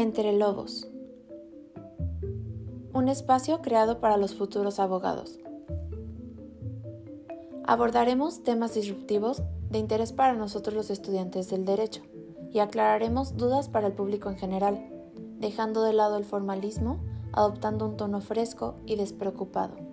Entre 0.00 0.32
Lobos. 0.32 0.88
Un 2.94 3.10
espacio 3.10 3.60
creado 3.60 4.00
para 4.00 4.16
los 4.16 4.34
futuros 4.34 4.80
abogados. 4.80 5.38
Abordaremos 7.64 8.42
temas 8.42 8.72
disruptivos 8.72 9.42
de 9.68 9.78
interés 9.78 10.14
para 10.14 10.32
nosotros 10.32 10.74
los 10.74 10.88
estudiantes 10.88 11.50
del 11.50 11.66
derecho 11.66 12.00
y 12.50 12.60
aclararemos 12.60 13.36
dudas 13.36 13.68
para 13.68 13.88
el 13.88 13.92
público 13.92 14.30
en 14.30 14.38
general, 14.38 14.90
dejando 15.38 15.82
de 15.82 15.92
lado 15.92 16.16
el 16.16 16.24
formalismo, 16.24 17.04
adoptando 17.34 17.84
un 17.84 17.98
tono 17.98 18.22
fresco 18.22 18.76
y 18.86 18.96
despreocupado. 18.96 19.89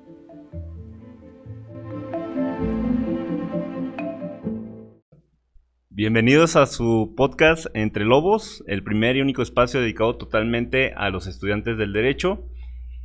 Bienvenidos 5.97 6.55
a 6.55 6.67
su 6.67 7.15
podcast 7.17 7.65
Entre 7.73 8.05
Lobos, 8.05 8.63
el 8.67 8.83
primer 8.83 9.15
y 9.15 9.21
único 9.21 9.41
espacio 9.41 9.81
dedicado 9.81 10.15
totalmente 10.15 10.93
a 10.95 11.09
los 11.09 11.25
estudiantes 11.25 11.75
del 11.75 11.91
derecho. 11.91 12.45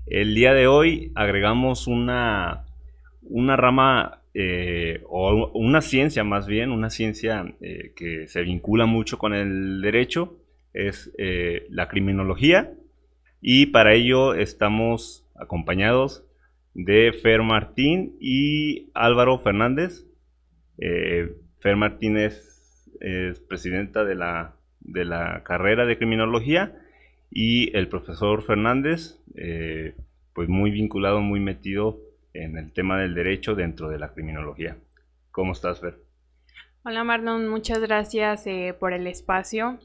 El 0.05 0.35
día 0.35 0.53
de 0.53 0.67
hoy 0.67 1.11
agregamos 1.15 1.87
una, 1.87 2.67
una 3.23 3.57
rama 3.57 4.21
eh, 4.35 5.01
o 5.09 5.51
una 5.55 5.81
ciencia 5.81 6.23
más 6.23 6.47
bien, 6.47 6.71
una 6.71 6.91
ciencia 6.91 7.55
eh, 7.63 7.95
que 7.97 8.29
se 8.29 8.43
vincula 8.43 8.85
mucho 8.85 9.17
con 9.17 9.33
el 9.33 9.81
derecho, 9.81 10.37
es 10.75 11.15
eh, 11.17 11.65
la 11.71 11.89
criminología 11.89 12.75
y 13.41 13.69
para 13.69 13.95
ello 13.95 14.35
estamos 14.35 15.27
acompañados 15.35 16.27
de 16.75 17.15
Fer 17.23 17.41
Martín 17.41 18.19
y 18.21 18.91
Álvaro 18.93 19.39
Fernández. 19.39 20.05
Fer 20.77 21.77
Martín 21.77 22.19
es 22.19 22.52
es 23.03 23.41
presidenta 23.41 24.05
de 24.05 24.15
la, 24.15 24.55
de 24.81 25.05
la 25.05 25.43
carrera 25.45 25.85
de 25.87 25.99
criminología 25.99 26.79
y 27.31 27.77
el 27.77 27.89
profesor 27.89 28.43
Fernández, 28.43 29.19
eh, 29.35 29.95
pues 30.35 30.49
muy 30.49 30.71
vinculado, 30.71 31.21
muy 31.21 31.41
metido 31.41 31.99
en 32.33 32.57
el 32.57 32.73
tema 32.73 32.99
del 33.01 33.15
derecho 33.15 33.55
dentro 33.55 33.89
de 33.89 33.99
la 33.99 34.15
criminología. 34.15 34.77
¿Cómo 35.33 35.53
estás, 35.53 35.81
Fer? 35.81 35.99
Hola, 36.85 37.05
Marlon, 37.05 37.49
muchas 37.49 37.81
gracias 37.81 38.47
eh, 38.47 38.75
por 38.79 38.93
el 38.93 39.07
espacio 39.07 39.79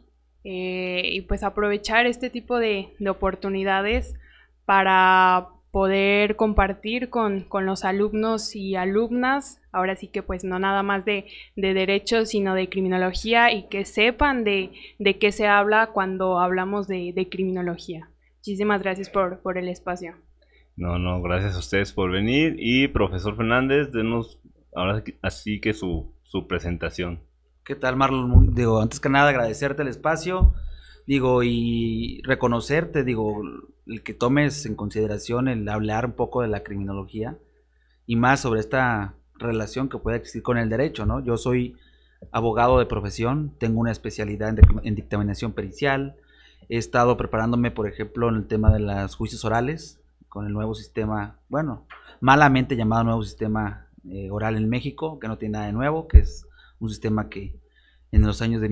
eh, 0.43 1.01
y 1.05 1.21
pues 1.21 1.43
aprovechar 1.43 2.05
este 2.05 2.29
tipo 2.29 2.57
de, 2.59 2.89
de 2.99 3.09
oportunidades 3.09 4.13
para 4.65 5.47
poder 5.71 6.35
compartir 6.35 7.09
con, 7.09 7.47
los 7.61 7.83
alumnos 7.83 8.55
y 8.55 8.75
alumnas, 8.75 9.61
ahora 9.71 9.95
sí 9.95 10.07
que 10.07 10.23
pues 10.23 10.43
no 10.43 10.59
nada 10.59 10.83
más 10.83 11.05
de, 11.05 11.25
de 11.55 11.73
derecho, 11.73 12.25
sino 12.25 12.55
de 12.55 12.69
criminología 12.69 13.51
y 13.51 13.67
que 13.67 13.85
sepan 13.85 14.43
de, 14.43 14.71
de 14.99 15.17
qué 15.17 15.31
se 15.31 15.47
habla 15.47 15.91
cuando 15.93 16.39
hablamos 16.39 16.87
de, 16.87 17.27
criminología. 17.29 18.09
Muchísimas 18.37 18.81
gracias 18.81 19.09
por, 19.09 19.41
por, 19.41 19.57
el 19.57 19.67
espacio. 19.67 20.15
No, 20.75 20.97
no, 20.99 21.21
gracias 21.21 21.55
a 21.55 21.59
ustedes 21.59 21.91
por 21.91 22.11
venir 22.11 22.55
y 22.57 22.87
profesor 22.87 23.35
Fernández, 23.35 23.91
denos 23.91 24.39
ahora 24.75 25.03
así 25.21 25.59
que 25.59 25.73
su, 25.73 26.13
su 26.23 26.47
presentación. 26.47 27.19
¿Qué 27.65 27.75
tal, 27.75 27.97
Marlon? 27.97 28.55
Digo, 28.55 28.81
antes 28.81 28.99
que 29.01 29.09
nada 29.09 29.29
agradecerte 29.29 29.81
el 29.81 29.89
espacio, 29.89 30.53
digo, 31.07 31.41
y 31.41 32.21
reconocerte, 32.23 33.03
digo, 33.03 33.41
el 33.87 34.03
que 34.03 34.13
tomes 34.13 34.65
en 34.65 34.75
consideración 34.75 35.47
el 35.47 35.67
hablar 35.69 36.05
un 36.05 36.11
poco 36.11 36.41
de 36.41 36.49
la 36.49 36.63
criminología 36.63 37.37
y 38.05 38.17
más 38.17 38.41
sobre 38.41 38.59
esta 38.59 39.15
relación 39.35 39.87
que 39.87 39.97
puede 39.97 40.17
existir 40.17 40.43
con 40.43 40.57
el 40.57 40.69
derecho, 40.69 41.05
¿no? 41.05 41.23
Yo 41.23 41.37
soy 41.37 41.77
abogado 42.31 42.79
de 42.79 42.85
profesión, 42.85 43.53
tengo 43.57 43.79
una 43.79 43.91
especialidad 43.91 44.53
en, 44.83 44.95
dictaminación 44.95 45.53
pericial, 45.53 46.17
he 46.67 46.77
estado 46.77 47.15
preparándome, 47.15 47.71
por 47.71 47.87
ejemplo, 47.87 48.27
en 48.27 48.35
el 48.35 48.47
tema 48.47 48.71
de 48.73 48.79
los 48.79 49.15
juicios 49.15 49.45
orales, 49.45 50.01
con 50.27 50.45
el 50.45 50.51
nuevo 50.51 50.75
sistema, 50.75 51.39
bueno, 51.47 51.85
malamente 52.19 52.75
llamado 52.75 53.05
nuevo 53.05 53.23
sistema 53.23 53.87
eh, 54.09 54.29
oral 54.29 54.57
en 54.57 54.67
México, 54.67 55.19
que 55.19 55.27
no 55.29 55.37
tiene 55.37 55.53
nada 55.53 55.67
de 55.67 55.73
nuevo, 55.73 56.07
que 56.07 56.19
es 56.19 56.45
un 56.79 56.89
sistema 56.89 57.29
que 57.29 57.55
en 58.11 58.23
los 58.23 58.41
años 58.41 58.61
de 58.61 58.69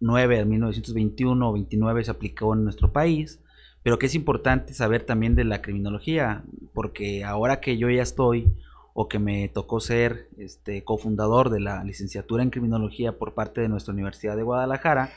1909 0.00 0.40
a 0.40 0.44
1921 0.44 1.48
o 1.48 1.52
29 1.52 2.04
se 2.04 2.10
aplicó 2.10 2.54
en 2.54 2.64
nuestro 2.64 2.92
país 2.92 3.40
pero 3.82 3.98
que 3.98 4.06
es 4.06 4.14
importante 4.14 4.74
saber 4.74 5.04
también 5.04 5.34
de 5.34 5.44
la 5.44 5.62
criminología, 5.62 6.44
porque 6.74 7.24
ahora 7.24 7.60
que 7.60 7.78
yo 7.78 7.88
ya 7.88 8.02
estoy 8.02 8.52
o 8.92 9.08
que 9.08 9.18
me 9.18 9.48
tocó 9.48 9.80
ser 9.80 10.28
este 10.36 10.84
cofundador 10.84 11.48
de 11.50 11.60
la 11.60 11.82
licenciatura 11.84 12.42
en 12.42 12.50
criminología 12.50 13.16
por 13.16 13.34
parte 13.34 13.60
de 13.60 13.68
nuestra 13.68 13.94
Universidad 13.94 14.36
de 14.36 14.42
Guadalajara, 14.42 15.10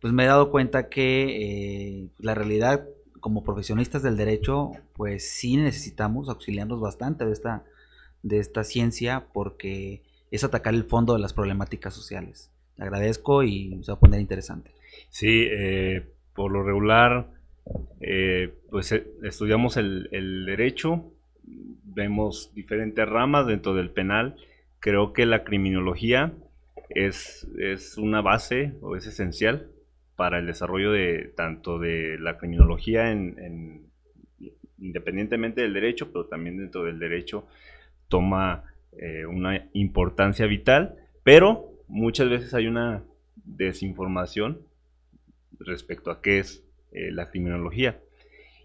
pues 0.00 0.12
me 0.12 0.24
he 0.24 0.26
dado 0.26 0.50
cuenta 0.50 0.88
que 0.88 2.02
eh, 2.02 2.08
la 2.18 2.34
realidad 2.34 2.86
como 3.20 3.42
profesionistas 3.42 4.02
del 4.02 4.16
derecho, 4.16 4.72
pues 4.94 5.28
sí 5.28 5.56
necesitamos 5.56 6.28
auxiliarnos 6.28 6.80
bastante 6.80 7.26
de 7.26 7.32
esta, 7.32 7.64
de 8.22 8.38
esta 8.38 8.62
ciencia 8.64 9.26
porque 9.32 10.02
es 10.30 10.44
atacar 10.44 10.74
el 10.74 10.84
fondo 10.84 11.12
de 11.12 11.18
las 11.18 11.32
problemáticas 11.32 11.92
sociales. 11.92 12.50
Agradezco 12.78 13.42
y 13.42 13.82
se 13.82 13.92
va 13.92 13.96
a 13.96 14.00
poner 14.00 14.20
interesante. 14.20 14.72
Sí, 15.10 15.46
eh, 15.50 16.06
por 16.34 16.52
lo 16.52 16.62
regular 16.62 17.30
eh, 18.00 18.54
pues 18.70 18.92
eh, 18.92 19.06
estudiamos 19.22 19.76
el, 19.76 20.44
derecho, 20.46 21.12
vemos 21.42 22.52
diferentes 22.54 23.08
ramas 23.08 23.46
dentro 23.46 23.74
del 23.74 23.90
penal. 23.90 24.36
Creo 24.80 25.12
que 25.12 25.26
la 25.26 25.44
criminología 25.44 26.32
es, 26.90 27.48
es 27.58 27.98
una 27.98 28.20
base 28.20 28.74
o 28.80 28.96
es 28.96 29.06
esencial 29.06 29.70
para 30.14 30.38
el 30.38 30.46
desarrollo 30.46 30.92
de 30.92 31.32
tanto 31.36 31.78
de 31.78 32.18
la 32.18 32.38
criminología 32.38 33.10
en, 33.10 33.86
independientemente 34.78 35.62
del 35.62 35.74
derecho, 35.74 36.10
pero 36.12 36.26
también 36.26 36.58
dentro 36.58 36.84
del 36.84 36.98
derecho 36.98 37.46
toma 38.08 38.64
eh, 38.98 39.26
una 39.26 39.68
importancia 39.72 40.46
vital, 40.46 40.96
pero 41.22 41.72
muchas 41.88 42.28
veces 42.28 42.54
hay 42.54 42.66
una 42.66 43.02
desinformación 43.44 44.60
respecto 45.58 46.10
a 46.10 46.20
qué 46.20 46.38
es 46.38 46.62
eh, 46.92 47.10
la 47.12 47.30
criminología. 47.30 48.00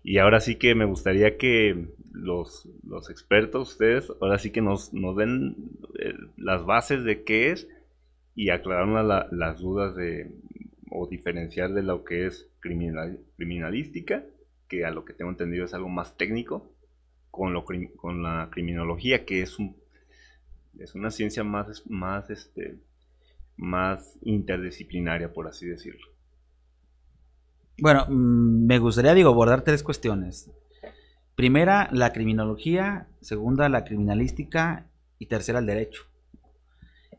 Y 0.03 0.17
ahora 0.17 0.39
sí 0.39 0.55
que 0.55 0.73
me 0.73 0.85
gustaría 0.85 1.37
que 1.37 1.87
los, 2.11 2.67
expertos, 3.09 3.71
ustedes, 3.71 4.11
ahora 4.19 4.39
sí 4.39 4.51
que 4.51 4.61
nos, 4.61 4.93
nos 4.93 5.15
den 5.15 5.55
eh, 5.99 6.13
las 6.37 6.65
bases 6.65 7.03
de 7.03 7.23
qué 7.23 7.51
es 7.51 7.67
y 8.35 8.49
aclarar 8.49 9.27
las 9.31 9.59
dudas 9.59 9.95
de, 9.95 10.31
o 10.89 11.07
diferenciar 11.07 11.73
de 11.73 11.83
lo 11.83 12.03
que 12.03 12.25
es 12.25 12.49
criminal, 12.59 13.19
criminalística, 13.37 14.23
que 14.67 14.85
a 14.85 14.91
lo 14.91 15.05
que 15.05 15.13
tengo 15.13 15.31
entendido 15.31 15.65
es 15.65 15.73
algo 15.73 15.89
más 15.89 16.17
técnico, 16.17 16.71
con, 17.29 17.53
lo, 17.53 17.63
con 17.63 18.23
la 18.23 18.49
criminología, 18.51 19.25
que 19.25 19.41
es, 19.41 19.59
un, 19.59 19.75
es 20.79 20.95
una 20.95 21.11
ciencia 21.11 21.43
más, 21.43 21.83
más, 21.89 22.29
este, 22.29 22.77
más 23.61 24.17
interdisciplinaria, 24.23 25.31
por 25.31 25.47
así 25.47 25.67
decirlo. 25.67 26.07
Bueno, 27.79 28.05
mm, 28.09 28.65
me 28.65 28.79
gustaría, 28.79 29.13
digo, 29.13 29.29
abordar 29.29 29.63
tres 29.63 29.83
cuestiones. 29.83 30.51
Primera, 31.35 31.87
la 31.91 32.11
criminología. 32.11 33.07
Segunda, 33.21 33.69
la 33.69 33.85
criminalística. 33.85 34.87
Y 35.19 35.27
tercera, 35.27 35.59
el 35.59 35.67
derecho. 35.67 36.03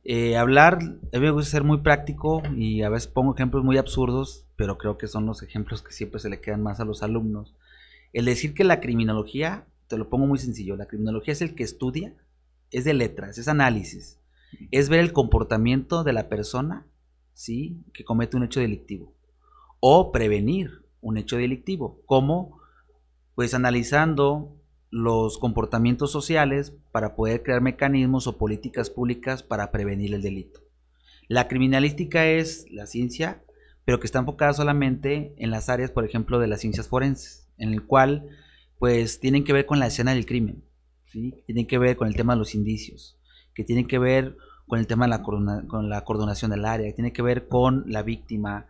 Eh, 0.05 0.37
hablar, 0.37 0.81
me 1.13 1.31
gusta 1.31 1.53
ser 1.53 1.65
muy 1.65 1.79
práctico 1.79 2.43
y 2.57 2.83
a 2.83 2.89
veces 2.89 3.07
pongo 3.07 3.35
ejemplos 3.35 3.63
muy 3.63 3.79
absurdos, 3.79 4.47
pero 4.57 4.77
creo 4.77 4.99
que 4.99 5.07
son 5.07 5.27
los 5.27 5.45
ejemplos 5.45 5.81
que 5.83 5.93
siempre 5.93 6.19
se 6.19 6.29
le 6.29 6.41
quedan 6.41 6.61
más 6.61 6.81
a 6.81 6.85
los 6.85 7.05
alumnos. 7.05 7.55
El 8.13 8.25
decir 8.25 8.53
que 8.53 8.65
la 8.65 8.81
criminología, 8.81 9.65
te 9.87 9.97
lo 9.97 10.09
pongo 10.09 10.27
muy 10.27 10.39
sencillo, 10.39 10.77
la 10.77 10.87
criminología 10.87 11.33
es 11.33 11.43
el 11.43 11.55
que 11.55 11.63
estudia, 11.63 12.15
es 12.73 12.85
de 12.85 12.95
letras, 12.95 13.39
es 13.39 13.47
análisis, 13.47 14.19
es 14.71 14.89
ver 14.89 15.01
el 15.01 15.13
comportamiento 15.13 16.05
de 16.05 16.13
la 16.13 16.29
persona, 16.29 16.87
¿sí? 17.35 17.82
Que 17.93 18.05
comete 18.05 18.37
un 18.37 18.44
hecho 18.44 18.61
delictivo 18.61 19.15
o 19.81 20.12
prevenir 20.12 20.85
un 21.00 21.17
hecho 21.17 21.37
delictivo, 21.37 22.00
como 22.06 22.61
pues 23.35 23.53
analizando 23.55 24.56
los 24.91 25.38
comportamientos 25.38 26.12
sociales 26.12 26.76
para 26.93 27.17
poder 27.17 27.43
crear 27.43 27.62
mecanismos 27.62 28.26
o 28.26 28.38
políticas 28.38 28.91
públicas 28.91 29.43
para 29.43 29.73
prevenir 29.73 30.15
el 30.15 30.23
delito. 30.23 30.61
La 31.29 31.49
criminalística 31.49 32.26
es 32.26 32.67
la 32.71 32.87
ciencia, 32.87 33.43
pero 33.85 33.99
que 33.99 34.06
está 34.06 34.19
enfocada 34.19 34.53
solamente 34.53 35.35
en 35.38 35.50
las 35.50 35.69
áreas, 35.69 35.91
por 35.91 36.05
ejemplo, 36.05 36.38
de 36.38 36.47
las 36.47 36.61
ciencias 36.61 36.88
forenses, 36.88 37.49
en 37.59 37.73
el 37.73 37.85
cual 37.85 38.29
pues 38.79 39.19
tienen 39.19 39.44
que 39.44 39.53
ver 39.53 39.67
con 39.67 39.79
la 39.79 39.87
escena 39.87 40.15
del 40.15 40.26
crimen, 40.26 40.62
¿sí? 41.06 41.43
tienen 41.47 41.67
que 41.67 41.79
ver 41.79 41.97
con 41.97 42.06
el 42.06 42.15
tema 42.15 42.35
de 42.35 42.41
los 42.41 42.55
indicios, 42.55 43.19
que 43.55 43.65
tienen 43.65 43.87
que 43.87 43.99
ver 43.99 44.37
con 44.73 44.79
el 44.79 44.87
tema 44.87 45.05
de 45.05 45.11
la, 45.11 45.23
con 45.23 45.91
la 45.91 46.03
coordinación 46.03 46.51
del 46.51 46.65
área, 46.65 46.95
tiene 46.95 47.13
que 47.13 47.21
ver 47.21 47.47
con 47.47 47.85
la 47.89 48.03
víctima, 48.03 48.69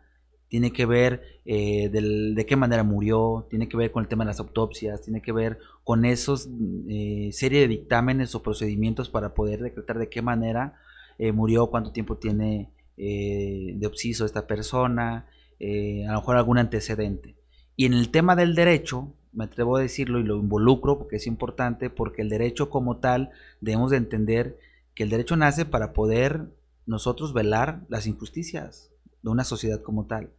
tiene 0.49 0.73
que 0.73 0.85
ver 0.85 1.23
eh, 1.45 1.91
de 1.91 2.45
qué 2.45 2.57
manera 2.57 2.83
murió, 2.83 3.47
tiene 3.49 3.69
que 3.69 3.77
ver 3.77 3.93
con 3.93 4.03
el 4.03 4.09
tema 4.09 4.25
de 4.25 4.31
las 4.31 4.41
autopsias, 4.41 5.03
tiene 5.03 5.23
que 5.23 5.31
ver 5.31 5.61
con 5.85 6.05
esos 6.05 6.49
eh, 6.89 7.31
serie 7.33 7.61
de 7.61 7.69
dictámenes 7.69 8.35
o 8.35 8.43
procedimientos 8.43 9.11
para 9.11 9.33
poder 9.33 9.63
decretar 9.63 9.97
de 10.01 10.09
qué 10.09 10.23
manera 10.23 10.75
eh, 11.21 11.31
murió, 11.31 11.69
cuánto 11.69 11.93
tiempo 11.93 12.17
tiene 12.17 12.73
de 12.97 13.87
obsiso 13.87 14.27
esta 14.27 14.49
persona, 14.49 15.27
eh, 15.61 16.05
a 16.09 16.15
lo 16.15 16.19
mejor 16.19 16.37
algún 16.37 16.59
antecedente. 16.59 17.37
Y 17.77 17.87
en 17.87 17.93
el 17.93 18.09
tema 18.09 18.35
del 18.35 18.57
derecho, 18.57 19.15
me 19.33 19.45
atrevo 19.45 19.77
a 19.77 19.81
decirlo 19.81 20.19
y 20.19 20.25
lo 20.25 20.37
involucro 20.37 20.99
porque 20.99 21.15
es 21.15 21.29
importante, 21.29 21.91
porque 21.91 22.23
el 22.23 22.29
derecho 22.29 22.71
como 22.71 22.97
tal 22.97 23.31
debemos 23.61 23.93
de 23.93 23.99
entender 23.99 24.59
que 24.95 25.05
el 25.05 25.11
derecho 25.11 25.37
nace 25.37 25.65
para 25.65 25.93
poder 25.93 26.49
nosotros 26.87 27.33
velar 27.33 27.85
las 27.89 28.07
injusticias 28.07 28.91
de 29.23 29.31
una 29.31 29.45
sociedad 29.45 29.81
como 29.83 30.07
tal. 30.07 30.31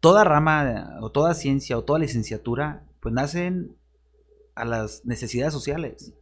Toda 0.00 0.24
rama 0.24 0.98
o 1.00 1.10
toda 1.10 1.34
ciencia 1.34 1.78
o 1.78 1.84
toda 1.84 1.98
licenciatura 1.98 2.84
pues 3.00 3.14
nacen 3.14 3.76
a 4.54 4.64
las 4.64 5.04
necesidades 5.04 5.52
sociales. 5.52 6.12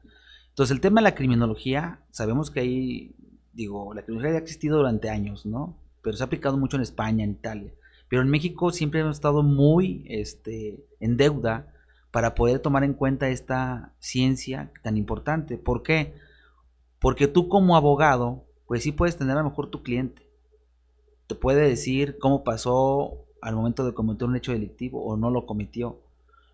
Entonces 0.50 0.75
el 0.75 0.81
tema 0.81 1.00
de 1.00 1.04
la 1.04 1.14
criminología, 1.14 2.00
sabemos 2.10 2.50
que 2.50 2.60
hay, 2.60 3.14
digo, 3.52 3.92
la 3.94 4.02
criminología 4.02 4.38
ha 4.38 4.42
existido 4.42 4.76
durante 4.78 5.10
años, 5.10 5.46
¿no? 5.46 5.76
Pero 6.02 6.16
se 6.16 6.22
ha 6.22 6.26
aplicado 6.26 6.56
mucho 6.56 6.76
en 6.76 6.82
España, 6.82 7.25
en 7.25 7.32
Italia. 7.32 7.72
Pero 8.08 8.22
en 8.22 8.28
México 8.28 8.70
siempre 8.70 9.00
hemos 9.00 9.16
estado 9.16 9.42
muy 9.42 10.04
este, 10.08 10.84
en 11.00 11.16
deuda 11.16 11.72
para 12.12 12.36
poder 12.36 12.60
tomar 12.60 12.84
en 12.84 12.94
cuenta 12.94 13.28
esta 13.28 13.92
ciencia 13.98 14.70
tan 14.82 14.96
importante. 14.96 15.58
¿Por 15.58 15.82
qué? 15.82 16.14
Porque 17.04 17.28
tú 17.28 17.50
como 17.50 17.76
abogado, 17.76 18.46
pues 18.66 18.82
sí 18.82 18.90
puedes 18.90 19.18
tener 19.18 19.36
a 19.36 19.42
lo 19.42 19.50
mejor 19.50 19.68
tu 19.68 19.82
cliente. 19.82 20.26
Te 21.26 21.34
puede 21.34 21.68
decir 21.68 22.16
cómo 22.18 22.44
pasó 22.44 23.26
al 23.42 23.54
momento 23.54 23.84
de 23.84 23.92
cometer 23.92 24.26
un 24.26 24.36
hecho 24.36 24.52
delictivo 24.52 25.04
o 25.04 25.18
no 25.18 25.28
lo 25.28 25.44
cometió. 25.44 26.00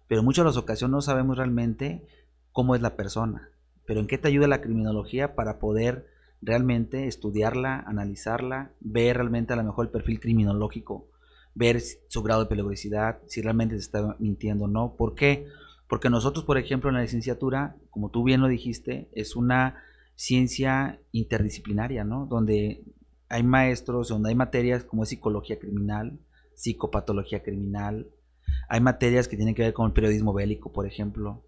Pero 0.09 0.23
en 0.23 0.25
muchas 0.25 0.43
de 0.43 0.49
las 0.49 0.57
ocasiones 0.57 0.91
no 0.91 1.03
sabemos 1.03 1.37
realmente 1.39 2.05
cómo 2.51 2.75
es 2.75 2.83
la 2.83 2.97
persona. 2.97 3.51
Pero 3.87 4.01
en 4.01 4.09
qué 4.09 4.19
te 4.19 4.27
ayuda 4.27 4.49
la 4.49 4.61
criminología 4.61 5.37
para 5.37 5.61
poder 5.61 6.09
realmente 6.43 7.07
estudiarla, 7.07 7.85
analizarla, 7.87 8.73
ver 8.81 9.19
realmente 9.19 9.53
a 9.53 9.57
lo 9.57 9.63
mejor 9.63 9.87
el 9.87 9.93
perfil 9.93 10.19
criminológico 10.19 11.07
ver 11.55 11.81
su 12.09 12.25
grado 12.25 12.43
de 12.43 12.49
peligrosidad, 12.49 13.19
si 13.27 13.41
realmente 13.41 13.77
se 13.77 13.83
está 13.83 14.17
mintiendo 14.19 14.65
o 14.65 14.69
no. 14.69 14.97
¿Por 14.97 15.15
qué? 15.15 15.47
Porque 15.89 16.11
nosotros, 16.11 16.45
por 16.45 16.59
ejemplo, 16.59 16.91
en 16.91 16.97
la 16.97 17.03
licenciatura, 17.03 17.77
como 17.91 18.09
tú 18.09 18.25
bien 18.25 18.41
lo 18.41 18.49
dijiste, 18.49 19.09
es 19.13 19.37
una 19.37 19.77
ciencia 20.21 21.01
interdisciplinaria, 21.13 22.05
¿no? 22.05 22.27
Donde 22.27 22.85
hay 23.31 23.43
maestros, 23.43 24.09
donde 24.09 24.29
hay 24.29 24.35
materias 24.35 24.85
como 24.85 25.07
psicología 25.07 25.59
criminal, 25.59 26.21
psicopatología 26.55 27.43
criminal, 27.43 28.11
hay 28.69 28.83
materias 28.83 29.29
que 29.29 29.37
tienen 29.37 29.55
que 29.55 29.63
ver 29.63 29.73
con 29.73 29.87
el 29.87 29.95
periodismo 29.95 30.35
bélico, 30.35 30.73
por 30.73 30.87
ejemplo. 30.87 31.43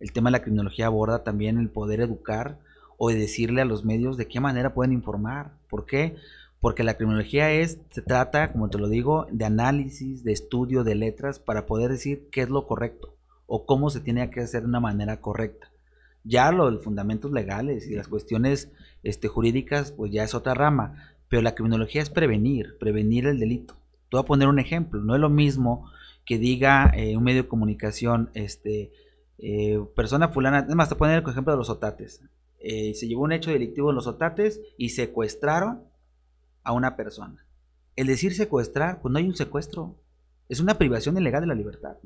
El 0.00 0.12
tema 0.12 0.28
de 0.28 0.38
la 0.38 0.42
criminología 0.42 0.86
aborda 0.86 1.22
también 1.22 1.58
el 1.58 1.68
poder 1.68 2.00
educar 2.00 2.60
o 2.96 3.10
decirle 3.10 3.60
a 3.60 3.66
los 3.66 3.84
medios 3.84 4.16
de 4.16 4.26
qué 4.26 4.40
manera 4.40 4.72
pueden 4.72 4.94
informar. 4.94 5.58
¿Por 5.68 5.84
qué? 5.84 6.16
porque 6.60 6.82
la 6.82 6.96
criminología 6.96 7.52
es, 7.52 7.78
se 7.90 8.00
trata, 8.00 8.50
como 8.50 8.70
te 8.70 8.78
lo 8.78 8.88
digo, 8.88 9.26
de 9.30 9.44
análisis, 9.44 10.24
de 10.24 10.32
estudio 10.32 10.82
de 10.82 10.94
letras 10.94 11.38
para 11.38 11.66
poder 11.66 11.90
decir 11.90 12.30
qué 12.32 12.40
es 12.40 12.48
lo 12.48 12.66
correcto 12.66 13.18
o 13.46 13.66
cómo 13.66 13.90
se 13.90 14.00
tiene 14.00 14.30
que 14.30 14.40
hacer 14.40 14.62
de 14.62 14.68
una 14.68 14.80
manera 14.80 15.20
correcta. 15.20 15.73
Ya 16.24 16.50
lo 16.50 16.70
de 16.70 16.78
fundamentos 16.78 17.30
legales 17.30 17.86
y 17.86 17.94
las 17.94 18.08
cuestiones 18.08 18.72
este, 19.02 19.28
jurídicas, 19.28 19.92
pues 19.92 20.10
ya 20.10 20.24
es 20.24 20.34
otra 20.34 20.54
rama, 20.54 21.14
pero 21.28 21.42
la 21.42 21.54
criminología 21.54 22.02
es 22.02 22.10
prevenir, 22.10 22.76
prevenir 22.78 23.26
el 23.26 23.38
delito. 23.38 23.74
Te 24.10 24.16
voy 24.16 24.20
a 24.20 24.26
poner 24.26 24.48
un 24.48 24.58
ejemplo, 24.58 25.02
no 25.02 25.14
es 25.14 25.20
lo 25.20 25.30
mismo 25.30 25.90
que 26.24 26.38
diga 26.38 26.90
eh, 26.94 27.16
un 27.16 27.24
medio 27.24 27.42
de 27.42 27.48
comunicación, 27.48 28.30
este, 28.34 28.90
eh, 29.38 29.78
persona 29.94 30.28
fulana, 30.28 30.58
además 30.58 30.88
te 30.88 30.94
poner 30.94 31.22
el 31.22 31.28
ejemplo 31.28 31.52
de 31.52 31.58
los 31.58 31.70
otates. 31.70 32.22
Eh, 32.60 32.94
se 32.94 33.06
llevó 33.06 33.24
un 33.24 33.32
hecho 33.32 33.50
delictivo 33.50 33.90
en 33.90 33.96
los 33.96 34.06
otates 34.06 34.60
y 34.78 34.90
secuestraron 34.90 35.82
a 36.62 36.72
una 36.72 36.96
persona. 36.96 37.44
El 37.94 38.06
decir 38.06 38.34
secuestrar, 38.34 39.00
pues 39.00 39.12
no 39.12 39.18
hay 39.18 39.26
un 39.26 39.36
secuestro. 39.36 39.94
Es 40.48 40.60
una 40.60 40.78
privación 40.78 41.16
ilegal 41.18 41.42
de 41.42 41.46
la 41.46 41.54
libertad. 41.54 41.96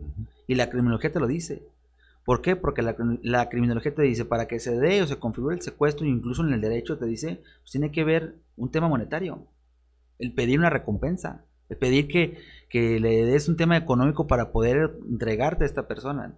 Y 0.47 0.57
la 0.57 0.69
criminología 0.69 1.13
te 1.13 1.21
lo 1.21 1.27
dice. 1.27 1.63
¿Por 2.29 2.43
qué? 2.43 2.57
Porque 2.57 2.83
la, 2.83 3.49
criminología 3.49 3.95
te 3.95 4.03
dice, 4.03 4.27
para 4.27 4.47
que 4.47 4.61
se 4.61 4.79
dé 4.79 5.01
o 5.01 5.07
se 5.07 5.19
configure 5.19 5.57
el 5.57 5.63
secuestro, 5.63 6.07
incluso 6.07 6.45
en 6.47 6.53
el 6.53 6.61
derecho 6.61 6.99
te 6.99 7.07
dice, 7.07 7.41
pues 7.63 7.71
tiene 7.71 7.91
que 7.91 8.05
ver 8.05 8.37
un 8.55 8.71
tema 8.71 8.87
monetario. 8.87 9.47
El 10.19 10.35
pedir 10.35 10.59
una 10.59 10.69
recompensa. 10.69 11.47
El 11.71 11.79
pedir 11.79 12.07
que, 12.07 12.37
que 12.69 13.01
le 13.01 13.25
des 13.25 13.49
un 13.49 13.57
tema 13.57 13.79
económico 13.79 14.27
para 14.27 14.53
poder 14.53 14.99
entregarte 15.09 15.65
a 15.65 15.67
esta 15.67 15.89
persona. 15.89 16.37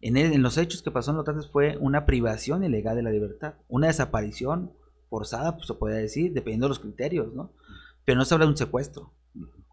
En, 0.00 0.16
en 0.16 0.42
los 0.42 0.58
hechos 0.58 0.82
que 0.82 0.90
pasó 0.90 1.12
en 1.12 1.18
los 1.18 1.24
tratos 1.24 1.52
fue 1.52 1.76
una 1.78 2.04
privación 2.04 2.64
ilegal 2.64 2.96
de 2.96 3.04
la 3.04 3.12
libertad. 3.12 3.54
Una 3.68 3.86
desaparición, 3.86 4.72
forzada, 5.08 5.54
pues 5.54 5.68
se 5.68 5.74
puede 5.74 6.00
decir, 6.00 6.32
dependiendo 6.32 6.66
de 6.66 6.70
los 6.70 6.80
criterios, 6.80 7.32
¿no? 7.32 7.52
Pero 8.04 8.18
no 8.18 8.24
se 8.24 8.34
habla 8.34 8.46
de 8.46 8.50
un 8.50 8.56
secuestro. 8.56 9.14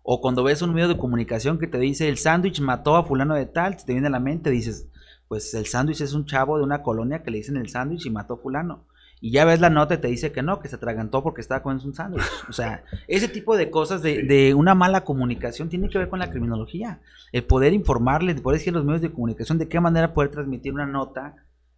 O 0.03 0.21
cuando 0.21 0.43
ves 0.43 0.61
un 0.61 0.75
medio 0.75 0.89
de 0.89 0.97
comunicación 0.97 1.57
que 1.57 1.65
te 1.65 1.79
dice 1.79 2.07
el 2.07 2.19
sándwich 2.19 2.61
mató 2.61 2.95
a 2.97 3.03
fulano 3.03 3.33
de 3.33 3.47
tal, 3.47 3.83
te 3.83 3.93
viene 3.93 4.09
a 4.09 4.11
la 4.11 4.19
mente, 4.19 4.51
dices, 4.51 4.89
pues 5.27 5.53
el 5.53 5.65
sándwich 5.65 6.01
es 6.01 6.13
un 6.13 6.25
chavo 6.25 6.57
de 6.57 6.63
una 6.63 6.81
colonia 6.81 7.23
que 7.23 7.31
le 7.31 7.37
dicen 7.37 7.57
el 7.57 7.69
sándwich 7.69 8.05
y 8.05 8.09
mató 8.09 8.35
a 8.35 8.37
fulano. 8.37 8.85
Y 9.21 9.31
ya 9.31 9.45
ves 9.45 9.59
la 9.59 9.69
nota 9.69 9.95
y 9.95 9.97
te 9.97 10.07
dice 10.07 10.31
que 10.31 10.43
no, 10.43 10.59
que 10.59 10.67
se 10.67 10.75
atragantó 10.75 11.23
porque 11.23 11.41
estaba 11.41 11.63
comiendo 11.63 11.87
un 11.87 11.95
sándwich. 11.95 12.25
O 12.49 12.53
sea, 12.53 12.83
ese 13.07 13.27
tipo 13.27 13.55
de 13.57 13.71
cosas 13.71 14.01
de, 14.01 14.23
de, 14.23 14.53
una 14.53 14.75
mala 14.75 15.03
comunicación 15.03 15.69
tiene 15.69 15.89
que 15.89 15.97
ver 15.97 16.09
con 16.09 16.19
la 16.19 16.29
criminología. 16.29 16.99
El 17.31 17.43
poder 17.43 17.73
informarle, 17.73 18.33
el 18.33 18.41
poder 18.41 18.59
decir 18.59 18.73
a 18.73 18.77
los 18.77 18.85
medios 18.85 19.01
de 19.01 19.11
comunicación 19.11 19.57
de 19.57 19.67
qué 19.67 19.79
manera 19.79 20.13
poder 20.13 20.31
transmitir 20.31 20.73
una 20.73 20.85
nota 20.85 21.35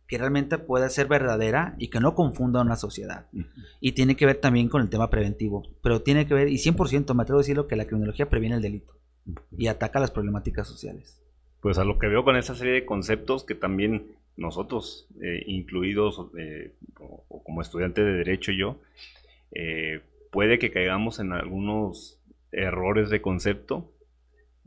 que 0.07 0.17
realmente 0.17 0.57
pueda 0.57 0.89
ser 0.89 1.07
verdadera 1.07 1.75
y 1.77 1.89
que 1.89 1.99
no 1.99 2.15
confunda 2.15 2.59
a 2.59 2.63
una 2.63 2.77
sociedad. 2.77 3.27
Y 3.81 3.91
tiene 3.91 4.15
que 4.15 4.25
ver 4.25 4.39
también 4.39 4.69
con 4.69 4.81
el 4.81 4.89
tema 4.89 5.09
preventivo, 5.09 5.63
pero 5.83 6.01
tiene 6.01 6.25
que 6.27 6.33
ver, 6.33 6.47
y 6.47 6.55
100% 6.55 7.13
me 7.13 7.23
atrevo 7.23 7.39
a 7.39 7.43
decirlo, 7.43 7.67
que 7.67 7.75
la 7.75 7.85
criminología 7.85 8.29
previene 8.29 8.55
el 8.55 8.61
delito 8.61 8.93
y 9.57 9.67
ataca 9.67 9.99
las 9.99 10.11
problemáticas 10.11 10.67
sociales. 10.67 11.21
Pues 11.67 11.79
a 11.79 11.83
lo 11.83 11.99
que 11.99 12.07
veo 12.07 12.23
con 12.23 12.37
esa 12.37 12.55
serie 12.55 12.75
de 12.75 12.85
conceptos 12.85 13.43
que 13.43 13.53
también 13.53 14.15
nosotros, 14.37 15.05
eh, 15.21 15.43
incluidos 15.47 16.31
eh, 16.37 16.71
o, 16.97 17.43
como 17.43 17.61
estudiante 17.61 18.05
de 18.05 18.13
derecho 18.13 18.53
yo, 18.53 18.79
eh, 19.51 19.99
puede 20.31 20.59
que 20.59 20.71
caigamos 20.71 21.19
en 21.19 21.33
algunos 21.33 22.21
errores 22.53 23.09
de 23.09 23.21
concepto 23.21 23.91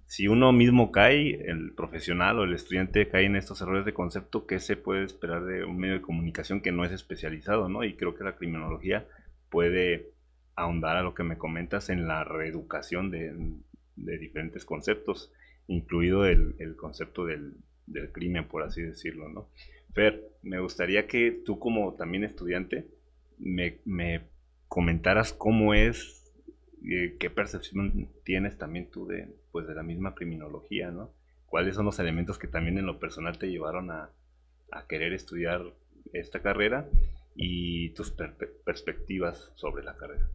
si 0.05 0.29
uno 0.29 0.52
mismo 0.52 0.93
cae, 0.93 1.50
el 1.50 1.73
profesional 1.73 2.38
o 2.38 2.44
el 2.44 2.52
estudiante 2.52 3.08
cae 3.08 3.25
en 3.25 3.37
estos 3.37 3.62
errores 3.62 3.87
de 3.87 3.94
concepto, 3.94 4.46
¿qué 4.46 4.61
se 4.61 4.76
puede 4.76 5.05
esperar 5.05 5.46
de 5.46 5.64
un 5.64 5.79
medio 5.79 5.94
de 5.94 6.03
comunicación 6.03 6.61
que 6.61 6.70
no 6.70 6.85
es 6.85 6.93
especializado? 6.93 7.70
¿no? 7.70 7.82
Y 7.82 7.94
creo 7.94 8.14
que 8.14 8.25
la 8.25 8.37
criminología 8.37 9.06
puede 9.49 10.11
ahondar 10.55 10.99
a 10.99 11.03
lo 11.03 11.14
que 11.14 11.23
me 11.23 11.38
comentas 11.38 11.88
en 11.88 12.06
la 12.06 12.25
reeducación 12.25 13.11
de, 13.11 13.32
diferentes 13.96 14.67
conceptos, 14.67 15.32
incluido 15.70 16.27
el, 16.27 16.77
concepto 16.77 17.24
del, 17.24 17.55
crimen, 18.12 18.46
por 18.46 18.62
así 18.62 18.82
decirlo. 18.82 19.29
¿no? 19.29 19.48
Fer, 19.94 20.31
me 20.43 20.60
gustaría 20.60 21.06
que 21.06 21.31
tú 21.44 21.58
como 21.58 21.94
también 21.94 22.24
estudiante 22.24 22.86
me, 23.39 23.79
me 23.84 24.29
comentaras 24.69 25.32
cómo 25.32 25.74
es 25.74 26.20
qué 27.19 27.31
percepción 27.31 28.08
tienes 28.24 28.58
también 28.58 28.91
tú 28.91 29.06
de, 29.06 29.29
pues, 29.53 29.67
de 29.67 29.74
la 29.74 29.82
misma 29.82 30.15
criminología, 30.15 30.91
¿no? 30.91 31.12
¿Cuáles 31.46 31.74
son 31.74 31.84
los 31.84 31.98
elementos 31.98 32.39
que 32.39 32.46
también 32.46 32.79
en 32.79 32.86
lo 32.86 32.98
personal 32.98 33.39
te 33.39 33.48
llevaron 33.50 33.91
a, 33.91 34.10
querer 34.89 35.12
estudiar 35.12 35.62
esta 36.12 36.41
carrera 36.41 36.89
y 37.34 37.91
tus 37.91 38.15
perspectivas 38.65 39.50
sobre 39.56 39.82
la 39.82 39.96
carrera? 39.96 40.29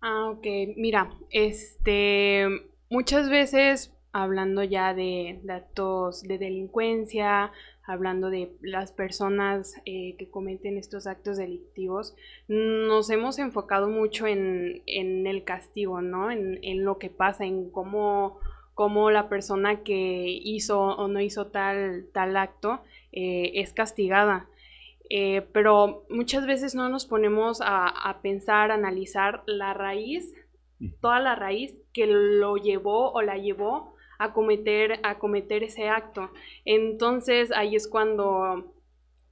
Ah, 0.00 0.30
ok. 0.30 0.44
Mira, 0.76 1.10
este, 1.30 2.46
muchas 2.90 3.30
veces 3.30 3.93
hablando 4.14 4.62
ya 4.62 4.94
de 4.94 5.40
datos 5.42 6.22
de 6.22 6.38
delincuencia, 6.38 7.50
hablando 7.84 8.30
de 8.30 8.56
las 8.62 8.92
personas 8.92 9.74
eh, 9.86 10.14
que 10.16 10.30
cometen 10.30 10.78
estos 10.78 11.08
actos 11.08 11.36
delictivos, 11.36 12.14
nos 12.46 13.10
hemos 13.10 13.40
enfocado 13.40 13.88
mucho 13.88 14.28
en, 14.28 14.82
el 14.86 15.42
castigo, 15.42 16.00
¿no? 16.00 16.30
En, 16.30 16.84
lo 16.84 16.98
que 16.98 17.10
pasa, 17.10 17.44
en 17.44 17.70
cómo, 17.70 18.38
cómo, 18.74 19.10
la 19.10 19.28
persona 19.28 19.82
que 19.82 20.40
hizo 20.44 20.80
o 20.80 21.08
no 21.08 21.20
hizo 21.20 21.48
tal, 21.48 22.06
tal 22.12 22.36
acto 22.36 22.82
eh, 23.10 23.50
es 23.54 23.72
castigada. 23.72 24.46
Eh, 25.10 25.44
pero 25.52 26.04
muchas 26.08 26.46
veces 26.46 26.76
no 26.76 26.88
nos 26.88 27.04
ponemos 27.04 27.60
a, 27.60 27.88
a 27.88 28.22
pensar, 28.22 28.70
a 28.70 28.74
analizar 28.74 29.42
la 29.46 29.74
raíz, 29.74 30.32
toda 31.00 31.18
la 31.18 31.34
raíz 31.34 31.74
que 31.92 32.06
lo 32.06 32.56
llevó 32.56 33.10
o 33.10 33.20
la 33.20 33.38
llevó 33.38 33.93
a 34.18 34.32
cometer, 34.32 35.00
a 35.02 35.18
cometer 35.18 35.62
ese 35.62 35.88
acto. 35.88 36.30
Entonces 36.64 37.50
ahí 37.52 37.76
es 37.76 37.88
cuando 37.88 38.74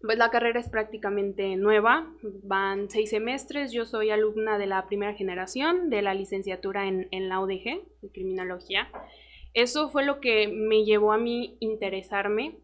pues 0.03 0.19
la 0.19 0.31
carrera 0.31 0.59
es 0.59 0.69
prácticamente 0.69 1.57
nueva, 1.57 2.13
van 2.43 2.91
seis 2.91 3.11
semestres, 3.11 3.73
yo 3.73 3.85
soy 3.85 4.11
alumna 4.11 4.59
de 4.59 4.67
la 4.67 4.87
primera 4.87 5.15
generación 5.15 5.91
de 5.91 6.03
la 6.03 6.13
licenciatura 6.13 6.89
en, 6.89 7.29
la 7.29 7.41
UDG, 7.41 7.85
de 8.03 8.11
criminología. 8.13 8.89
Eso 9.55 9.91
fue 9.91 10.05
lo 10.05 10.21
que 10.21 10.49
me 10.49 10.85
llevó 10.85 11.13
a 11.13 11.19
mí 11.19 11.57
interesarme, 11.61 12.59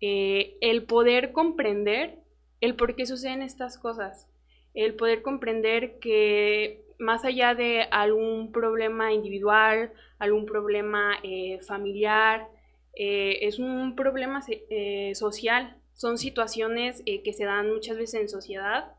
eh, 0.00 0.58
el 0.60 0.84
poder 0.84 1.32
comprender 1.32 2.18
el 2.60 2.74
por 2.74 2.94
qué 2.96 3.06
suceden 3.06 3.40
estas 3.40 3.78
cosas, 3.78 4.28
el 4.74 4.94
poder 4.94 5.22
comprender 5.22 5.98
que 6.00 6.84
más 6.98 7.24
allá 7.24 7.54
de 7.54 7.82
algún 7.90 8.52
problema 8.52 9.12
individual, 9.12 9.92
algún 10.18 10.46
problema 10.46 11.16
eh, 11.22 11.60
familiar, 11.66 12.48
eh, 12.94 13.38
es 13.42 13.58
un 13.58 13.94
problema 13.94 14.40
eh, 14.48 15.14
social. 15.14 15.76
Son 15.94 16.18
situaciones 16.18 17.02
que 17.04 17.32
se 17.32 17.44
dan 17.44 17.72
muchas 17.72 17.96
veces 17.96 18.20
en 18.20 18.28
sociedad 18.28 18.92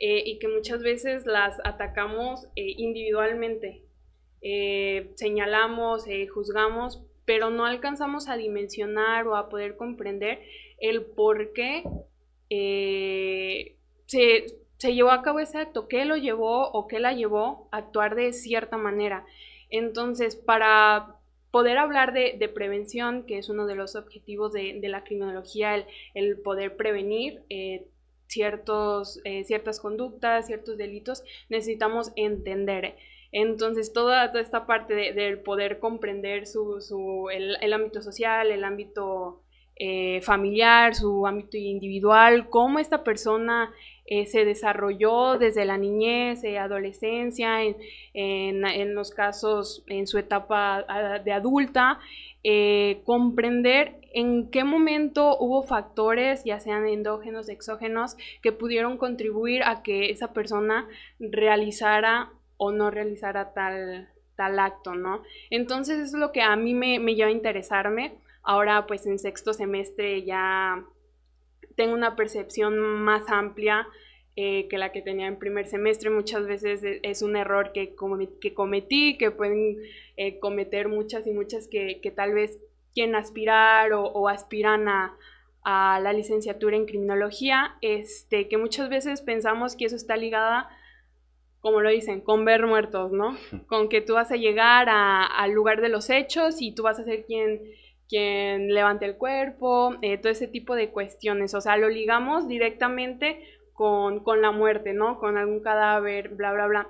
y 0.00 0.38
que 0.40 0.48
muchas 0.48 0.82
veces 0.82 1.26
las 1.26 1.60
atacamos 1.62 2.48
individualmente. 2.56 3.84
señalamos, 5.14 6.06
juzgamos, 6.34 7.04
pero 7.24 7.50
no 7.50 7.66
alcanzamos 7.66 8.28
a 8.28 8.36
dimensionar 8.36 9.28
o 9.28 9.36
a 9.36 9.48
poder 9.48 9.76
comprender 9.76 10.40
el 10.80 11.02
por 11.02 11.52
qué 11.52 11.84
se, 14.06 14.58
se 14.78 14.94
llevó 14.94 15.10
a 15.12 15.22
cabo 15.22 15.38
ese 15.38 15.58
acto, 15.58 15.86
qué 15.86 16.04
lo 16.04 16.16
llevó 16.16 16.68
o 16.72 16.88
qué 16.88 16.98
la 16.98 17.12
llevó 17.12 17.68
a 17.70 17.76
actuar 17.76 18.16
de 18.16 18.32
cierta 18.32 18.76
manera. 18.76 19.24
Entonces, 19.70 20.36
para 20.36 21.16
poder 21.50 21.78
hablar 21.78 22.12
de, 22.12 22.50
prevención, 22.54 23.24
que 23.26 23.38
es 23.38 23.48
uno 23.48 23.66
de 23.66 23.74
los 23.74 23.96
objetivos 23.96 24.52
de, 24.52 24.80
la 24.82 25.04
criminología, 25.04 25.84
el, 26.14 26.38
poder 26.38 26.76
prevenir 26.76 27.42
eh, 27.48 27.86
ciertos, 28.26 29.20
eh, 29.24 29.44
ciertas 29.44 29.80
conductas, 29.80 30.46
ciertos 30.46 30.76
delitos, 30.76 31.24
necesitamos 31.48 32.12
entender. 32.16 32.96
Entonces, 33.32 33.92
toda, 33.92 34.26
esta 34.40 34.66
parte 34.66 34.94
del 35.12 35.40
poder 35.40 35.78
comprender 35.78 36.46
su, 36.46 37.28
el, 37.32 37.72
ámbito 37.72 38.02
social, 38.02 38.50
el 38.50 38.64
ámbito 38.64 39.42
eh, 39.76 40.20
familiar, 40.22 40.94
su 40.94 41.26
ámbito 41.26 41.56
individual, 41.56 42.48
cómo 42.48 42.78
esta 42.78 43.04
persona 43.04 43.72
eh, 44.12 44.26
se 44.26 44.44
desarrolló 44.44 45.38
desde 45.38 45.64
la 45.64 45.78
niñez, 45.78 46.42
eh, 46.42 46.58
adolescencia, 46.58 47.60
en, 48.12 48.94
los 48.94 49.12
casos 49.12 49.84
en 49.86 50.08
su 50.08 50.18
etapa 50.18 50.84
de 51.24 51.32
adulta, 51.32 52.00
eh, 52.42 53.02
comprender 53.04 54.00
en 54.12 54.50
qué 54.50 54.64
momento 54.64 55.38
hubo 55.38 55.62
factores, 55.62 56.42
ya 56.42 56.58
sean 56.58 56.88
endógenos, 56.88 57.48
exógenos, 57.48 58.16
que 58.42 58.50
pudieron 58.50 58.98
contribuir 58.98 59.62
a 59.62 59.84
que 59.84 60.10
esa 60.10 60.32
persona 60.32 60.88
realizara 61.20 62.32
o 62.56 62.72
no 62.72 62.90
realizara 62.90 63.52
tal, 63.54 64.08
tal 64.34 64.58
acto, 64.58 64.96
¿no? 64.96 65.22
Entonces 65.50 66.00
es 66.00 66.14
lo 66.14 66.32
que 66.32 66.42
a 66.42 66.56
mí 66.56 66.74
me, 66.74 66.98
me 66.98 67.14
lleva 67.14 67.28
a 67.28 67.32
interesarme. 67.32 68.14
Ahora 68.42 68.86
pues 68.88 69.06
en 69.06 69.20
sexto 69.20 69.52
semestre 69.52 70.24
ya 70.24 70.84
tengo 71.76 71.94
una 71.94 72.16
percepción 72.16 72.78
más 72.78 73.28
amplia 73.28 73.86
eh, 74.36 74.68
que 74.68 74.78
la 74.78 74.92
que 74.92 75.02
tenía 75.02 75.26
en 75.26 75.38
primer 75.38 75.66
semestre. 75.66 76.08
Muchas 76.08 76.46
veces 76.46 76.82
e, 76.84 77.00
es 77.02 77.20
un 77.20 77.36
error 77.36 77.72
que, 77.72 77.94
que 78.40 78.54
cometí, 78.54 79.18
que 79.18 79.30
pueden 79.30 79.76
eh, 80.16 80.38
cometer 80.38 80.88
muchas 80.88 81.26
y 81.26 81.32
muchas 81.32 81.68
que, 81.68 82.00
tal 82.14 82.32
vez 82.32 82.58
quieren 82.94 83.16
aspirar 83.16 83.92
o, 83.92 84.28
aspiran 84.28 84.88
a, 84.88 85.16
la 85.62 86.12
licenciatura 86.14 86.76
en 86.76 86.86
criminología, 86.86 87.76
este, 87.82 88.48
que 88.48 88.56
muchas 88.56 88.88
veces 88.88 89.20
pensamos 89.20 89.76
que 89.76 89.84
eso 89.84 89.96
está 89.96 90.16
ligada, 90.16 90.70
como 91.60 91.80
lo 91.80 91.90
dicen, 91.90 92.22
con 92.22 92.46
ver 92.46 92.66
muertos, 92.66 93.12
¿no? 93.12 93.36
Con 93.66 93.88
que 93.90 94.00
tú 94.00 94.14
vas 94.14 94.32
a 94.32 94.36
llegar 94.36 94.88
al 94.88 95.52
lugar 95.52 95.82
de 95.82 95.90
los 95.90 96.08
hechos 96.08 96.62
y 96.62 96.72
tú 96.74 96.84
vas 96.84 96.98
a 96.98 97.04
ser 97.04 97.26
quien 97.26 97.60
quien 98.10 98.74
levante 98.74 99.06
el 99.06 99.16
cuerpo, 99.16 99.94
eh, 100.02 100.18
todo 100.18 100.32
ese 100.32 100.48
tipo 100.48 100.74
de 100.74 100.90
cuestiones. 100.90 101.54
O 101.54 101.60
sea, 101.60 101.76
lo 101.76 101.88
ligamos 101.88 102.48
directamente 102.48 103.46
con, 103.72 104.20
la 104.42 104.50
muerte, 104.50 104.92
¿no? 104.92 105.18
Con 105.18 105.38
algún 105.38 105.60
cadáver, 105.60 106.30
bla, 106.30 106.52
bla, 106.52 106.66
bla. 106.66 106.88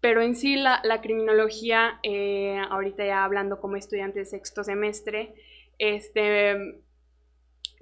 Pero 0.00 0.20
en 0.20 0.36
sí 0.36 0.56
la, 0.56 0.82
criminología, 1.02 1.98
eh, 2.02 2.60
ahorita 2.70 3.06
ya 3.06 3.24
hablando 3.24 3.58
como 3.58 3.76
estudiante 3.76 4.20
de 4.20 4.26
sexto 4.26 4.62
semestre, 4.62 5.34
este, 5.78 6.82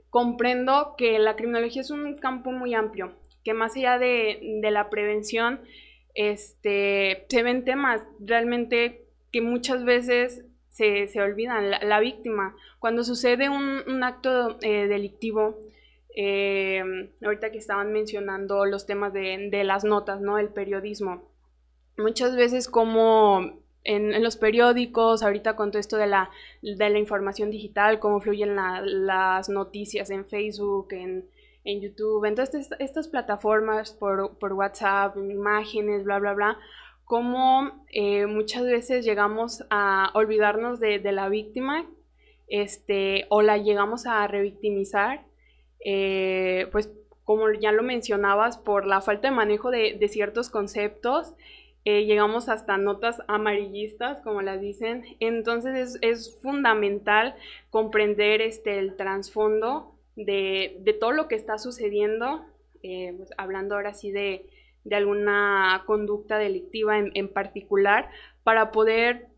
comprendo 0.09 0.95
que 0.97 1.19
la 1.19 1.35
criminología 1.35 1.83
es 1.83 1.91
un 1.91 2.17
campo 2.17 2.53
muy 2.53 2.75
amplio, 2.75 3.13
que 3.45 3.55
más 3.55 3.77
allá 3.77 3.99
de, 3.99 4.61
la 4.63 4.89
prevención, 4.89 5.61
este, 6.15 7.27
se 7.29 7.43
ven 7.43 7.65
temas 7.65 8.03
realmente 8.21 9.05
que 9.33 9.41
muchas 9.41 9.85
veces 9.85 10.45
se, 10.73 11.21
olvidan. 11.21 11.71
La, 11.71 12.01
víctima, 12.01 12.57
cuando 12.79 13.05
sucede 13.05 13.49
un, 13.49 14.03
acto 14.03 14.59
eh, 14.63 14.89
delictivo, 14.89 15.59
eh, 16.17 17.11
ahorita 17.23 17.53
que 17.53 17.59
estaban 17.59 17.93
mencionando 17.93 18.65
los 18.65 18.87
temas 18.87 19.13
de, 19.13 19.63
las 19.65 19.85
notas, 19.85 20.21
¿no? 20.21 20.39
El 20.39 20.49
periodismo. 20.49 21.31
Muchas 21.99 22.35
veces 22.37 22.69
como 22.69 23.61
en, 23.85 24.23
los 24.23 24.37
periódicos, 24.37 25.23
ahorita 25.23 25.57
con 25.57 25.71
todo 25.71 25.79
esto 25.79 25.99
de 25.99 26.07
la, 26.07 26.31
de 26.63 26.89
la 26.89 26.99
información 26.99 27.51
digital, 27.51 28.01
cómo 28.01 28.21
fluyen 28.21 28.57
las 28.57 29.49
noticias 29.51 30.11
en 30.11 30.25
Facebook, 30.25 30.89
en, 30.93 31.29
YouTube, 31.65 32.25
entonces 32.25 32.71
estas, 32.81 33.07
plataformas 33.07 33.93
por, 33.93 34.37
por, 34.39 34.53
WhatsApp, 34.55 35.17
imágenes, 35.17 36.03
bla, 36.03 36.19
bla, 36.19 36.33
bla, 36.33 36.59
cómo 37.13 37.85
eh, 37.91 38.25
muchas 38.25 38.65
veces 38.65 39.05
llegamos 39.05 39.67
a 39.69 40.11
olvidarnos 40.15 40.81
de, 40.81 40.99
la 41.13 41.29
víctima 41.29 41.85
este, 42.49 43.27
o 43.29 43.43
la 43.43 43.59
llegamos 43.59 44.07
a 44.07 44.27
revictimizar, 44.27 45.23
eh, 45.85 46.69
pues 46.73 46.91
como 47.25 47.53
ya 47.53 47.71
lo 47.71 47.83
mencionabas, 47.83 48.57
por 48.57 48.87
la 48.87 49.03
falta 49.03 49.29
de 49.29 49.37
manejo 49.37 49.71
de, 49.71 50.09
ciertos 50.09 50.49
conceptos, 50.49 51.35
eh, 51.85 52.07
llegamos 52.07 52.49
hasta 52.49 52.79
notas 52.79 53.21
amarillistas, 53.29 54.23
como 54.25 54.41
las 54.41 54.63
dicen. 54.63 55.05
Entonces 55.21 55.99
es, 56.01 56.39
fundamental 56.41 57.35
comprender 57.69 58.41
este, 58.41 58.79
el 58.79 58.97
trasfondo 58.97 59.93
de, 60.17 60.97
todo 60.99 61.13
lo 61.13 61.29
que 61.29 61.35
está 61.35 61.59
sucediendo, 61.59 62.47
pues, 62.81 63.29
hablando 63.37 63.75
ahora 63.75 63.93
sí 63.93 64.11
de, 64.13 64.47
de 64.85 64.97
alguna 64.97 65.83
conducta 65.87 66.39
delictiva 66.39 66.99
en, 66.99 67.29
particular 67.29 68.11
para 68.43 68.73
poder 68.73 69.29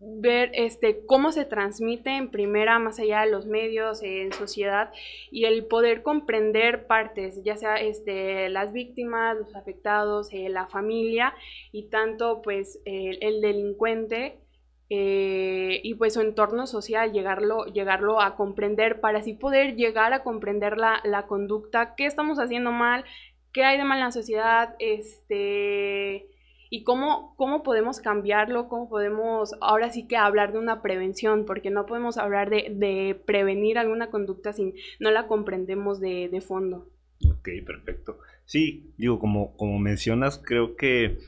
ver 0.00 0.50
este 0.54 1.04
cómo 1.04 1.30
se 1.30 1.44
transmite 1.44 2.16
en 2.16 2.30
primera 2.30 2.78
más 2.78 2.98
allá 2.98 3.20
de 3.20 3.30
los 3.30 3.46
medios 3.46 4.02
en 4.02 4.32
sociedad 4.32 4.90
y 5.30 5.44
el 5.44 5.66
poder 5.66 6.02
comprender 6.02 6.86
partes 6.86 7.42
ya 7.44 7.56
sea 7.56 7.76
este 7.76 8.48
las 8.48 8.72
víctimas 8.72 9.36
los 9.36 9.54
afectados 9.54 10.32
eh, 10.32 10.48
la 10.48 10.66
familia 10.68 11.34
y 11.70 11.90
tanto 11.90 12.40
pues 12.40 12.80
el, 12.86 13.42
delincuente 13.42 14.40
eh, 14.88 15.80
y 15.84 15.94
pues 15.94 16.14
su 16.14 16.22
entorno 16.22 16.66
social 16.66 17.12
llegarlo 17.12 17.66
llegarlo 17.66 18.22
a 18.22 18.36
comprender 18.36 19.00
para 19.00 19.18
así 19.18 19.34
poder 19.34 19.76
llegar 19.76 20.14
a 20.14 20.22
comprender 20.22 20.78
la, 20.78 21.02
la 21.04 21.26
conducta 21.26 21.94
qué 21.94 22.06
estamos 22.06 22.38
haciendo 22.38 22.72
mal 22.72 23.04
qué 23.52 23.64
hay 23.64 23.78
de 23.78 23.84
mal 23.84 23.98
en 23.98 24.04
la 24.04 24.12
sociedad, 24.12 24.74
este, 24.78 26.26
y 26.70 26.84
cómo, 26.84 27.34
cómo 27.36 27.62
podemos 27.62 28.00
cambiarlo, 28.00 28.68
cómo 28.68 28.88
podemos 28.88 29.54
ahora 29.60 29.90
sí 29.90 30.06
que 30.06 30.16
hablar 30.16 30.52
de 30.52 30.58
una 30.58 30.82
prevención, 30.82 31.44
porque 31.44 31.70
no 31.70 31.84
podemos 31.84 32.16
hablar 32.16 32.48
de, 32.48 33.20
prevenir 33.26 33.76
alguna 33.76 34.10
conducta 34.10 34.52
si 34.52 34.74
no 35.00 35.10
la 35.10 35.26
comprendemos 35.26 36.00
de, 36.00 36.42
fondo. 36.46 36.88
Ok, 37.28 37.48
perfecto. 37.66 38.18
Sí, 38.44 38.92
digo, 38.96 39.18
como, 39.18 39.56
como 39.56 39.78
mencionas, 39.78 40.38
creo 40.38 40.76
que 40.76 41.18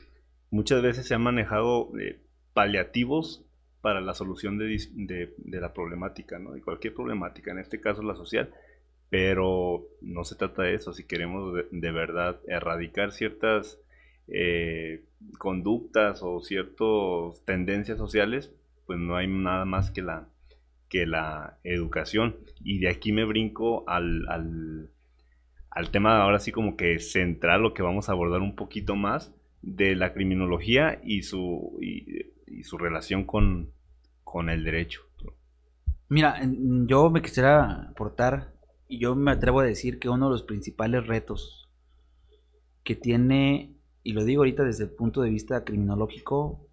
muchas 0.49 0.81
veces 0.81 1.07
se 1.07 1.13
han 1.13 1.21
manejado 1.21 1.91
eh, 1.99 2.19
paliativos 2.53 3.45
para 3.81 3.99
la 3.99 4.13
solución 4.13 4.57
de, 4.57 4.79
de, 4.95 5.59
la 5.59 5.73
problemática, 5.73 6.39
¿no? 6.39 6.53
De 6.53 6.61
cualquier 6.61 6.93
problemática, 6.93 7.51
en 7.51 7.59
este 7.59 7.81
caso 7.81 8.01
la 8.01 8.15
social 8.15 8.49
pero 9.13 9.89
no 10.01 10.23
se 10.23 10.33
trata 10.33 10.63
de 10.63 10.73
eso. 10.73 10.91
Si 10.91 11.03
queremos 11.05 11.53
de, 11.69 11.91
verdad 11.91 12.39
erradicar 12.47 13.11
ciertas 13.11 13.79
eh, 14.27 15.03
conductas 15.37 16.21
o 16.23 16.39
ciertas 16.39 17.45
tendencias 17.45 17.99
sociales, 17.99 18.51
pues 18.87 18.97
no 18.97 19.15
hay 19.15 19.27
nada 19.27 19.65
más 19.65 19.91
que 19.91 20.01
la, 20.01 20.29
que 20.89 21.05
la 21.05 21.59
educación. 21.63 22.37
Y 22.63 22.79
de 22.79 22.89
aquí 22.89 23.11
me 23.11 23.23
brinco 23.23 23.87
al, 23.87 24.27
al, 24.29 24.89
al 25.69 25.91
tema 25.91 26.23
ahora 26.23 26.39
sí 26.39 26.51
como 26.51 26.75
que 26.75 26.97
central, 26.97 27.61
lo 27.61 27.75
que 27.75 27.83
vamos 27.83 28.09
a 28.09 28.13
abordar 28.13 28.41
un 28.41 28.55
poquito 28.55 28.95
más 28.95 29.31
de 29.61 29.95
la 29.95 30.11
criminología 30.13 30.99
y 31.03 31.21
su, 31.21 31.77
y, 31.79 32.63
su 32.63 32.79
relación 32.79 33.25
con, 33.25 33.73
con 34.23 34.49
el 34.49 34.63
derecho. 34.63 35.01
Mira, 36.09 36.41
yo 36.87 37.11
me 37.11 37.21
quisiera 37.21 37.89
aportar 37.91 38.52
y 38.93 38.99
yo 38.99 39.15
me 39.15 39.31
atrevo 39.31 39.61
a 39.61 39.65
decir 39.65 39.97
que 39.97 40.07
uno 40.07 40.27
de 40.27 40.33
los 40.33 40.43
principales 40.43 41.07
retos 41.07 41.67
que 42.83 42.95
tiene, 42.95 43.75
y 44.03 44.13
lo 44.13 44.23
digo 44.23 44.41
ahorita 44.41 44.63
desde 44.63 44.83
el 44.83 44.91
punto 44.91 45.23
de 45.23 45.31
vista 45.31 45.63
criminológico, 45.63 46.67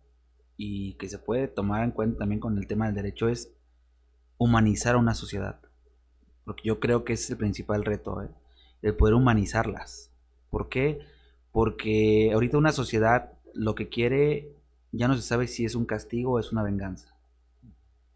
y 0.58 0.98
que 0.98 1.08
se 1.08 1.18
puede 1.18 1.48
tomar 1.48 1.82
en 1.82 1.92
cuenta 1.92 2.18
también 2.18 2.38
con 2.38 2.58
el 2.58 2.66
tema 2.66 2.84
del 2.84 2.94
derecho, 2.94 3.30
es 3.30 3.54
humanizar 4.36 4.96
a 4.96 4.98
una 4.98 5.14
sociedad. 5.14 5.62
Porque 6.44 6.64
yo 6.64 6.78
creo 6.78 7.04
que 7.04 7.14
es 7.14 7.30
el 7.30 7.38
principal 7.38 7.86
reto, 7.86 8.20
¿eh? 8.20 8.28
el 8.82 8.94
poder 8.96 9.14
humanizarlas. 9.14 10.12
¿Por 10.50 10.68
qué? 10.68 10.98
Porque 11.52 12.32
ahorita 12.34 12.58
una 12.58 12.72
sociedad 12.72 13.32
lo 13.54 13.74
que 13.74 13.88
quiere 13.88 14.52
ya 14.92 15.08
no 15.08 15.16
se 15.16 15.22
sabe 15.22 15.46
si 15.46 15.64
es 15.64 15.74
un 15.74 15.86
castigo 15.86 16.32
o 16.32 16.38
es 16.38 16.52
una 16.52 16.62
venganza. 16.62 17.16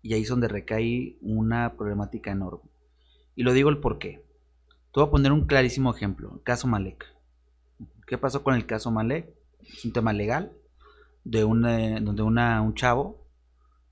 Y 0.02 0.12
ahí 0.12 0.24
es 0.24 0.28
donde 0.28 0.48
recae 0.48 1.16
una 1.22 1.72
problemática 1.78 2.32
enorme. 2.32 2.73
Y 3.34 3.42
lo 3.42 3.52
digo 3.52 3.68
el 3.68 3.78
por 3.78 3.98
qué. 3.98 4.24
Te 4.92 5.00
voy 5.00 5.08
a 5.08 5.10
poner 5.10 5.32
un 5.32 5.46
clarísimo 5.46 5.92
ejemplo, 5.92 6.32
el 6.34 6.42
caso 6.42 6.68
Malek. 6.68 7.04
¿Qué 8.06 8.18
pasó 8.18 8.44
con 8.44 8.54
el 8.54 8.66
caso 8.66 8.90
Malek? 8.90 9.34
Es 9.60 9.84
un 9.84 9.92
tema 9.92 10.12
legal, 10.12 10.52
de 11.24 11.40
donde 11.40 12.22
un 12.22 12.74
chavo 12.74 13.26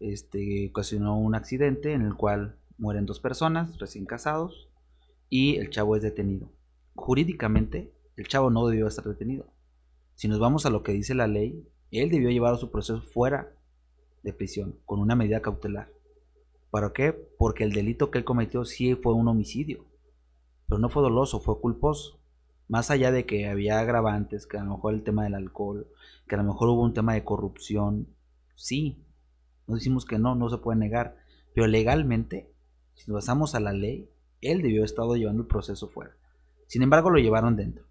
este, 0.00 0.68
ocasionó 0.70 1.18
un 1.18 1.34
accidente 1.34 1.92
en 1.92 2.02
el 2.02 2.14
cual 2.14 2.58
mueren 2.78 3.06
dos 3.06 3.20
personas 3.20 3.78
recién 3.78 4.04
casados 4.04 4.68
y 5.28 5.56
el 5.56 5.70
chavo 5.70 5.96
es 5.96 6.02
detenido. 6.02 6.52
Jurídicamente, 6.94 7.92
el 8.16 8.28
chavo 8.28 8.50
no 8.50 8.66
debió 8.66 8.86
estar 8.86 9.04
detenido. 9.04 9.52
Si 10.14 10.28
nos 10.28 10.38
vamos 10.38 10.66
a 10.66 10.70
lo 10.70 10.82
que 10.82 10.92
dice 10.92 11.14
la 11.14 11.26
ley, 11.26 11.66
él 11.90 12.10
debió 12.10 12.30
llevar 12.30 12.58
su 12.58 12.70
proceso 12.70 13.00
fuera 13.00 13.54
de 14.22 14.32
prisión, 14.32 14.78
con 14.84 15.00
una 15.00 15.16
medida 15.16 15.40
cautelar. 15.40 15.90
¿Para 16.72 16.94
qué? 16.94 17.12
Porque 17.36 17.64
el 17.64 17.72
delito 17.72 18.10
que 18.10 18.16
él 18.16 18.24
cometió 18.24 18.64
sí 18.64 18.94
fue 18.94 19.12
un 19.12 19.28
homicidio, 19.28 19.84
pero 20.66 20.78
no 20.78 20.88
fue 20.88 21.02
doloso, 21.02 21.38
fue 21.38 21.60
culposo. 21.60 22.18
Más 22.66 22.90
allá 22.90 23.12
de 23.12 23.26
que 23.26 23.46
había 23.46 23.78
agravantes, 23.78 24.46
que 24.46 24.56
a 24.56 24.64
lo 24.64 24.76
mejor 24.76 24.94
el 24.94 25.02
tema 25.02 25.24
del 25.24 25.34
alcohol, 25.34 25.86
que 26.26 26.34
a 26.34 26.38
lo 26.38 26.44
mejor 26.44 26.70
hubo 26.70 26.80
un 26.80 26.94
tema 26.94 27.12
de 27.12 27.24
corrupción, 27.24 28.08
sí, 28.54 29.04
no 29.66 29.74
decimos 29.74 30.06
que 30.06 30.18
no, 30.18 30.34
no 30.34 30.48
se 30.48 30.56
puede 30.56 30.78
negar, 30.78 31.18
pero 31.54 31.66
legalmente, 31.66 32.50
si 32.94 33.04
nos 33.06 33.16
basamos 33.16 33.54
a 33.54 33.60
la 33.60 33.74
ley, 33.74 34.08
él 34.40 34.62
debió 34.62 34.78
haber 34.78 34.86
estado 34.86 35.14
llevando 35.14 35.42
el 35.42 35.48
proceso 35.48 35.90
fuera. 35.90 36.16
Sin 36.68 36.80
embargo, 36.80 37.10
lo 37.10 37.18
llevaron 37.18 37.54
dentro. 37.54 37.84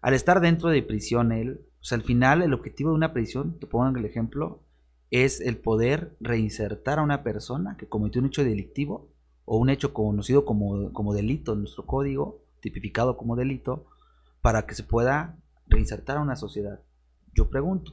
Al 0.00 0.14
estar 0.14 0.40
dentro 0.40 0.70
de 0.70 0.82
prisión, 0.82 1.30
él, 1.30 1.68
o 1.80 1.84
sea, 1.84 1.98
al 1.98 2.02
final 2.02 2.42
el 2.42 2.52
objetivo 2.52 2.90
de 2.90 2.96
una 2.96 3.12
prisión, 3.12 3.60
te 3.60 3.68
pongo 3.68 3.96
el 3.96 4.04
ejemplo, 4.04 4.64
es 5.12 5.42
el 5.42 5.58
poder 5.58 6.16
reinsertar 6.20 6.98
a 6.98 7.02
una 7.02 7.22
persona 7.22 7.76
que 7.76 7.86
cometió 7.86 8.20
un 8.20 8.28
hecho 8.28 8.42
delictivo 8.42 9.10
o 9.44 9.58
un 9.58 9.68
hecho 9.68 9.92
conocido 9.92 10.46
como, 10.46 10.90
como 10.94 11.12
delito 11.12 11.52
en 11.52 11.60
nuestro 11.60 11.84
código, 11.84 12.40
tipificado 12.60 13.18
como 13.18 13.36
delito, 13.36 13.84
para 14.40 14.66
que 14.66 14.74
se 14.74 14.84
pueda 14.84 15.38
reinsertar 15.66 16.16
a 16.16 16.22
una 16.22 16.34
sociedad. 16.34 16.80
Yo 17.34 17.50
pregunto, 17.50 17.92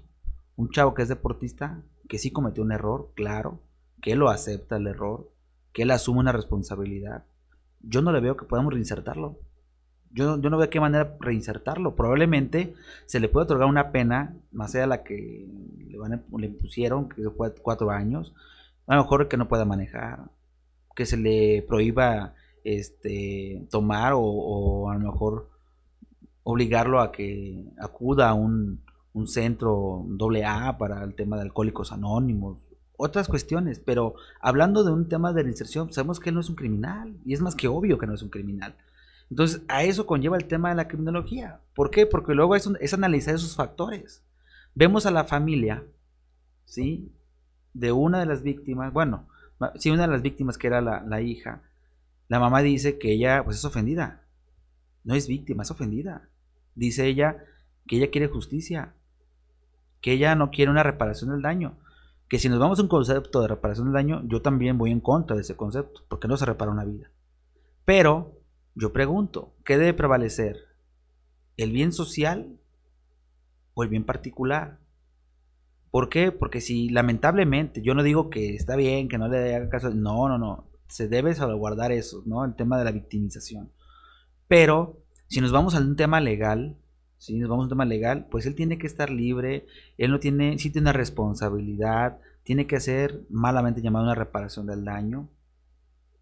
un 0.56 0.70
chavo 0.70 0.94
que 0.94 1.02
es 1.02 1.10
deportista, 1.10 1.84
que 2.08 2.18
sí 2.18 2.32
cometió 2.32 2.64
un 2.64 2.72
error, 2.72 3.12
claro, 3.16 3.60
que 4.02 4.16
lo 4.16 4.30
acepta 4.30 4.78
el 4.78 4.88
error, 4.88 5.30
que 5.74 5.82
él 5.82 5.92
asume 5.92 6.22
una 6.22 6.32
responsabilidad, 6.32 7.26
yo 7.82 8.02
no 8.02 8.14
le 8.14 8.22
veo 8.22 8.38
que 8.38 8.46
podamos 8.46 8.74
reinsertarlo. 8.74 9.40
Yo, 10.12 10.40
yo 10.42 10.50
no 10.50 10.58
veo 10.58 10.70
qué 10.70 10.80
manera 10.80 11.16
reinsertarlo. 11.20 11.96
Probablemente 11.96 12.74
se 13.06 13.20
le 13.20 13.30
puede 13.30 13.46
otorgar 13.46 13.68
una 13.68 13.92
pena, 13.92 14.36
más 14.52 14.74
allá 14.74 14.82
de 14.82 14.88
la 14.88 15.04
que 15.04 15.48
le, 15.88 15.98
van 15.98 16.24
le 16.38 16.48
impusieron, 16.48 17.10
que 17.10 17.30
fue 17.30 17.54
cuatro 17.56 17.92
años. 17.92 18.34
A 18.88 18.96
lo 18.96 19.04
mejor 19.04 19.28
que 19.28 19.38
no 19.38 19.48
pueda 19.48 19.66
manejar, 19.66 20.32
que 20.96 21.06
se 21.06 21.18
le 21.18 21.64
prohíba 21.68 22.34
este, 22.64 23.68
tomar 23.70 24.14
o, 24.16 24.90
a 24.90 24.96
lo 24.96 25.00
mejor 25.00 25.50
obligarlo 26.44 27.00
a 27.00 27.12
que 27.12 27.66
acuda 27.80 28.30
a 28.30 28.34
un, 28.34 28.82
un 29.14 29.28
centro 29.28 30.06
A 30.46 30.78
para 30.78 31.04
el 31.04 31.14
tema 31.16 31.36
de 31.38 31.44
alcohólicos 31.44 31.92
anónimos, 31.92 32.58
otras 33.02 33.30
cuestiones, 33.30 33.80
pero 33.80 34.16
hablando 34.42 34.84
de 34.84 34.92
un 34.92 35.08
tema 35.08 35.32
de 35.32 35.44
reinserción, 35.44 35.94
sabemos 35.94 36.20
que 36.20 36.30
él 36.30 36.36
no 36.36 36.42
es 36.42 36.50
un 36.50 36.56
criminal 36.56 37.16
y 37.26 37.34
es 37.34 37.40
más 37.40 37.56
que 37.56 37.70
obvio 37.70 37.98
que 37.98 38.06
no 38.06 38.14
es 38.14 38.22
un 38.22 38.30
criminal. 38.30 38.76
Entonces, 39.30 39.62
a 39.68 39.84
eso 39.84 40.06
conlleva 40.06 40.38
el 40.38 40.46
tema 40.46 40.70
de 40.70 40.76
la 40.76 40.88
criminología. 40.88 41.62
¿Por 41.76 41.92
qué? 41.92 42.06
Porque 42.06 42.34
luego 42.34 42.56
es, 42.56 42.68
es 42.80 42.94
analizar 42.94 43.36
esos 43.36 43.56
factores. 43.56 44.24
Vemos 44.74 45.06
a 45.06 45.12
la 45.12 45.26
familia, 45.26 45.84
¿sí? 46.66 47.12
De 47.74 47.92
una 47.92 48.20
de 48.20 48.26
las 48.26 48.42
víctimas, 48.42 48.92
bueno, 48.92 49.28
sí, 49.76 49.90
una 49.92 50.04
de 50.04 50.14
las 50.14 50.22
víctimas 50.22 50.58
que 50.58 50.68
era 50.68 50.82
la, 50.82 51.22
hija, 51.22 51.64
la 52.28 52.40
mamá 52.40 52.62
dice 52.62 52.98
que 52.98 53.12
ella, 53.12 53.44
pues 53.44 53.58
es 53.58 53.66
ofendida. 53.66 54.26
No 55.04 55.16
es 55.16 55.28
víctima, 55.28 55.64
es 55.64 55.72
ofendida. 55.72 56.30
Dice 56.76 57.08
ella 57.08 57.44
que 57.88 57.98
ella 57.98 58.12
quiere 58.12 58.28
justicia, 58.28 58.94
que 60.02 60.14
ella 60.14 60.36
no 60.36 60.52
quiere 60.52 60.72
una 60.72 60.84
reparación 60.84 61.32
del 61.32 61.42
daño. 61.42 61.78
Que 62.28 62.38
si 62.38 62.48
nos 62.48 62.60
vamos 62.60 62.80
a 62.80 62.84
un 62.84 62.88
concepto 62.88 63.42
de 63.42 63.48
reparación 63.48 63.88
del 63.88 63.94
daño, 63.94 64.22
yo 64.26 64.42
también 64.42 64.78
voy 64.78 64.92
en 64.92 65.00
contra 65.00 65.36
de 65.36 65.42
ese 65.42 65.56
concepto, 65.56 66.04
porque 66.08 66.28
no 66.28 66.38
se 66.38 66.46
repara 66.46 66.72
una 66.72 66.86
vida. 66.86 67.10
Pero 67.86 68.39
yo 68.76 68.94
pregunto, 68.94 69.54
¿qué 69.66 69.78
debe 69.78 69.94
prevalecer? 69.94 70.58
¿El 71.58 71.72
bien 71.72 71.92
social 71.92 72.60
o 73.74 73.84
el 73.84 73.90
bien 73.90 74.06
particular? 74.06 74.80
¿Por 75.92 76.10
qué? 76.10 76.32
Porque 76.32 76.62
si 76.62 76.90
lamentablemente, 76.90 77.82
yo 77.82 77.94
no 77.94 78.04
digo 78.04 78.30
que 78.30 78.56
está 78.56 78.76
bien, 78.76 79.10
que 79.10 79.18
no 79.18 79.28
le 79.28 79.56
haga 79.56 79.70
caso, 79.70 79.90
no, 79.90 80.30
no, 80.30 80.38
no, 80.38 80.70
se 80.88 81.08
debe 81.08 81.34
salvaguardar 81.34 81.92
eso, 81.92 82.24
¿no? 82.26 82.46
El 82.46 82.56
tema 82.56 82.78
de 82.78 82.86
la 82.86 82.92
victimización. 82.92 83.72
Pero 84.48 85.04
si 85.28 85.42
nos 85.42 85.52
vamos 85.52 85.76
a 85.76 85.80
un 85.80 85.96
tema 85.96 86.20
legal, 86.20 86.78
si 87.18 87.38
nos 87.38 87.50
vamos 87.50 87.64
a 87.64 87.66
un 87.66 87.70
tema 87.70 87.86
legal, 87.86 88.28
pues 88.30 88.46
él 88.46 88.56
tiene 88.56 88.78
que 88.78 88.88
estar 88.88 89.10
libre, 89.10 89.66
él 89.98 90.12
no 90.12 90.20
tiene, 90.20 90.58
sí 90.60 90.70
tiene 90.70 90.86
una 90.86 90.94
responsabilidad, 90.94 92.20
tiene 92.44 92.68
que 92.68 92.78
hacer 92.78 93.26
malamente 93.30 93.82
llamado 93.82 94.06
una 94.06 94.16
reparación 94.16 94.68
del 94.68 94.86
daño, 94.86 95.28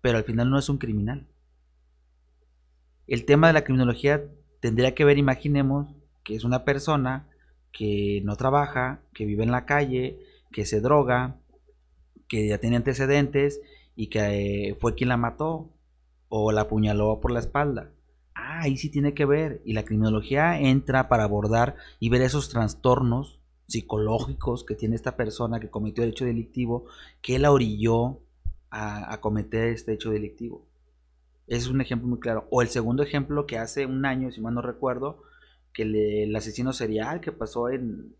pero 0.02 0.18
al 0.18 0.24
final 0.24 0.50
no 0.50 0.58
es 0.58 0.70
un 0.70 0.78
criminal 0.78 1.28
el 3.08 3.26
tema 3.26 3.48
de 3.48 3.54
la 3.54 3.64
criminología 3.64 4.24
tendría 4.60 4.94
que 4.94 5.06
ver, 5.06 5.18
imaginemos, 5.18 5.96
que 6.24 6.36
es 6.36 6.44
una 6.44 6.66
persona 6.66 7.28
que 7.72 8.22
no 8.24 8.36
trabaja, 8.36 9.02
que 9.14 9.26
vive 9.26 9.44
en 9.44 9.52
la 9.52 9.66
calle, 9.66 10.20
que 10.52 10.66
se 10.66 10.82
droga, 10.82 11.38
que 12.28 12.48
ya 12.48 12.58
tiene 12.58 12.76
antecedentes 12.76 13.62
y 13.96 14.08
que 14.08 14.70
eh, 14.70 14.76
fue 14.80 14.96
quien 14.96 15.10
la 15.10 15.18
mató 15.18 15.70
o 16.30 16.52
la 16.52 16.62
apuñaló 16.62 17.20
por 17.22 17.32
la 17.32 17.40
espalda. 17.40 17.92
Ah, 18.36 18.62
ahí 18.64 18.78
sí 18.78 18.90
tiene 18.90 19.14
que 19.14 19.26
ver. 19.26 19.62
Y 19.64 19.74
la 19.74 19.86
criminología 19.86 20.60
entra 20.60 21.08
para 21.08 21.24
abordar 21.24 21.76
y 22.00 22.10
ver 22.10 22.22
esos 22.22 22.50
trastornos 22.50 23.40
psicológicos 23.68 24.64
que 24.64 24.76
tiene 24.76 24.96
esta 24.96 25.16
persona 25.16 25.60
que 25.60 25.70
cometió 25.70 26.04
el 26.04 26.12
hecho 26.12 26.26
delictivo, 26.26 26.86
que 27.22 27.40
la 27.40 27.52
orilló 27.52 28.20
a 28.70 29.20
cometer 29.22 29.70
este 29.70 29.94
hecho 29.94 30.12
delictivo. 30.12 30.68
Es 31.48 31.68
un 31.68 31.80
ejemplo 31.80 32.08
muy 32.10 32.20
claro. 32.20 32.48
O 32.52 32.62
el 32.62 32.68
segundo 32.68 33.04
ejemplo 33.04 33.46
que 33.46 33.58
hace 33.58 33.86
un 33.86 34.06
año, 34.06 34.32
si 34.32 34.42
mal 34.42 34.54
no 34.54 34.62
recuerdo, 34.62 35.24
que 35.74 36.24
el 36.24 36.36
asesino 36.36 36.74
serial 36.74 37.22
que 37.22 37.32
pasó 37.32 37.70
en, 37.70 38.16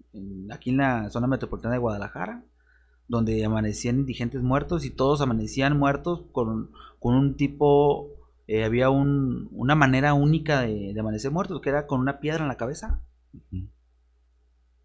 aquí 0.52 0.70
en 0.70 0.78
la 0.78 1.10
zona 1.10 1.28
metropolitana 1.28 1.74
de 1.74 1.80
Guadalajara, 1.80 2.46
donde 3.08 3.44
amanecían 3.44 4.00
indigentes 4.00 4.42
muertos 4.42 4.86
y 4.86 4.92
todos 4.92 5.22
amanecían 5.22 5.78
muertos 5.78 6.26
con, 6.32 6.72
un 7.02 7.36
tipo, 7.36 8.12
eh, 8.48 8.64
había 8.64 8.90
una 8.90 9.76
manera 9.76 10.14
única 10.14 10.62
de, 10.62 10.96
amanecer 10.98 11.32
muertos, 11.32 11.62
que 11.62 11.70
era 11.70 11.88
con 11.88 12.00
una 12.00 12.20
piedra 12.20 12.44
en 12.44 12.50
la 12.50 12.58
cabeza. 12.58 13.02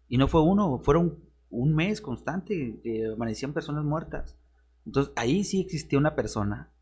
Y 0.09 0.17
no 0.17 0.27
fue 0.27 0.41
uno, 0.41 0.79
fueron 0.83 1.19
un 1.49 1.75
mes 1.75 2.01
constante 2.01 2.81
que 2.83 3.07
amanecían 3.13 3.53
personas 3.53 3.85
muertas. 3.85 4.37
Entonces 4.85 5.13
ahí 5.15 5.43
sí 5.43 5.61
existía 5.61 5.97
una 5.99 6.15
persona 6.15 6.72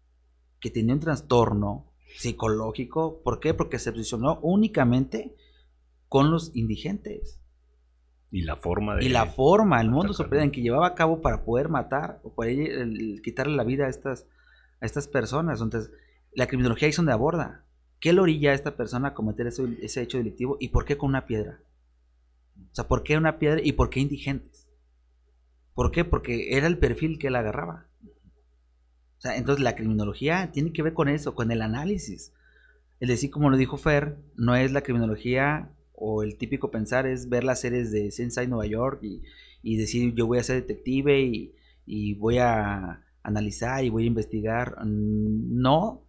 que 0.61 0.69
tenía 0.69 0.93
un 0.93 1.01
trastorno 1.01 1.91
psicológico. 2.15 3.21
¿Por 3.23 3.39
qué? 3.39 3.53
Porque 3.53 3.79
se 3.79 3.91
posicionó 3.91 4.39
únicamente 4.41 5.35
con 6.07 6.31
los 6.31 6.55
indigentes. 6.55 7.41
Y 8.29 8.43
la 8.43 8.55
forma 8.55 8.95
de... 8.95 9.05
Y 9.05 9.09
la 9.09 9.25
forma, 9.25 9.81
el 9.81 9.89
mundo 9.89 10.13
en 10.31 10.51
que 10.51 10.61
llevaba 10.61 10.87
a 10.87 10.95
cabo 10.95 11.21
para 11.21 11.43
poder 11.43 11.67
matar 11.67 12.21
o 12.23 12.33
para 12.33 12.51
quitarle 13.23 13.57
la 13.57 13.63
vida 13.63 13.87
a 13.87 13.89
estas, 13.89 14.27
a 14.79 14.85
estas 14.85 15.07
personas. 15.07 15.59
Entonces, 15.59 15.91
la 16.33 16.47
criminología 16.47 16.87
es 16.87 16.95
donde 16.95 17.11
aborda. 17.11 17.65
¿Qué 17.99 18.13
le 18.13 18.21
orilla 18.21 18.51
a 18.51 18.55
esta 18.55 18.77
persona 18.77 19.09
a 19.09 19.13
cometer 19.13 19.47
ese, 19.47 19.63
ese 19.81 20.01
hecho 20.01 20.17
delictivo 20.17 20.57
y 20.59 20.69
por 20.69 20.85
qué 20.85 20.97
con 20.97 21.09
una 21.09 21.25
piedra? 21.25 21.61
O 22.57 22.75
sea, 22.75 22.87
¿por 22.87 23.03
qué 23.03 23.17
una 23.17 23.37
piedra 23.37 23.59
y 23.61 23.73
por 23.73 23.89
qué 23.89 23.99
indigentes? 23.99 24.69
¿Por 25.73 25.91
qué? 25.91 26.05
Porque 26.05 26.57
era 26.57 26.67
el 26.67 26.77
perfil 26.77 27.19
que 27.19 27.27
él 27.27 27.35
agarraba 27.35 27.90
entonces 29.23 29.63
la 29.63 29.75
criminología 29.75 30.51
tiene 30.51 30.73
que 30.73 30.81
ver 30.81 30.93
con 30.93 31.09
eso, 31.09 31.35
con 31.35 31.51
el 31.51 31.61
análisis. 31.61 32.33
Es 32.99 33.07
decir, 33.07 33.31
como 33.31 33.49
lo 33.49 33.57
dijo 33.57 33.77
Fer, 33.77 34.17
no 34.35 34.55
es 34.55 34.71
la 34.71 34.81
criminología 34.81 35.71
o 35.93 36.23
el 36.23 36.37
típico 36.37 36.71
pensar 36.71 37.05
es 37.05 37.29
ver 37.29 37.43
las 37.43 37.61
series 37.61 37.91
de 37.91 38.11
Sensei 38.11 38.47
Nueva 38.47 38.65
York 38.65 39.01
y, 39.03 39.77
decir 39.77 40.13
yo 40.15 40.25
voy 40.25 40.39
a 40.39 40.43
ser 40.43 40.55
detective 40.55 41.21
y, 41.85 42.13
voy 42.15 42.37
a 42.37 43.03
analizar 43.23 43.83
y 43.83 43.89
voy 43.89 44.03
a 44.03 44.07
investigar. 44.07 44.77
No, 44.85 46.03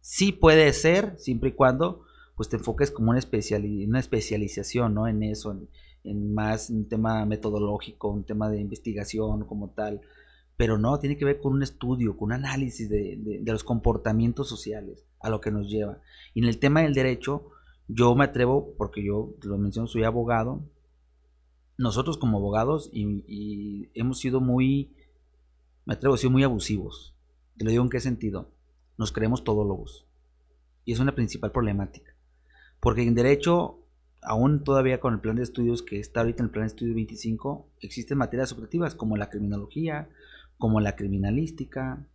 sí 0.00 0.32
puede 0.32 0.72
ser, 0.72 1.18
siempre 1.18 1.50
y 1.50 1.52
cuando 1.52 2.04
pues 2.36 2.48
te 2.48 2.56
enfoques 2.56 2.92
como 2.92 3.10
una, 3.10 3.18
especialización 3.18 4.94
¿no? 4.94 5.08
en 5.08 5.24
eso, 5.24 5.60
en 6.04 6.34
más 6.34 6.70
un 6.70 6.88
tema 6.88 7.26
metodológico, 7.26 8.08
un 8.08 8.24
tema 8.24 8.48
de 8.48 8.60
investigación 8.60 9.44
como 9.44 9.70
tal 9.70 10.00
pero 10.58 10.76
no, 10.76 10.98
tiene 10.98 11.16
que 11.16 11.24
ver 11.24 11.40
con 11.40 11.52
un 11.52 11.62
estudio, 11.62 12.16
con 12.16 12.26
un 12.26 12.32
análisis 12.32 12.90
de, 12.90 13.40
los 13.46 13.62
comportamientos 13.62 14.48
sociales, 14.48 15.06
a 15.20 15.30
lo 15.30 15.40
que 15.40 15.52
nos 15.52 15.70
lleva. 15.70 16.00
Y 16.34 16.40
en 16.40 16.48
el 16.48 16.58
tema 16.58 16.82
del 16.82 16.94
derecho, 16.94 17.52
yo 17.86 18.16
me 18.16 18.24
atrevo, 18.24 18.74
porque 18.76 19.04
yo 19.04 19.36
lo 19.42 19.56
menciono, 19.56 19.86
soy 19.86 20.02
abogado, 20.02 20.68
nosotros 21.78 22.18
como 22.18 22.38
abogados 22.38 22.90
y, 22.92 23.88
hemos 23.94 24.18
sido 24.18 24.40
muy, 24.40 24.96
me 25.84 25.94
atrevo 25.94 26.14
a 26.14 26.16
decir, 26.16 26.28
muy 26.28 26.42
abusivos. 26.42 27.14
Te 27.56 27.64
lo 27.64 27.70
digo 27.70 27.84
en 27.84 27.90
qué 27.90 28.00
sentido. 28.00 28.50
Nos 28.98 29.12
creemos 29.12 29.44
todólogos. 29.44 30.08
Y 30.84 30.92
es 30.92 30.98
una 30.98 31.14
principal 31.14 31.52
problemática. 31.52 32.16
Porque 32.80 33.02
en 33.02 33.14
derecho, 33.14 33.86
aún 34.22 34.64
todavía 34.64 34.98
con 34.98 35.14
el 35.14 35.20
plan 35.20 35.36
de 35.36 35.44
estudios 35.44 35.84
que 35.84 36.00
está 36.00 36.18
ahorita 36.20 36.42
en 36.42 36.46
el 36.46 36.50
plan 36.50 36.64
de 36.64 36.74
estudio 36.74 36.96
25, 36.96 37.70
existen 37.80 38.18
materias 38.18 38.50
operativas 38.50 38.96
como 38.96 39.16
la 39.16 39.30
criminología, 39.30 40.08
como 40.58 40.80
la 40.80 40.96
criminalística, 40.96 42.06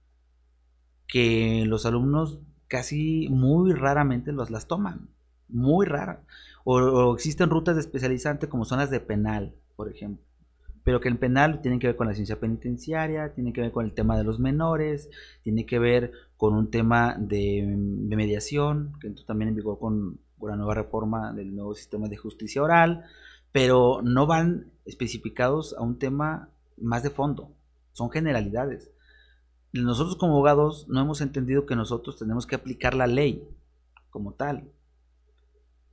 que 1.08 1.64
los 1.66 1.86
alumnos 1.86 2.40
casi 2.68 3.28
muy 3.30 3.74
raramente 3.74 4.32
los, 4.32 4.50
las 4.50 4.68
toman. 4.68 5.10
Muy 5.48 5.86
rara. 5.86 6.24
O, 6.64 7.14
existen 7.14 7.50
rutas 7.50 7.76
de 7.76 7.82
especializante 7.82 8.50
como 8.50 8.66
zonas 8.66 8.90
de 8.90 9.00
penal, 9.00 9.56
por 9.76 9.92
ejemplo. 9.92 10.26
Pero 10.84 11.00
que 11.00 11.08
el 11.08 11.18
penal 11.18 11.62
tiene 11.62 11.80
que 11.80 11.88
ver 11.88 11.96
con 11.96 12.08
la 12.08 12.14
ciencia 12.14 12.40
penitenciaria, 12.40 13.34
tiene 13.34 13.54
que 13.54 13.62
ver 13.62 13.72
con 13.72 13.86
el 13.86 13.94
tema 13.94 14.18
de 14.18 14.24
los 14.24 14.40
menores, 14.40 15.10
tiene 15.44 15.66
que 15.66 15.80
ver 15.80 16.12
con 16.36 16.56
un 16.56 16.72
tema 16.72 17.16
de, 17.18 17.64
mediación, 17.64 18.94
que 19.00 19.10
también 19.26 19.50
en 19.50 19.56
vigor 19.56 19.80
con, 19.80 20.20
con 20.38 20.50
la 20.50 20.58
nueva 20.58 20.74
reforma 20.74 21.32
del 21.32 21.56
nuevo 21.56 21.76
sistema 21.76 22.10
de 22.10 22.18
justicia 22.18 22.62
oral, 22.62 23.06
pero 23.52 24.02
no 24.04 24.26
van 24.26 24.72
especificados 24.84 25.74
a 25.78 25.82
un 25.82 26.00
tema 26.00 26.50
más 26.82 27.04
de 27.04 27.12
fondo, 27.12 27.54
son 27.94 28.12
generalidades. 28.12 28.92
Nosotros 29.72 30.18
como 30.18 30.34
abogados 30.34 30.86
no 30.90 31.02
hemos 31.02 31.22
entendido 31.22 31.66
que 31.66 31.76
nosotros 31.76 32.18
tenemos 32.20 32.46
que 32.46 32.56
aplicar 32.56 32.94
la 32.94 33.08
ley 33.08 33.48
como 34.12 34.34
tal 34.34 34.70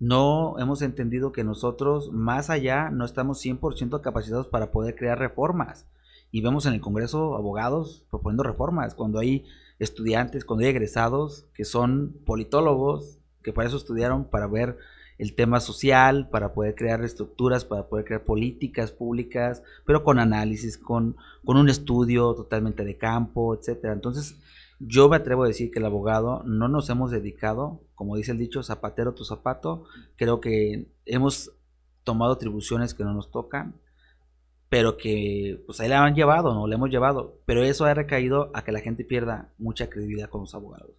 no 0.00 0.58
hemos 0.58 0.80
entendido 0.80 1.30
que 1.30 1.44
nosotros 1.44 2.10
más 2.10 2.48
allá 2.48 2.88
no 2.90 3.04
estamos 3.04 3.44
100% 3.44 4.00
capacitados 4.00 4.48
para 4.48 4.72
poder 4.72 4.96
crear 4.96 5.18
reformas. 5.18 5.86
Y 6.32 6.40
vemos 6.40 6.64
en 6.64 6.72
el 6.72 6.80
Congreso 6.80 7.36
abogados 7.36 8.06
proponiendo 8.10 8.42
reformas, 8.42 8.94
cuando 8.94 9.18
hay 9.18 9.44
estudiantes, 9.78 10.46
cuando 10.46 10.64
hay 10.64 10.70
egresados 10.70 11.44
que 11.52 11.66
son 11.66 12.16
politólogos, 12.24 13.18
que 13.42 13.52
para 13.52 13.68
eso 13.68 13.76
estudiaron, 13.76 14.24
para 14.24 14.46
ver 14.46 14.78
el 15.20 15.34
tema 15.34 15.60
social, 15.60 16.30
para 16.30 16.54
poder 16.54 16.74
crear 16.74 17.04
estructuras, 17.04 17.66
para 17.66 17.88
poder 17.88 18.06
crear 18.06 18.24
políticas 18.24 18.90
públicas, 18.90 19.62
pero 19.84 20.02
con 20.02 20.18
análisis, 20.18 20.78
con, 20.78 21.14
con 21.44 21.58
un 21.58 21.68
estudio 21.68 22.34
totalmente 22.34 22.86
de 22.86 22.96
campo, 22.96 23.54
etcétera. 23.54 23.92
Entonces, 23.92 24.40
yo 24.78 25.10
me 25.10 25.16
atrevo 25.16 25.44
a 25.44 25.48
decir 25.48 25.70
que 25.70 25.78
el 25.78 25.84
abogado 25.84 26.42
no 26.46 26.68
nos 26.68 26.88
hemos 26.88 27.10
dedicado, 27.10 27.82
como 27.94 28.16
dice 28.16 28.32
el 28.32 28.38
dicho, 28.38 28.62
zapatero 28.62 29.12
tu 29.12 29.26
zapato. 29.26 29.84
Creo 30.16 30.40
que 30.40 30.86
hemos 31.04 31.52
tomado 32.02 32.32
atribuciones 32.32 32.94
que 32.94 33.04
no 33.04 33.12
nos 33.12 33.30
tocan, 33.30 33.74
pero 34.70 34.96
que 34.96 35.62
pues 35.66 35.80
ahí 35.80 35.90
la 35.90 36.02
han 36.02 36.14
llevado, 36.14 36.54
¿no? 36.54 36.66
Le 36.66 36.76
hemos 36.76 36.88
llevado. 36.88 37.40
Pero 37.44 37.62
eso 37.62 37.84
ha 37.84 37.92
recaído 37.92 38.50
a 38.54 38.64
que 38.64 38.72
la 38.72 38.80
gente 38.80 39.04
pierda 39.04 39.52
mucha 39.58 39.90
credibilidad 39.90 40.30
con 40.30 40.40
los 40.40 40.54
abogados. 40.54 40.92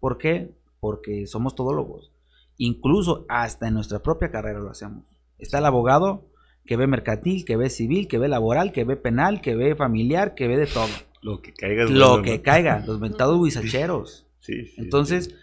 ¿Por 0.00 0.18
qué? 0.18 0.54
Porque 0.80 1.26
somos 1.26 1.54
todólogos. 1.54 2.13
Incluso 2.56 3.26
hasta 3.28 3.68
en 3.68 3.74
nuestra 3.74 4.00
propia 4.00 4.30
carrera 4.30 4.60
lo 4.60 4.70
hacemos. 4.70 5.04
Está 5.38 5.58
el 5.58 5.66
abogado 5.66 6.30
que 6.64 6.76
ve 6.76 6.86
mercantil, 6.86 7.44
que 7.44 7.56
ve 7.56 7.70
civil, 7.70 8.08
que 8.08 8.18
ve 8.18 8.28
laboral, 8.28 8.72
que 8.72 8.84
ve 8.84 8.96
penal, 8.96 9.40
que 9.40 9.54
ve 9.54 9.74
familiar, 9.74 10.34
que 10.34 10.48
ve 10.48 10.56
de 10.56 10.66
todo. 10.66 10.88
Lo 11.22 11.40
que 11.40 11.52
caiga. 11.52 11.84
Lo 11.84 12.22
que 12.22 12.42
caiga, 12.42 12.82
los 12.86 13.00
mentados 13.00 13.42
guisacheros. 13.42 14.26
Sí, 14.40 14.66
sí, 14.66 14.74
Entonces, 14.76 15.34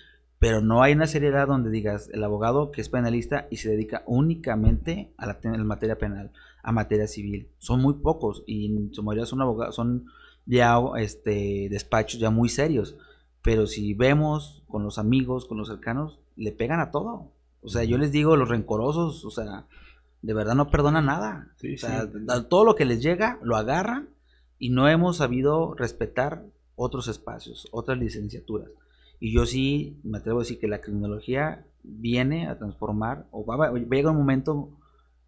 pero 0.42 0.62
no 0.62 0.82
hay 0.82 0.94
una 0.94 1.08
seriedad 1.08 1.48
donde 1.48 1.70
digas 1.70 2.10
el 2.14 2.24
abogado 2.24 2.72
que 2.72 2.82
es 2.82 2.90
penalista 2.90 3.48
y 3.52 3.58
se 3.58 3.70
dedica 3.70 4.04
únicamente 4.08 5.12
a 5.18 5.28
la, 5.28 5.40
materia 5.64 5.98
penal, 5.98 6.32
a 6.64 6.72
materia 6.72 7.08
civil. 7.08 7.50
Son 7.60 7.82
muy 7.82 7.96
pocos 7.96 8.44
y 8.48 8.66
en 8.66 8.94
su 8.94 9.04
mayoría 9.04 9.28
son 9.28 9.42
abogados, 9.42 9.76
son 9.76 10.06
ya 10.46 10.80
este, 10.98 11.68
despachos 11.70 12.20
ya 12.20 12.32
muy 12.32 12.50
serios. 12.50 12.98
Pero 13.42 13.68
si 13.68 13.94
vemos 13.94 14.64
con 14.68 14.84
los 14.84 14.98
amigos, 14.98 15.46
con 15.46 15.58
los 15.58 15.68
cercanos, 15.68 16.20
le 16.36 16.52
pegan 16.52 16.80
a 16.80 16.92
todo. 16.92 17.32
O 17.62 17.70
sea, 17.70 17.84
yo 17.84 17.98
les 17.98 18.12
digo, 18.12 18.36
los 18.36 18.50
rencorosos, 18.50 19.26
o 19.26 19.32
sea, 19.32 19.66
de 20.22 20.34
verdad 20.34 20.56
no 20.56 20.70
perdonan 20.70 21.06
nada. 21.06 21.54
o 21.62 21.78
sea, 21.78 22.10
todo 22.50 22.66
lo 22.66 22.76
que 22.76 22.86
les 22.86 23.02
llega, 23.02 23.40
lo 23.42 23.56
agarran 23.56 24.10
y 24.60 24.70
no 24.70 24.88
hemos 24.88 25.18
sabido 25.18 25.74
respetar 25.74 26.46
otros 26.76 27.08
espacios, 27.08 27.68
otras 27.72 27.98
licenciaturas. 27.98 28.70
Y 29.20 29.34
yo 29.34 29.46
sí 29.46 30.00
me 30.04 30.20
atrevo 30.20 30.40
a 30.40 30.44
decir 30.44 30.60
que 30.60 30.68
la 30.68 30.82
criminología 30.82 31.66
viene 31.84 32.48
a 32.48 32.58
transformar, 32.58 33.28
o 33.32 33.46
va, 33.46 33.68
a 33.68 33.74
llegar 33.74 34.12
un 34.12 34.18
momento, 34.18 34.70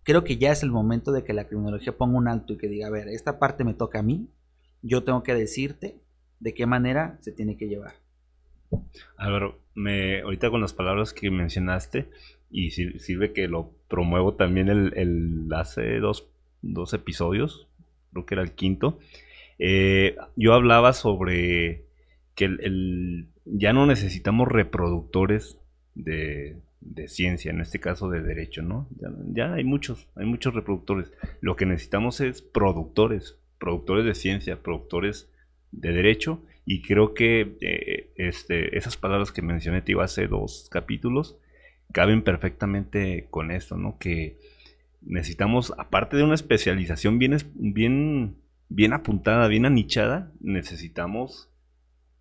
creo 0.04 0.24
que 0.24 0.38
ya 0.38 0.52
es 0.52 0.64
el 0.64 0.72
momento 0.72 1.12
de 1.12 1.24
que 1.24 1.34
la 1.34 1.48
criminología 1.48 1.98
ponga 1.98 2.18
un 2.18 2.28
alto 2.28 2.54
y 2.54 2.58
que 2.58 2.68
diga, 2.68 2.88
a 2.88 2.92
ver, 2.92 3.08
esta 3.08 3.40
parte 3.40 3.64
me 3.64 3.74
toca 3.74 4.00
a 4.00 4.04
mí, 4.04 4.30
yo 4.82 5.04
tengo 5.04 5.24
que 5.24 5.34
decirte 5.34 6.00
de 6.40 6.54
qué 6.54 6.66
manera 6.66 7.18
se 7.22 7.32
tiene 7.32 7.58
que 7.58 7.68
llevar. 7.68 8.03
Álvaro, 9.18 9.60
me, 9.76 10.22
ahorita 10.22 10.50
con 10.50 10.62
las 10.62 10.74
palabras 10.74 11.14
que 11.14 11.32
mencionaste, 11.32 12.10
y 12.50 12.70
sirve 12.72 13.34
que 13.34 13.48
lo 13.48 13.72
promuevo 13.88 14.36
también 14.36 14.70
el, 14.70 15.50
hace 15.56 16.00
dos, 16.00 16.30
dos 16.62 16.94
episodios, 16.94 17.68
creo 18.12 18.26
que 18.26 18.36
era 18.36 18.44
el 18.44 18.52
quinto, 18.52 19.00
eh, 19.58 20.16
yo 20.36 20.54
hablaba 20.54 20.94
sobre 20.94 21.86
que 22.36 22.46
el, 22.46 23.30
ya 23.46 23.74
no 23.74 23.86
necesitamos 23.86 24.48
reproductores 24.48 25.58
de, 25.96 26.62
ciencia, 27.08 27.52
en 27.52 27.62
este 27.62 27.80
caso 27.80 28.10
de 28.10 28.22
derecho, 28.22 28.62
¿no? 28.62 28.88
Ya, 29.34 29.54
hay 29.54 29.64
muchos, 29.64 30.08
hay 30.16 30.26
muchos 30.26 30.54
reproductores. 30.54 31.12
Lo 31.42 31.56
que 31.56 31.66
necesitamos 31.66 32.22
es 32.22 32.42
productores, 32.42 33.40
productores 33.58 34.06
de 34.06 34.16
ciencia, 34.16 34.62
productores 34.62 35.32
de 35.72 35.92
derecho, 35.92 36.44
y 36.66 36.82
creo 36.82 37.14
que 37.14 37.58
eh, 37.62 38.12
este, 38.16 38.78
esas 38.78 38.98
palabras 38.98 39.32
que 39.32 39.42
mencioné 39.42 39.82
tío 39.82 40.02
hace 40.02 40.28
dos 40.28 40.70
capítulos 40.72 41.38
caben 41.92 42.24
perfectamente 42.24 43.28
con 43.30 43.52
esto, 43.52 43.78
¿no? 43.78 43.98
Que 44.00 44.40
necesitamos, 45.02 45.74
aparte 45.78 46.18
de 46.18 46.24
una 46.24 46.36
especialización 46.36 47.20
bien, 47.20 47.38
bien, 47.56 48.38
bien 48.70 48.94
apuntada, 48.94 49.48
bien 49.48 49.66
anichada, 49.66 50.32
necesitamos 50.40 51.50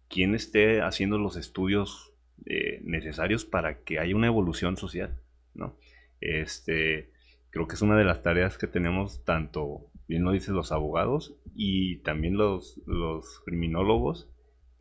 quien 0.09 0.35
esté 0.35 0.83
haciendo 0.83 1.19
los 1.19 1.37
estudios 1.37 2.13
eh, 2.45 2.81
necesarios 2.85 3.45
para 3.45 3.83
que 3.83 3.99
haya 3.99 4.17
una 4.17 4.27
evolución 4.27 4.77
social, 4.77 5.21
¿no? 5.55 5.77
Este, 6.21 7.11
creo 7.51 7.67
que 7.69 7.75
es 7.75 7.83
una 7.83 7.97
de 7.97 8.05
las 8.05 8.23
tareas 8.23 8.59
que 8.59 8.67
tenemos 8.67 9.25
tanto, 9.25 9.87
bien 10.09 10.25
lo 10.25 10.33
dicen 10.33 10.55
los 10.55 10.73
abogados 10.73 11.37
y 11.55 11.99
también 11.99 12.37
los, 12.37 12.81
los 12.87 13.41
criminólogos, 13.45 14.29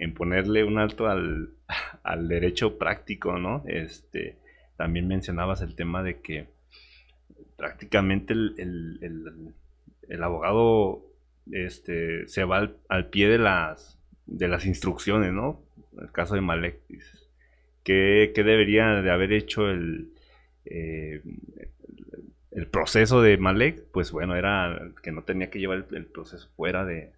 en 0.01 0.15
ponerle 0.15 0.63
un 0.63 0.79
alto 0.79 1.07
al, 1.07 1.51
al 2.03 2.27
derecho 2.27 2.79
práctico, 2.79 3.37
¿no? 3.37 3.63
Este, 3.67 4.37
también 4.75 5.07
mencionabas 5.07 5.61
el 5.61 5.75
tema 5.75 6.01
de 6.01 6.21
que 6.21 6.47
prácticamente 7.55 8.33
el, 8.33 10.23
abogado 10.23 11.05
este, 11.51 12.27
se 12.27 12.43
va 12.43 12.71
al, 12.89 13.09
pie 13.09 13.29
de 13.29 13.37
las, 13.37 13.99
de 14.25 14.47
las 14.47 14.65
instrucciones, 14.65 15.33
¿no? 15.33 15.61
El 16.01 16.11
caso 16.11 16.33
de 16.33 16.41
Malek, 16.41 16.79
¿qué, 17.83 18.31
debería 18.35 19.03
de 19.03 19.11
haber 19.11 19.31
hecho 19.33 19.69
el, 19.69 20.09
eh, 20.65 21.21
el 22.49 22.67
proceso 22.67 23.21
de 23.21 23.37
Malek? 23.37 23.83
Pues 23.91 24.11
bueno, 24.11 24.35
era 24.35 24.79
que 25.03 25.11
no 25.11 25.21
tenía 25.21 25.51
que 25.51 25.59
llevar 25.59 25.85
el, 25.91 26.05
proceso 26.07 26.49
fuera 26.55 26.85
de, 26.85 27.11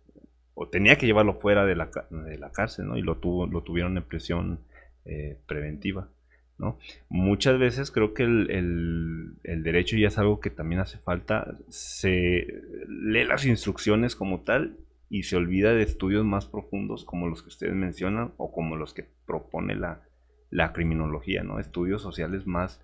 o 0.55 0.67
tenía 0.67 0.97
que 0.97 1.05
llevarlo 1.05 1.35
fuera 1.35 1.65
de 1.65 1.75
la, 1.75 1.89
de 2.09 2.37
la 2.37 2.51
cárcel, 2.51 2.87
¿no? 2.87 2.97
Y 2.97 3.01
lo, 3.01 3.17
tuvo, 3.17 3.47
lo 3.47 3.61
tuvieron 3.61 3.97
en 3.97 4.03
prisión 4.03 4.59
eh, 5.05 5.37
preventiva. 5.47 6.09
Muchas 7.09 7.59
veces 7.59 7.91
creo 7.91 8.13
que 8.13 8.23
el, 8.23 9.35
derecho 9.43 9.97
ya 9.97 10.07
es 10.07 10.17
algo 10.17 10.39
que 10.39 10.49
también 10.49 10.81
hace 10.81 10.97
falta, 10.97 11.57
se 11.69 12.47
lee 12.87 13.25
las 13.25 13.45
instrucciones 13.45 14.15
como 14.15 14.41
tal 14.41 14.77
y 15.09 15.23
se 15.23 15.35
olvida 15.35 15.73
de 15.73 15.83
estudios 15.83 16.25
más 16.25 16.45
profundos 16.45 17.05
como 17.05 17.27
los 17.27 17.41
que 17.41 17.49
ustedes 17.49 17.73
mencionan 17.73 18.33
o 18.37 18.51
como 18.51 18.75
los 18.75 18.93
que 18.93 19.05
propone 19.25 19.75
la, 19.75 20.01
criminología, 20.73 21.43
¿no? 21.43 21.59
Estudios 21.59 22.01
sociales 22.01 22.45
más, 22.45 22.81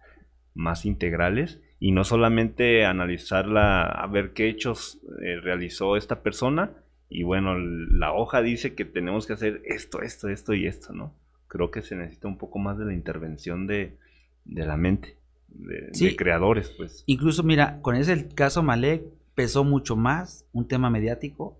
más 0.55 0.85
integrales 0.85 1.61
y 1.79 1.91
no 1.91 2.03
solamente 2.03 2.85
analizarla 2.85 3.83
a 3.83 4.07
ver 4.07 4.33
qué 4.33 4.49
hechos 4.49 4.99
eh, 5.21 5.39
realizó 5.39 5.95
esta 5.95 6.21
persona 6.21 6.73
y 7.09 7.23
bueno, 7.23 7.57
la 7.57 8.13
hoja 8.13 8.41
dice 8.41 8.75
que 8.75 8.85
tenemos 8.85 9.25
que 9.25 9.33
hacer 9.33 9.61
esto, 9.65 10.01
esto, 10.01 10.29
esto 10.29 10.53
y 10.53 10.67
esto, 10.67 10.93
¿no? 10.93 11.13
creo 11.49 11.71
que 11.71 11.81
se 11.81 11.95
necesita 11.95 12.29
un 12.29 12.37
poco 12.37 12.59
más 12.59 12.77
de 12.77 12.85
la 12.85 12.93
intervención 12.93 13.67
de, 13.67 13.97
la 14.45 14.77
mente, 14.77 15.17
de, 15.49 16.15
creadores, 16.15 16.69
pues. 16.77 17.03
Incluso, 17.07 17.43
mira, 17.43 17.81
con 17.81 17.95
ese 17.95 18.29
caso 18.29 18.63
Malek 18.63 19.03
pesó 19.35 19.65
mucho 19.65 19.97
más 19.97 20.45
un 20.53 20.67
tema 20.67 20.89
mediático 20.89 21.59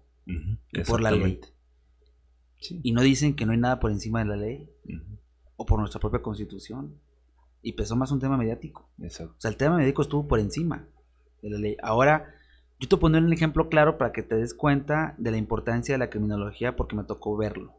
que 0.72 0.84
por 0.84 1.02
la 1.02 1.12
ley. 1.12 1.42
Y 2.84 2.92
no 2.92 3.02
dicen 3.02 3.36
que 3.36 3.46
no 3.46 3.52
hay 3.52 3.58
nada 3.58 3.80
por 3.80 3.92
encima 3.92 4.20
de 4.20 4.26
la 4.26 4.36
ley 4.38 4.70
o 5.58 5.66
por 5.66 5.80
nuestra 5.80 6.00
propia 6.00 6.22
constitución. 6.22 6.96
Y 7.62 7.74
pesó 7.74 7.98
más 7.98 8.12
un 8.12 8.20
tema 8.20 8.38
mediático. 8.38 8.90
O 9.04 9.10
sea, 9.10 9.28
el 9.44 9.58
tema 9.58 9.76
mediático 9.76 10.04
estuvo 10.04 10.28
por 10.28 10.40
encima 10.40 10.88
de 11.42 11.50
la 11.50 11.58
ley. 11.58 11.78
Ahora, 11.82 12.36
Yo 12.82 12.88
te 12.88 12.96
pondré 12.96 13.22
un 13.22 13.34
ejemplo 13.34 13.68
claro 13.68 13.98
para 13.98 14.14
que 14.14 14.24
te 14.24 14.36
des 14.36 14.54
cuenta 14.54 15.14
de 15.18 15.32
la 15.32 15.38
importancia 15.38 15.94
de 15.94 16.00
la 16.00 16.10
criminología 16.10 16.78
porque 16.78 16.96
me 16.96 17.04
tocó 17.04 17.36
verlo. 17.36 17.74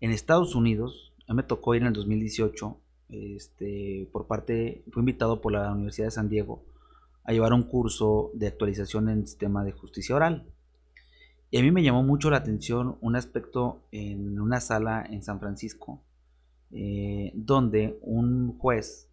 En 0.00 0.12
Estados 0.12 0.54
Unidos, 0.54 1.12
a 1.26 1.32
mí 1.32 1.38
me 1.38 1.42
tocó 1.42 1.74
ir 1.74 1.82
en 1.82 1.88
el 1.88 1.94
2018, 1.94 2.76
este, 3.08 4.08
por 4.12 4.28
parte, 4.28 4.84
fui 4.92 5.00
invitado 5.00 5.40
por 5.40 5.50
la 5.50 5.72
Universidad 5.72 6.06
de 6.06 6.12
San 6.12 6.28
Diego 6.28 6.62
a 7.24 7.32
llevar 7.32 7.52
un 7.52 7.64
curso 7.64 8.30
de 8.34 8.46
actualización 8.46 9.08
en 9.08 9.18
el 9.18 9.26
sistema 9.26 9.64
de 9.64 9.72
justicia 9.72 10.14
oral. 10.14 10.46
Y 11.50 11.58
a 11.58 11.62
mí 11.62 11.72
me 11.72 11.82
llamó 11.82 12.04
mucho 12.04 12.30
la 12.30 12.36
atención 12.36 12.98
un 13.00 13.16
aspecto 13.16 13.82
en 13.90 14.40
una 14.40 14.60
sala 14.60 15.04
en 15.10 15.24
San 15.24 15.40
Francisco, 15.40 16.04
eh, 16.70 17.32
donde 17.34 17.98
un 18.02 18.56
juez, 18.58 19.08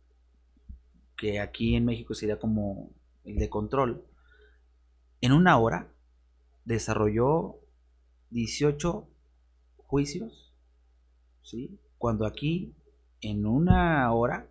que 1.16 1.40
aquí 1.40 1.76
en 1.76 1.86
México 1.86 2.14
sería 2.14 2.38
como 2.38 2.92
el 3.26 3.38
de 3.38 3.50
control, 3.50 4.04
en 5.22 5.32
una 5.32 5.58
hora 5.58 5.94
desarrolló 6.66 7.56
18 8.30 9.08
juicios, 9.78 10.54
¿sí? 11.44 11.80
cuando 11.98 12.26
aquí 12.26 12.76
en 13.22 13.46
una 13.46 14.12
hora 14.12 14.48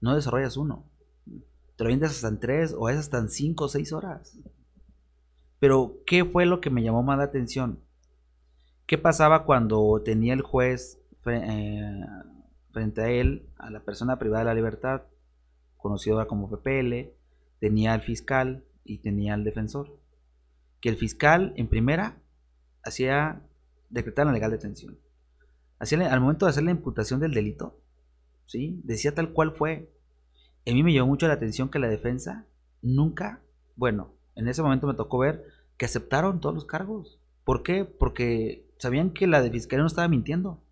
no 0.00 0.14
desarrollas 0.14 0.56
uno. 0.56 0.84
Te 1.76 1.84
lo 1.84 1.90
vendes 1.90 2.10
hasta 2.10 2.28
en 2.28 2.40
tres 2.40 2.74
o 2.76 2.88
es 2.88 2.98
hasta 2.98 3.18
en 3.18 3.30
cinco 3.30 3.64
o 3.64 3.68
seis 3.68 3.92
horas. 3.92 4.38
Pero, 5.58 5.98
¿qué 6.06 6.24
fue 6.24 6.46
lo 6.46 6.60
que 6.60 6.70
me 6.70 6.82
llamó 6.82 7.02
más 7.02 7.18
la 7.18 7.24
atención? 7.24 7.80
¿Qué 8.86 8.98
pasaba 8.98 9.44
cuando 9.44 10.02
tenía 10.02 10.32
el 10.32 10.42
juez 10.42 10.98
eh, 11.26 12.00
frente 12.72 13.02
a 13.02 13.10
él, 13.10 13.48
a 13.58 13.70
la 13.70 13.80
persona 13.80 14.18
privada 14.18 14.40
de 14.40 14.46
la 14.46 14.54
libertad, 14.54 15.02
conocida 15.76 16.26
como 16.26 16.50
PPL, 16.50 17.12
tenía 17.60 17.92
al 17.92 18.00
fiscal 18.00 18.64
y 18.84 18.98
tenía 18.98 19.34
al 19.34 19.44
defensor? 19.44 19.99
Que 20.80 20.88
el 20.88 20.96
fiscal, 20.96 21.52
en 21.56 21.68
primera, 21.68 22.22
hacía 22.82 23.42
decretar 23.88 24.26
la 24.26 24.32
legal 24.32 24.50
detención. 24.50 24.98
Hacía, 25.78 26.12
al 26.12 26.20
momento 26.20 26.46
de 26.46 26.50
hacer 26.50 26.64
la 26.64 26.70
imputación 26.70 27.20
del 27.20 27.34
delito, 27.34 27.80
¿sí? 28.46 28.80
decía 28.84 29.14
tal 29.14 29.32
cual 29.32 29.52
fue. 29.52 29.92
A 30.66 30.72
mí 30.72 30.82
me 30.82 30.92
llamó 30.92 31.08
mucho 31.08 31.26
la 31.26 31.34
atención 31.34 31.70
que 31.70 31.78
la 31.78 31.88
defensa 31.88 32.46
nunca, 32.82 33.42
bueno, 33.76 34.14
en 34.34 34.48
ese 34.48 34.62
momento 34.62 34.86
me 34.86 34.94
tocó 34.94 35.18
ver 35.18 35.44
que 35.76 35.86
aceptaron 35.86 36.40
todos 36.40 36.54
los 36.54 36.64
cargos. 36.64 37.20
¿Por 37.44 37.62
qué? 37.62 37.84
Porque 37.84 38.68
sabían 38.78 39.10
que 39.10 39.26
la 39.26 39.42
de 39.42 39.50
fiscalía 39.50 39.82
no 39.82 39.86
estaba 39.86 40.08
mintiendo. 40.08 40.62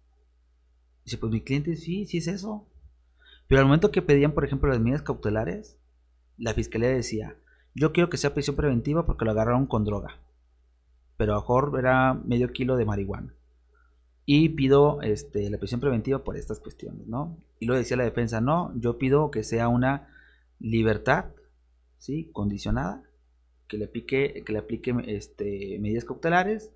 Dice, 1.04 1.18
pues 1.18 1.32
mi 1.32 1.40
cliente 1.40 1.76
sí, 1.76 2.06
sí 2.06 2.18
es 2.18 2.28
eso. 2.28 2.68
Pero 3.46 3.60
al 3.60 3.66
momento 3.66 3.90
que 3.90 4.02
pedían, 4.02 4.32
por 4.32 4.44
ejemplo, 4.44 4.68
las 4.68 4.80
medidas 4.80 5.02
cautelares, 5.02 5.78
la 6.36 6.52
fiscalía 6.52 6.90
decía, 6.90 7.36
yo 7.78 7.92
quiero 7.92 8.10
que 8.10 8.16
sea 8.16 8.34
prisión 8.34 8.56
preventiva 8.56 9.06
porque 9.06 9.24
lo 9.24 9.30
agarraron 9.30 9.66
con 9.66 9.84
droga. 9.84 10.18
Pero 11.16 11.34
a 11.34 11.36
mejor 11.36 11.76
era 11.78 12.14
medio 12.14 12.52
kilo 12.52 12.76
de 12.76 12.84
marihuana. 12.84 13.34
Y 14.24 14.50
pido 14.50 15.00
este, 15.02 15.48
la 15.48 15.58
prisión 15.58 15.80
preventiva 15.80 16.22
por 16.22 16.36
estas 16.36 16.60
cuestiones, 16.60 17.06
¿no? 17.06 17.38
Y 17.60 17.66
luego 17.66 17.78
decía 17.78 17.96
la 17.96 18.04
defensa, 18.04 18.40
no, 18.40 18.72
yo 18.78 18.98
pido 18.98 19.30
que 19.30 19.42
sea 19.42 19.68
una 19.68 20.08
libertad, 20.60 21.26
¿sí? 21.98 22.30
Condicionada, 22.32 23.02
que 23.68 23.78
le, 23.78 23.88
pique, 23.88 24.42
que 24.44 24.52
le 24.52 24.58
aplique 24.58 24.94
este, 25.06 25.78
medidas 25.80 26.04
cautelares 26.04 26.70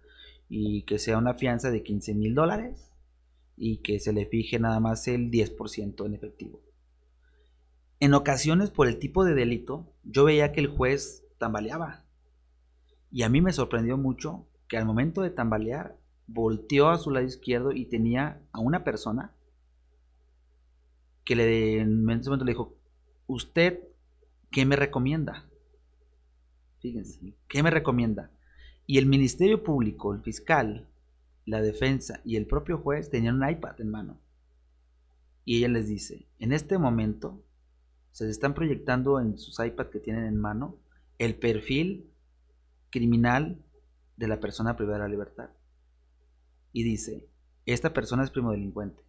y 0.48 0.82
que 0.82 0.98
sea 0.98 1.18
una 1.18 1.34
fianza 1.34 1.70
de 1.70 1.82
15 1.82 2.14
mil 2.14 2.34
dólares 2.34 2.90
y 3.56 3.78
que 3.78 4.00
se 4.00 4.12
le 4.12 4.26
fije 4.26 4.58
nada 4.58 4.80
más 4.80 5.06
el 5.08 5.30
10% 5.30 6.06
en 6.06 6.14
efectivo. 6.14 6.60
En 8.02 8.14
ocasiones, 8.14 8.70
por 8.72 8.88
el 8.88 8.98
tipo 8.98 9.24
de 9.24 9.32
delito, 9.32 9.86
yo 10.02 10.24
veía 10.24 10.50
que 10.50 10.58
el 10.58 10.66
juez 10.66 11.24
tambaleaba. 11.38 12.04
Y 13.12 13.22
a 13.22 13.28
mí 13.28 13.40
me 13.40 13.52
sorprendió 13.52 13.96
mucho 13.96 14.48
que 14.66 14.76
al 14.76 14.86
momento 14.86 15.22
de 15.22 15.30
tambalear, 15.30 15.96
volteó 16.26 16.88
a 16.88 16.98
su 16.98 17.12
lado 17.12 17.24
izquierdo 17.24 17.70
y 17.70 17.84
tenía 17.84 18.42
a 18.50 18.58
una 18.58 18.82
persona 18.82 19.36
que 21.24 21.36
le, 21.36 21.78
en 21.78 22.10
ese 22.10 22.28
momento 22.28 22.44
le 22.44 22.50
dijo, 22.50 22.74
¿usted 23.28 23.84
qué 24.50 24.66
me 24.66 24.74
recomienda? 24.74 25.48
Fíjense, 26.80 27.36
¿qué 27.46 27.62
me 27.62 27.70
recomienda? 27.70 28.32
Y 28.84 28.98
el 28.98 29.06
Ministerio 29.06 29.62
Público, 29.62 30.12
el 30.12 30.22
fiscal, 30.22 30.88
la 31.46 31.62
defensa 31.62 32.20
y 32.24 32.34
el 32.34 32.46
propio 32.46 32.78
juez 32.78 33.10
tenían 33.10 33.40
un 33.40 33.48
iPad 33.48 33.80
en 33.80 33.90
mano. 33.90 34.20
Y 35.44 35.58
ella 35.58 35.68
les 35.68 35.86
dice, 35.86 36.26
en 36.40 36.50
este 36.50 36.78
momento 36.78 37.44
se 38.12 38.28
están 38.28 38.54
proyectando 38.54 39.18
en 39.18 39.38
sus 39.38 39.58
iPads 39.58 39.90
que 39.90 40.00
tienen 40.00 40.26
en 40.26 40.38
mano 40.38 40.76
el 41.18 41.34
perfil 41.34 42.10
criminal 42.90 43.64
de 44.16 44.28
la 44.28 44.38
persona 44.38 44.76
privada 44.76 44.98
de 44.98 45.04
la 45.04 45.08
libertad. 45.08 45.50
Y 46.72 46.84
dice, 46.84 47.28
esta 47.66 47.92
persona 47.92 48.22
es 48.22 48.30
primo 48.30 48.52
delincuente. 48.52 49.02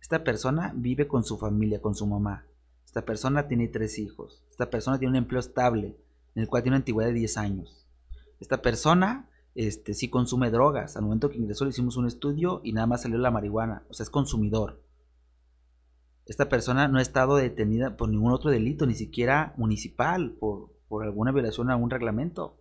Esta 0.00 0.22
persona 0.22 0.72
vive 0.74 1.08
con 1.08 1.24
su 1.24 1.36
familia, 1.36 1.82
con 1.82 1.94
su 1.94 2.06
mamá. 2.06 2.46
Esta 2.84 3.04
persona 3.04 3.48
tiene 3.48 3.68
tres 3.68 3.98
hijos. 3.98 4.44
Esta 4.50 4.70
persona 4.70 4.98
tiene 4.98 5.10
un 5.10 5.16
empleo 5.16 5.40
estable, 5.40 5.96
en 6.34 6.42
el 6.42 6.48
cual 6.48 6.62
tiene 6.62 6.76
una 6.76 6.82
antigüedad 6.82 7.08
de 7.08 7.14
10 7.14 7.36
años. 7.36 7.86
Esta 8.40 8.62
persona 8.62 9.28
este, 9.56 9.94
sí 9.94 10.08
consume 10.08 10.50
drogas. 10.50 10.96
Al 10.96 11.02
momento 11.02 11.28
que 11.28 11.38
ingresó 11.38 11.64
le 11.64 11.70
hicimos 11.70 11.96
un 11.96 12.06
estudio 12.06 12.60
y 12.62 12.72
nada 12.72 12.86
más 12.86 13.02
salió 13.02 13.18
la 13.18 13.32
marihuana. 13.32 13.82
O 13.88 13.94
sea, 13.94 14.04
es 14.04 14.10
consumidor 14.10 14.80
esta 16.28 16.50
persona 16.50 16.88
no 16.88 16.98
ha 16.98 17.02
estado 17.02 17.36
detenida 17.36 17.96
por 17.96 18.10
ningún 18.10 18.32
otro 18.32 18.50
delito, 18.50 18.86
ni 18.86 18.94
siquiera 18.94 19.54
municipal, 19.56 20.36
por, 20.38 20.70
alguna 21.02 21.32
violación 21.32 21.70
a 21.70 21.72
algún 21.72 21.88
reglamento. 21.88 22.60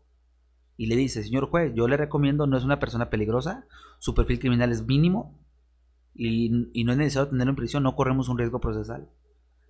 Y 0.77 0.85
le 0.85 0.95
dice, 0.95 1.21
señor 1.21 1.49
juez, 1.49 1.73
yo 1.75 1.87
le 1.89 1.97
recomiendo, 1.97 2.47
no 2.47 2.57
es 2.57 2.63
una 2.63 2.79
persona 2.79 3.09
peligrosa, 3.09 3.67
su 3.99 4.13
perfil 4.13 4.39
criminal 4.39 4.71
es 4.71 4.85
mínimo 4.85 5.37
y, 6.15 6.49
no 6.49 6.91
es 6.93 6.97
necesario 6.97 7.29
tenerlo 7.29 7.51
en 7.51 7.55
prisión, 7.57 7.83
no 7.83 7.95
corremos 7.95 8.29
un 8.29 8.37
riesgo 8.37 8.61
procesal. 8.61 9.09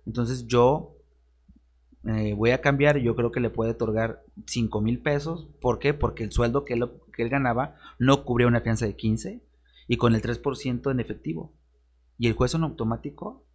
Entonces 0.06 0.46
yo 0.46 0.96
eh, 2.04 2.34
voy 2.34 2.50
a 2.50 2.60
cambiar 2.60 2.98
y 2.98 3.02
yo 3.02 3.16
creo 3.16 3.32
que 3.32 3.40
le 3.40 3.50
puede 3.50 3.72
otorgar 3.72 4.22
5 4.46 4.80
mil 4.80 5.00
pesos. 5.00 5.48
¿Por 5.60 5.80
qué? 5.80 5.92
Porque 5.92 6.22
el 6.22 6.30
sueldo 6.30 6.64
que 6.64 6.74
él, 6.74 6.88
que 7.12 7.24
él 7.24 7.30
ganaba 7.30 7.74
no 7.98 8.24
cubría 8.24 8.46
una 8.46 8.60
fianza 8.60 8.86
de 8.86 8.94
15 8.94 9.42
y 9.88 9.96
con 9.96 10.14
el 10.14 10.22
3% 10.22 10.88
en 10.92 11.00
efectivo. 11.00 11.52
Y 12.16 12.28
el 12.28 12.34
juez 12.34 12.54
en 12.54 12.62
automático 12.62 13.47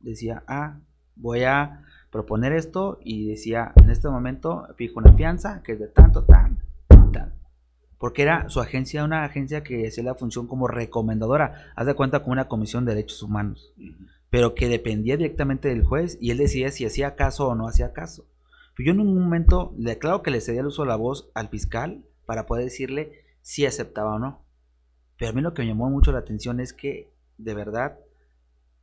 decía, 0.00 0.42
ah, 0.46 0.78
voy 1.16 1.44
a 1.44 1.84
proponer 2.10 2.52
esto 2.52 2.98
y 3.02 3.28
decía, 3.28 3.72
en 3.76 3.90
este 3.90 4.08
momento 4.08 4.66
fijo 4.76 4.98
una 4.98 5.12
fianza 5.12 5.62
que 5.62 5.72
es 5.72 5.78
de 5.78 5.88
tanto, 5.88 6.24
tan, 6.24 6.58
tan. 7.12 7.32
Porque 7.98 8.22
era 8.22 8.48
su 8.48 8.60
agencia, 8.60 9.04
una 9.04 9.24
agencia 9.24 9.62
que 9.62 9.86
hacía 9.86 10.04
la 10.04 10.14
función 10.14 10.46
como 10.46 10.68
recomendadora, 10.68 11.72
haz 11.74 11.86
de 11.86 11.94
cuenta 11.94 12.20
como 12.20 12.32
una 12.32 12.48
comisión 12.48 12.84
de 12.84 12.94
derechos 12.94 13.22
humanos, 13.22 13.72
pero 14.30 14.54
que 14.54 14.68
dependía 14.68 15.16
directamente 15.16 15.68
del 15.68 15.84
juez 15.84 16.16
y 16.20 16.30
él 16.30 16.38
decía 16.38 16.70
si 16.70 16.84
hacía 16.86 17.16
caso 17.16 17.48
o 17.48 17.54
no 17.54 17.66
hacía 17.66 17.92
caso. 17.92 18.24
yo 18.78 18.92
en 18.92 19.00
un 19.00 19.18
momento, 19.18 19.74
le 19.76 19.98
claro 19.98 20.22
que 20.22 20.30
le 20.30 20.40
cedía 20.40 20.60
el 20.60 20.68
uso 20.68 20.82
de 20.82 20.88
la 20.88 20.96
voz 20.96 21.30
al 21.34 21.48
fiscal 21.48 22.04
para 22.24 22.46
poder 22.46 22.64
decirle 22.64 23.24
si 23.42 23.66
aceptaba 23.66 24.14
o 24.14 24.18
no. 24.18 24.44
Pero 25.18 25.30
a 25.30 25.34
mí 25.34 25.40
lo 25.40 25.52
que 25.52 25.62
me 25.62 25.68
llamó 25.68 25.90
mucho 25.90 26.12
la 26.12 26.18
atención 26.18 26.60
es 26.60 26.72
que, 26.72 27.10
de 27.38 27.54
verdad, 27.54 27.98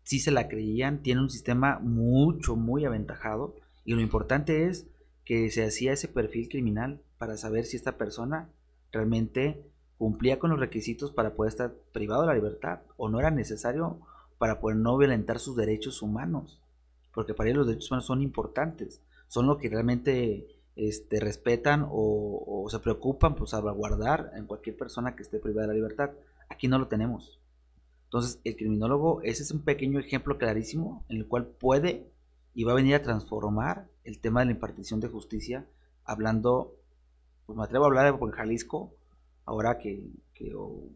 si 0.06 0.20
se 0.20 0.32
la 0.32 0.48
creían, 0.48 1.02
tiene 1.02 1.22
un 1.22 1.32
sistema 1.32 1.80
mucho, 1.80 2.56
muy 2.56 2.86
aventajado 2.86 3.56
y 3.84 3.94
lo 3.96 4.02
importante 4.02 4.68
es 4.68 4.88
que 5.26 5.50
se 5.50 5.65
hacía 5.65 5.94
ese 5.94 6.08
perfil 6.08 6.48
criminal 6.48 7.02
para 7.18 7.38
saber 7.38 7.65
si 7.65 7.76
esta 7.76 7.98
persona 7.98 8.48
realmente 8.91 9.65
cumplía 9.98 10.38
con 10.38 10.52
los 10.52 10.60
requisitos 10.60 11.12
para 11.12 11.34
poder 11.34 11.50
estar 11.50 11.74
privado 11.91 12.22
de 12.22 12.28
la 12.28 12.36
libertad 12.36 12.82
o 12.98 13.10
no 13.10 13.20
era 13.20 13.32
necesario 13.32 14.00
para 14.38 14.60
poder 14.60 14.78
no 14.78 14.96
violentar 14.96 15.39
sus 15.39 15.56
derechos 15.56 16.04
humanos, 16.04 16.62
porque 17.13 17.34
para 17.34 17.50
ellos 17.50 17.60
los 17.60 17.68
derechos 17.68 17.89
humanos 17.89 18.06
son 18.06 18.22
importantes, 18.22 19.02
son 19.28 19.48
lo 19.48 19.58
que 19.58 19.70
realmente 19.70 20.46
este, 20.76 21.20
respetan 21.20 21.84
o, 21.89 22.44
o 22.46 22.70
se 22.70 22.78
preocupan 22.78 23.34
por 23.34 23.50
salvaguardar 23.50 24.34
en 24.36 24.46
cualquier 24.46 24.78
persona 24.78 25.15
que 25.15 25.24
esté 25.24 25.39
privada 25.39 25.63
de 25.63 25.68
la 25.70 25.78
libertad. 25.78 26.12
Aquí 26.50 26.68
no 26.68 26.78
lo 26.78 26.88
tenemos. 26.88 27.39
Entonces, 28.15 28.39
el 28.45 28.56
criminólogo, 28.56 29.21
ese 29.23 29.43
es 29.43 29.51
un 29.51 29.60
pequeño 29.60 29.99
ejemplo 29.99 30.38
clarísimo 30.38 31.04
en 31.10 31.17
el 31.17 31.28
cual 31.28 31.47
puede 31.47 32.13
y 32.54 32.63
va 32.63 32.71
a 32.71 32.75
venir 32.75 32.95
a 32.95 33.01
transformar 33.01 33.89
el 34.06 34.19
tema 34.19 34.39
de 34.39 34.45
la 34.45 34.51
impartición 34.54 35.01
de 35.01 35.10
justicia, 35.10 35.67
hablando, 36.06 36.78
pues 37.45 37.58
me 37.58 37.65
atrevo 37.65 37.84
a 37.84 37.88
hablar 37.89 38.08
en 38.08 38.32
Jalisco, 38.32 38.95
ahora 39.43 39.80
que, 39.80 40.08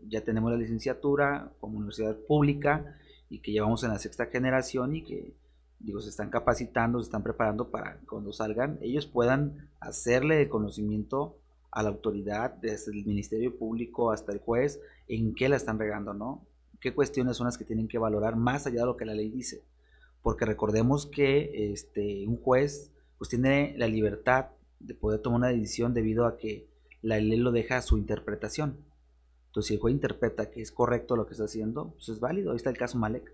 ya 0.08 0.24
tenemos 0.24 0.50
la 0.50 0.58
licenciatura 0.58 1.52
como 1.60 1.80
universidad 1.80 2.16
pública 2.26 2.98
y 3.30 3.40
que 3.40 3.52
llevamos 3.52 3.84
en 3.84 3.90
la 3.90 4.00
sexta 4.00 4.28
generación 4.28 4.96
y 4.96 5.04
que 5.04 5.36
digo, 5.78 6.00
se 6.00 6.12
están 6.12 6.30
capacitando, 6.30 7.00
se 7.02 7.08
están 7.08 7.24
preparando 7.24 7.70
para 7.70 8.00
cuando 8.08 8.32
salgan, 8.32 8.80
ellos 8.82 9.06
puedan 9.06 9.70
hacerle 9.82 10.42
el 10.42 10.48
conocimiento 10.48 11.36
a 11.70 11.84
la 11.84 11.90
autoridad, 11.90 12.54
desde 12.62 12.94
el 12.94 13.06
Ministerio 13.06 13.58
Público 13.58 14.14
hasta 14.14 14.32
el 14.32 14.40
juez, 14.40 14.80
en 15.10 15.36
qué 15.36 15.50
la 15.50 15.58
están 15.58 15.78
regando, 15.78 16.14
¿no? 16.14 16.48
Qué 16.80 16.94
cuestiones 16.94 17.38
son 17.38 17.46
las 17.46 17.58
que 17.58 17.66
tienen 17.66 17.88
que 17.88 17.98
valorar 17.98 18.36
más 18.36 18.66
allá 18.68 18.82
de 18.82 18.86
lo 18.86 18.98
que 18.98 19.06
la 19.06 19.14
ley 19.14 19.30
dice. 19.30 19.64
Porque 20.22 20.46
recordemos 20.46 21.06
que 21.06 21.72
este, 21.72 22.28
un 22.28 22.38
juez 22.38 22.92
pues 23.18 23.30
tiene 23.30 23.74
la 23.78 23.88
libertad 23.88 24.48
de 24.80 24.94
poder 24.94 25.22
tomar 25.22 25.40
una 25.40 25.50
decisión 25.50 25.94
debido 25.94 26.26
a 26.26 26.38
que 26.38 26.68
la 27.02 27.20
ley 27.20 27.38
lo 27.38 27.52
deja 27.52 27.78
a 27.78 27.82
su 27.82 27.98
interpretación. 27.98 28.78
Entonces, 29.48 29.68
si 29.68 29.74
el 29.74 29.80
juez 29.80 29.94
interpreta 29.94 30.52
que 30.52 30.62
es 30.62 30.72
correcto 30.72 31.16
lo 31.16 31.26
que 31.26 31.34
está 31.34 31.46
haciendo, 31.46 31.92
pues 31.94 32.10
es 32.10 32.20
válido. 32.20 32.52
Ahí 32.52 32.58
está 32.58 32.70
el 32.70 32.78
caso 32.78 32.98
Malek. 32.98 33.34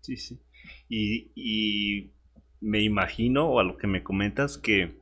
Sí, 0.00 0.16
sí. 0.16 0.40
Y, 0.88 1.32
y 1.34 2.12
me 2.60 2.80
imagino, 2.80 3.48
o 3.48 3.58
a 3.58 3.64
lo 3.64 3.76
que 3.76 3.86
me 3.86 4.02
comentas, 4.02 4.56
que 4.56 5.00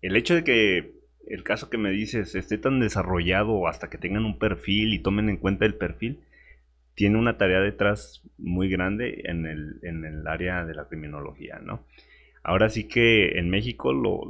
el 0.00 0.16
hecho 0.16 0.34
de 0.34 0.44
que 0.44 0.94
el 1.26 1.42
caso 1.42 1.70
que 1.70 1.78
me 1.78 1.90
dices 1.90 2.34
esté 2.34 2.58
tan 2.58 2.80
desarrollado 2.80 3.66
hasta 3.66 3.90
que 3.90 3.98
tengan 3.98 4.24
un 4.24 4.38
perfil 4.38 4.92
y 4.92 5.00
tomen 5.00 5.28
en 5.28 5.38
cuenta 5.38 5.66
el 5.66 5.74
perfil, 5.74 6.20
tiene 6.94 7.18
una 7.18 7.36
tarea 7.36 7.60
detrás 7.60 8.22
muy 8.38 8.68
grande 8.68 9.22
en 9.24 9.46
el, 9.46 9.78
en 9.82 10.04
el 10.04 10.26
área 10.26 10.64
de 10.64 10.74
la 10.74 10.86
criminología, 10.86 11.58
¿no? 11.58 11.84
Ahora 12.42 12.68
sí 12.68 12.86
que 12.86 13.38
en 13.38 13.50
México, 13.50 13.92
lo, 13.92 14.24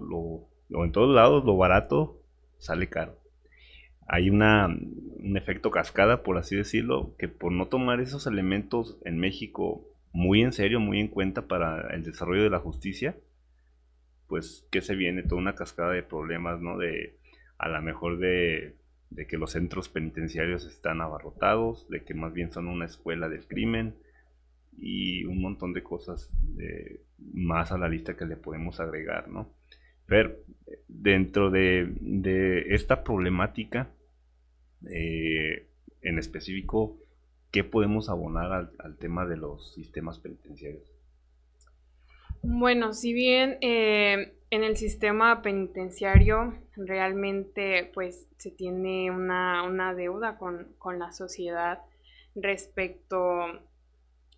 lo, 0.71 0.85
en 0.85 0.93
todos 0.93 1.15
lados, 1.15 1.45
lo 1.45 1.57
barato 1.57 2.23
sale 2.59 2.89
caro. 2.89 3.19
Hay 4.07 4.31
una, 4.31 4.67
un 4.69 5.37
efecto 5.37 5.71
cascada, 5.71 6.23
por 6.23 6.39
así 6.39 6.57
decirlo, 6.57 7.15
que 7.19 7.29
por 7.29 7.53
no 7.53 7.67
tomar 7.67 8.01
esos 8.01 8.27
elementos 8.27 8.99
en 9.05 9.19
México 9.19 9.85
muy 10.13 10.43
en 10.43 10.53
serio, 10.53 10.79
muy 10.79 11.01
en 11.01 11.09
cuenta 11.09 11.49
para 11.49 11.93
el 11.95 12.05
desarrollo 12.05 12.45
de 12.45 12.51
la 12.51 12.61
justicia, 12.61 13.17
pues 14.29 14.67
que 14.71 14.81
se 14.81 14.95
viene 14.95 15.23
toda 15.23 15.41
una 15.41 15.55
cascada 15.55 15.93
de 15.93 16.03
problemas, 16.03 16.61
¿no? 16.61 16.79
De 16.79 17.19
a 17.59 17.69
lo 17.69 17.83
mejor 17.83 18.19
de, 18.19 18.77
de 19.15 19.27
que 19.27 19.39
los 19.39 19.53
centros 19.53 19.89
penitenciarios 19.89 20.67
están 20.67 21.01
abarrotados, 21.01 21.89
de 21.89 22.05
que 22.05 22.15
más 22.15 22.33
bien 22.33 22.53
son 22.53 22.67
una 22.67 22.85
escuela 22.85 23.29
del 23.29 23.47
crimen 23.47 23.95
y 24.77 25.25
un 25.25 25.41
montón 25.41 25.73
de 25.73 25.85
cosas 25.85 26.31
eh, 26.59 27.01
más 27.33 27.71
a 27.71 27.79
la 27.79 27.89
lista 27.89 28.17
que 28.17 28.27
le 28.27 28.37
podemos 28.37 28.81
agregar, 28.81 29.29
¿no? 29.29 29.49
Pero 30.07 30.37
dentro 30.89 31.51
de, 31.51 32.67
esta 32.71 33.05
problemática, 33.05 33.89
eh, 34.91 35.69
en 36.03 36.19
específico, 36.19 36.99
¿qué 37.53 37.63
podemos 37.63 38.11
abonar 38.11 38.53
al, 38.53 38.73
al 38.79 38.97
tema 38.99 39.27
de 39.27 39.37
los 39.37 39.73
sistemas 39.75 40.19
penitenciarios? 40.19 40.93
Bueno, 42.43 42.93
si 42.93 43.15
bien 43.15 43.57
eh, 43.63 44.35
en 44.55 44.63
el 44.63 44.77
sistema 44.77 45.43
penitenciario 45.43 46.55
realmente 46.77 47.91
pues 47.93 48.29
se 48.39 48.53
tiene 48.53 49.11
una, 49.11 49.95
deuda 49.97 50.39
con, 50.39 50.77
la 50.97 51.11
sociedad 51.11 51.81
respecto 52.37 53.19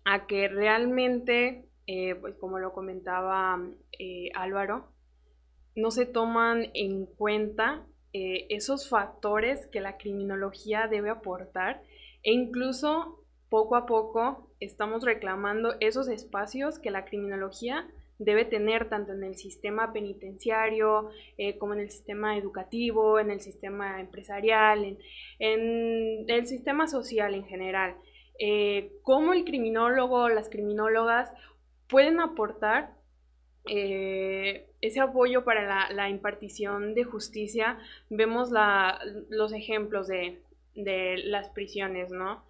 a 0.05 0.25
que 0.25 0.47
realmente, 0.47 1.69
eh, 1.85 2.15
pues 2.15 2.33
como 2.37 2.57
lo 2.57 2.73
comentaba 2.73 3.61
eh, 3.99 4.31
Álvaro, 4.33 4.87
no 5.75 5.91
se 5.91 6.07
toman 6.07 6.71
en 6.73 7.05
cuenta 7.05 7.85
esos 8.11 8.89
factores 8.89 9.67
que 9.67 9.79
la 9.79 9.97
criminología 9.97 10.87
debe 10.87 11.11
aportar 11.11 11.83
e 12.23 12.33
incluso 12.33 13.23
poco 13.49 13.75
a 13.75 13.85
poco 13.85 14.49
estamos 14.59 15.03
reclamando 15.03 15.75
esos 15.79 16.07
espacios 16.07 16.79
que 16.79 16.89
la 16.89 17.05
criminología 17.05 17.87
debe 18.19 18.45
tener 18.45 18.89
tanto 18.89 19.13
en 19.13 19.23
el 19.23 19.35
sistema 19.35 19.93
penitenciario 19.93 21.09
eh, 21.37 21.57
como 21.57 21.73
en 21.73 21.81
el 21.81 21.89
sistema 21.89 22.37
educativo, 22.37 23.19
en 23.19 23.29
el 23.29 23.41
sistema 23.41 23.99
empresarial, 23.99 24.97
en, 25.39 26.25
el 26.27 26.47
sistema 26.47 26.87
social 26.87 27.35
en 27.35 27.45
general. 27.45 27.95
Eh, 28.39 28.91
cómo 29.03 29.33
el 29.33 29.45
criminólogo, 29.45 30.29
las 30.29 30.49
criminólogas 30.49 31.31
pueden 31.87 32.19
aportar 32.19 32.95
eh, 33.69 34.67
ese 34.81 34.99
apoyo 34.99 35.43
para 35.43 35.91
la, 35.91 36.09
impartición 36.09 36.95
de 36.95 37.03
justicia. 37.03 37.77
Vemos 38.09 38.49
los 39.29 39.53
ejemplos 39.53 40.07
de, 40.07 40.41
las 40.75 41.49
prisiones, 41.49 42.11
¿no? 42.11 42.45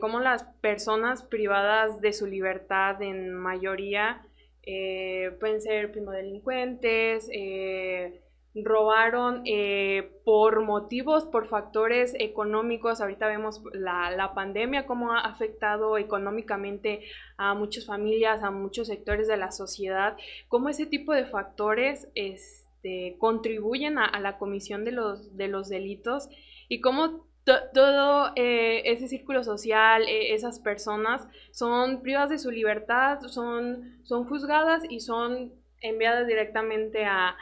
cómo 0.00 0.20
las 0.20 0.44
personas 0.60 1.24
privadas 1.24 2.00
de 2.00 2.12
su 2.12 2.26
libertad 2.26 3.02
en 3.02 3.34
mayoría 3.34 4.24
eh, 4.66 5.36
pueden 5.40 5.60
ser 5.60 5.92
primodelincuentes, 5.92 7.28
eh, 7.32 8.20
robaron 8.54 9.42
eh, 9.44 10.12
por 10.24 10.62
motivos, 10.62 11.24
por 11.24 11.48
factores 11.48 12.14
económicos. 12.18 13.00
Ahorita 13.00 13.26
vemos 13.26 13.62
la, 13.72 14.32
pandemia, 14.34 14.86
cómo 14.86 15.12
ha 15.12 15.20
afectado 15.20 15.98
económicamente 15.98 17.02
a 17.36 17.54
muchas 17.54 17.86
familias, 17.86 18.42
a 18.42 18.50
muchos 18.50 18.86
sectores 18.86 19.26
de 19.26 19.36
la 19.36 19.50
sociedad, 19.50 20.16
cómo 20.48 20.68
ese 20.68 20.86
tipo 20.86 21.12
de 21.12 21.26
factores 21.26 22.08
este, 22.14 23.16
contribuyen 23.18 23.98
a, 23.98 24.04
a, 24.04 24.20
la 24.20 24.38
comisión 24.38 24.84
de 24.84 24.92
los, 24.92 25.36
de 25.36 25.48
los 25.48 25.68
delitos 25.68 26.28
y 26.68 26.80
cómo 26.80 27.26
todo 27.44 28.32
eh, 28.36 28.82
ese 28.86 29.08
círculo 29.08 29.44
social, 29.44 30.02
eh, 30.08 30.34
esas 30.34 30.58
personas 30.58 31.26
son 31.50 32.00
privadas 32.00 32.30
de 32.30 32.38
su 32.38 32.50
libertad, 32.50 33.20
son, 33.26 33.98
son 34.04 34.24
juzgadas 34.24 34.82
y 34.88 35.00
son 35.00 35.52
enviadas 35.80 36.26
directamente 36.26 37.04
a, 37.04 37.36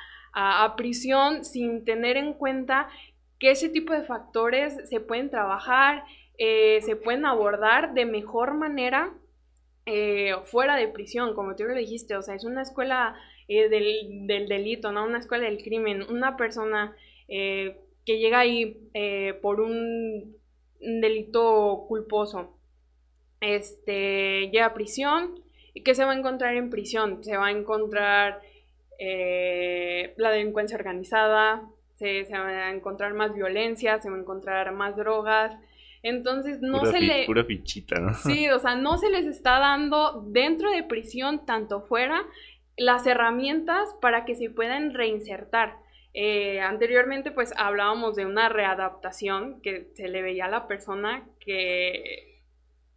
prisión 0.78 1.44
sin 1.44 1.84
tener 1.84 2.16
en 2.16 2.32
cuenta 2.32 2.88
que 3.38 3.50
ese 3.50 3.68
tipo 3.68 3.92
de 3.92 4.02
factores 4.02 4.88
se 4.88 4.98
pueden 4.98 5.28
trabajar, 5.28 6.04
eh, 6.38 6.80
se 6.80 6.96
pueden 6.96 7.26
abordar 7.26 7.92
de 7.92 8.06
mejor 8.06 8.54
manera 8.54 9.12
fuera 10.46 10.76
de 10.76 10.88
prisión, 10.88 11.34
como 11.34 11.54
tú 11.54 11.64
lo 11.64 11.74
dijiste, 11.74 12.16
o 12.16 12.22
sea, 12.22 12.34
es 12.34 12.44
una 12.44 12.62
escuela 12.62 13.14
del, 13.46 14.26
del, 14.26 14.48
delito, 14.48 14.90
¿no? 14.90 15.04
Una 15.04 15.18
escuela 15.18 15.44
del 15.44 15.62
crimen, 15.62 16.02
una 16.08 16.36
persona 16.38 16.96
que 18.04 18.18
llega 18.18 18.40
ahí 18.40 18.88
eh, 18.94 19.38
por 19.40 19.60
un, 19.60 20.36
delito 20.80 21.84
culposo, 21.86 22.58
este, 23.40 24.48
llega 24.50 24.66
a 24.66 24.74
prisión 24.74 25.40
y 25.74 25.82
que 25.82 25.94
se 25.94 26.04
va 26.04 26.12
a 26.12 26.18
encontrar 26.18 26.56
en 26.56 26.70
prisión, 26.70 27.22
se 27.22 27.36
va 27.36 27.46
a 27.46 27.50
encontrar 27.52 28.40
eh, 28.98 30.14
la 30.16 30.30
delincuencia 30.30 30.76
organizada, 30.76 31.68
se, 31.94 32.24
va 32.32 32.48
a 32.48 32.74
encontrar 32.74 33.14
más 33.14 33.32
violencia, 33.34 34.00
se 34.00 34.10
va 34.10 34.16
a 34.16 34.20
encontrar 34.20 34.72
más 34.72 34.96
drogas. 34.96 35.56
Entonces 36.02 36.60
no 36.60 36.84
se 36.84 37.00
le... 37.00 37.26
Pura 37.26 37.44
fichita, 37.44 38.00
¿no? 38.00 38.12
Sí, 38.14 38.48
o 38.48 38.58
sea, 38.58 38.74
no 38.74 38.98
se 38.98 39.08
les 39.08 39.24
está 39.24 39.60
dando 39.60 40.24
dentro 40.26 40.72
de 40.72 40.82
prisión, 40.82 41.46
tanto 41.46 41.82
fuera, 41.82 42.24
las 42.76 43.06
herramientas 43.06 43.94
para 44.00 44.24
que 44.24 44.34
se 44.34 44.50
puedan 44.50 44.94
reinsertar. 44.94 45.76
Eh, 46.14 46.60
anteriormente 46.60 47.30
pues 47.30 47.54
hablábamos 47.56 48.16
de 48.16 48.26
una 48.26 48.50
readaptación 48.50 49.62
que 49.62 49.90
se 49.94 50.08
le 50.08 50.20
veía 50.20 50.44
a 50.44 50.50
la 50.50 50.68
persona 50.68 51.26
que 51.40 52.32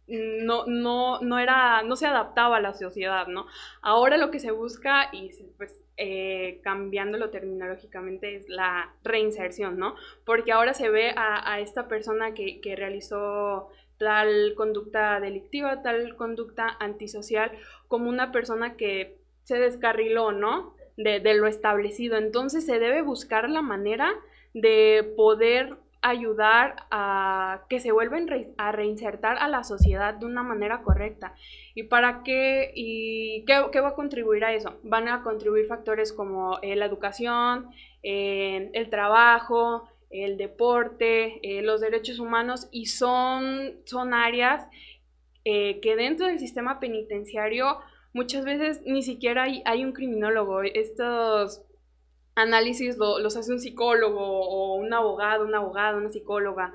no, 0.06 0.66
no, 0.66 1.20
no, 1.20 1.38
era, 1.38 1.82
no 1.82 1.96
se 1.96 2.06
adaptaba 2.06 2.58
a 2.58 2.60
la 2.60 2.74
sociedad, 2.74 3.26
¿no? 3.26 3.46
Ahora 3.82 4.16
lo 4.16 4.30
que 4.30 4.38
se 4.38 4.50
busca 4.50 5.08
y 5.12 5.30
pues 5.56 5.82
eh, 5.96 6.60
cambiándolo 6.62 7.30
terminológicamente 7.30 8.36
es 8.36 8.48
la 8.48 8.94
reinserción, 9.02 9.78
¿no? 9.78 9.96
Porque 10.24 10.52
ahora 10.52 10.74
se 10.74 10.90
ve 10.90 11.12
a, 11.16 11.58
esta 11.60 11.88
persona 11.88 12.34
que, 12.34 12.60
que 12.60 12.76
realizó 12.76 13.68
tal 13.98 14.54
conducta 14.56 15.18
delictiva, 15.20 15.82
tal 15.82 16.14
conducta 16.16 16.76
antisocial, 16.78 17.50
como 17.88 18.08
una 18.08 18.30
persona 18.30 18.76
que 18.76 19.18
se 19.42 19.58
descarriló, 19.58 20.32
¿no? 20.32 20.75
De, 20.96 21.34
lo 21.34 21.46
establecido. 21.46 22.16
Entonces 22.16 22.64
se 22.66 22.78
debe 22.78 23.02
buscar 23.02 23.48
la 23.48 23.62
manera 23.62 24.12
de 24.54 25.12
poder 25.16 25.76
ayudar 26.02 26.76
a 26.90 27.64
que 27.68 27.80
se 27.80 27.90
vuelvan 27.90 28.28
a 28.58 28.70
reinsertar 28.70 29.38
a 29.38 29.48
la 29.48 29.64
sociedad 29.64 30.14
de 30.14 30.26
una 30.26 30.42
manera 30.42 30.82
correcta. 30.82 31.34
¿Y 31.74 31.84
para 31.84 32.22
qué? 32.22 32.72
¿Y 32.74 33.44
qué, 33.44 33.80
va 33.80 33.88
a 33.88 33.94
contribuir 33.94 34.44
a 34.44 34.54
eso? 34.54 34.78
Van 34.84 35.08
a 35.08 35.22
contribuir 35.22 35.66
factores 35.66 36.12
como 36.12 36.58
eh, 36.62 36.76
la 36.76 36.86
educación, 36.86 37.70
eh, 38.02 38.70
el 38.72 38.88
trabajo, 38.88 39.88
el 40.10 40.36
deporte, 40.36 41.40
eh, 41.42 41.62
los 41.62 41.80
derechos 41.80 42.20
humanos 42.20 42.68
y 42.70 42.86
son, 42.86 43.80
son 43.84 44.14
áreas 44.14 44.66
que 45.44 45.94
dentro 45.96 46.26
del 46.26 46.40
sistema 46.40 46.80
penitenciario 46.80 47.78
muchas 48.16 48.46
veces 48.46 48.80
ni 48.86 49.02
siquiera 49.02 49.44
hay, 49.44 49.84
un 49.84 49.92
criminólogo. 49.92 50.62
Estos 50.62 51.62
análisis 52.34 52.96
los 52.96 53.36
hace 53.36 53.52
un 53.52 53.60
psicólogo 53.60 54.20
o 54.20 54.74
un 54.76 54.92
abogado, 54.94 55.44
una 55.44 55.58
abogada, 55.58 55.98
una 55.98 56.08
psicóloga. 56.08 56.74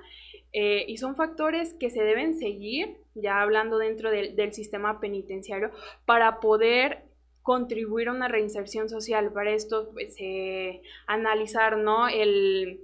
Eh, 0.54 0.86
y 0.88 0.98
son 0.98 1.16
factores 1.16 1.74
que 1.74 1.90
se 1.90 2.04
deben 2.04 2.38
seguir, 2.38 2.98
ya 3.16 3.42
hablando 3.42 3.80
dentro 3.80 4.12
del, 4.12 4.54
sistema 4.54 5.00
penitenciario, 5.00 5.72
para 6.06 6.40
poder 6.40 7.06
contribuir 7.42 8.10
a 8.10 8.12
una 8.12 8.28
reinserción 8.28 8.88
social. 8.88 9.34
Para 9.34 9.52
esto, 9.52 9.90
pues, 9.94 10.16
eh, 10.20 10.84
analizar, 11.08 11.78
¿no? 11.78 12.08
El, 12.08 12.82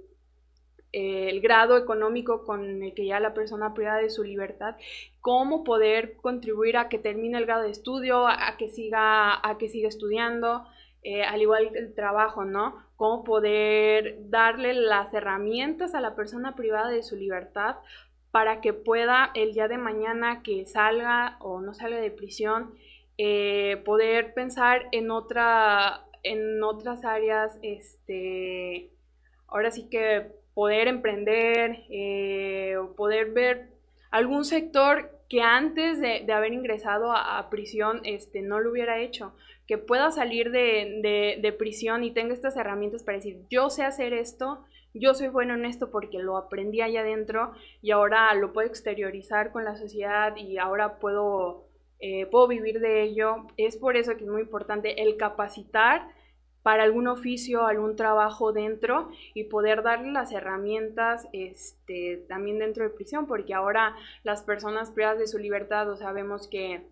el 0.92 1.40
grado 1.40 1.76
económico 1.76 2.44
con 2.44 2.82
el 2.82 2.94
que 2.94 3.06
ya 3.06 3.20
la 3.20 3.34
persona 3.34 3.74
privada 3.74 3.98
de 3.98 4.10
su 4.10 4.24
libertad, 4.24 4.76
cómo 5.20 5.64
poder 5.64 6.16
contribuir 6.16 6.76
a 6.76 6.88
que 6.88 6.98
termine 6.98 7.38
el 7.38 7.46
grado 7.46 7.62
de 7.62 7.70
estudio, 7.70 8.26
a, 8.26 8.56
que, 8.56 8.68
siga, 8.68 9.46
a 9.46 9.58
que 9.58 9.68
siga 9.68 9.88
estudiando, 9.88 10.66
eh, 11.02 11.22
al 11.22 11.40
igual 11.42 11.70
que 11.72 11.78
el 11.78 11.94
trabajo, 11.94 12.44
¿no? 12.44 12.88
cómo 12.98 13.22
poder 13.22 14.28
darle 14.28 14.74
las 14.74 15.14
herramientas 15.14 15.94
a 15.94 16.00
la 16.00 16.16
persona 16.16 16.56
privada 16.56 16.88
de 16.88 17.04
su 17.04 17.14
libertad 17.14 17.76
para 18.32 18.60
que 18.60 18.72
pueda 18.72 19.30
el 19.34 19.54
día 19.54 19.68
de 19.68 19.78
mañana 19.78 20.42
que 20.42 20.66
salga 20.66 21.36
o 21.38 21.60
no 21.60 21.74
salga 21.74 22.00
de 22.00 22.10
prisión, 22.10 22.74
eh, 23.16 23.80
poder 23.84 24.34
pensar 24.34 24.88
en, 24.90 25.12
otra, 25.12 26.06
en 26.24 26.60
otras 26.64 27.04
áreas, 27.04 27.60
este, 27.62 28.90
ahora 29.46 29.70
sí 29.70 29.88
que 29.88 30.32
poder 30.58 30.88
emprender, 30.88 31.84
eh, 31.88 32.76
o 32.78 32.96
poder 32.96 33.30
ver 33.30 33.68
algún 34.10 34.44
sector 34.44 35.08
que 35.28 35.40
antes 35.40 36.00
de, 36.00 36.32
haber 36.32 36.52
ingresado 36.52 37.12
a, 37.12 37.48
prisión 37.48 38.00
este, 38.02 38.42
no 38.42 38.58
lo 38.58 38.72
hubiera 38.72 38.98
hecho, 38.98 39.34
que 39.68 39.78
pueda 39.78 40.10
salir 40.10 40.50
de, 40.50 41.54
prisión 41.56 42.02
y 42.02 42.10
tenga 42.10 42.34
estas 42.34 42.56
herramientas 42.56 43.04
para 43.04 43.18
decir, 43.18 43.38
yo 43.48 43.70
sé 43.70 43.84
hacer 43.84 44.12
esto, 44.12 44.64
yo 44.94 45.14
soy 45.14 45.28
bueno 45.28 45.54
en 45.54 45.64
esto 45.64 45.92
porque 45.92 46.18
lo 46.18 46.36
aprendí 46.36 46.80
allá 46.80 47.02
adentro 47.02 47.52
y 47.80 47.92
ahora 47.92 48.34
lo 48.34 48.52
puedo 48.52 48.66
exteriorizar 48.66 49.52
con 49.52 49.64
la 49.64 49.76
sociedad 49.76 50.34
y 50.34 50.58
ahora 50.58 50.98
puedo, 50.98 51.66
eh, 52.00 52.26
puedo 52.26 52.48
vivir 52.48 52.80
de 52.80 53.04
ello. 53.04 53.46
Es 53.56 53.76
por 53.76 53.96
eso 53.96 54.16
que 54.16 54.24
es 54.24 54.28
muy 54.28 54.40
importante 54.40 55.02
el 55.02 55.16
capacitar 55.16 56.17
para 56.68 56.82
algún 56.82 57.08
oficio, 57.08 57.66
algún 57.66 57.96
trabajo 57.96 58.52
dentro 58.52 59.08
y 59.32 59.44
poder 59.44 59.82
darle 59.82 60.12
las 60.12 60.32
herramientas 60.32 61.26
este, 61.32 62.26
también 62.28 62.58
dentro 62.58 62.84
de 62.84 62.90
prisión, 62.90 63.26
porque 63.26 63.54
ahora 63.54 63.96
las 64.22 64.42
personas 64.42 64.90
privadas 64.90 65.18
de 65.18 65.28
su 65.28 65.38
libertad, 65.38 65.88
o 65.88 65.96
sabemos 65.96 66.46
que, 66.46 66.82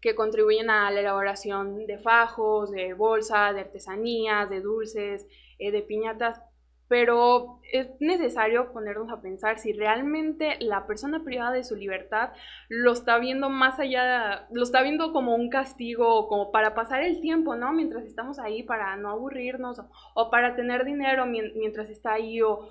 que 0.00 0.14
contribuyen 0.14 0.70
a 0.70 0.92
la 0.92 1.00
elaboración 1.00 1.88
de 1.88 1.98
fajos, 1.98 2.70
de 2.70 2.94
bolsas, 2.94 3.52
de 3.52 3.62
artesanías, 3.62 4.48
de 4.48 4.60
dulces, 4.60 5.26
eh, 5.58 5.72
de 5.72 5.82
piñatas, 5.82 6.40
pero 6.88 7.60
es 7.70 7.88
necesario 8.00 8.72
ponernos 8.72 9.10
a 9.10 9.20
pensar 9.20 9.58
si 9.58 9.72
realmente 9.72 10.56
la 10.60 10.86
persona 10.86 11.22
privada 11.22 11.52
de 11.52 11.62
su 11.62 11.76
libertad 11.76 12.30
lo 12.68 12.92
está 12.92 13.18
viendo 13.18 13.50
más 13.50 13.78
allá, 13.78 14.48
lo 14.50 14.62
está 14.62 14.82
viendo 14.82 15.12
como 15.12 15.34
un 15.34 15.50
castigo, 15.50 16.28
como 16.28 16.50
para 16.50 16.74
pasar 16.74 17.02
el 17.02 17.20
tiempo, 17.20 17.56
¿no? 17.56 17.72
Mientras 17.74 18.04
estamos 18.04 18.38
ahí, 18.38 18.62
para 18.62 18.96
no 18.96 19.10
aburrirnos 19.10 19.82
o, 20.14 20.30
para 20.30 20.56
tener 20.56 20.86
dinero 20.86 21.26
mientras 21.26 21.90
está 21.90 22.14
ahí 22.14 22.40
o, 22.40 22.70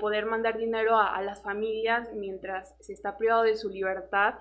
poder 0.00 0.26
mandar 0.26 0.56
dinero 0.58 0.98
a, 0.98 1.20
las 1.22 1.42
familias 1.42 2.12
mientras 2.14 2.74
se 2.80 2.92
está 2.92 3.18
privado 3.18 3.42
de 3.42 3.56
su 3.56 3.68
libertad. 3.68 4.34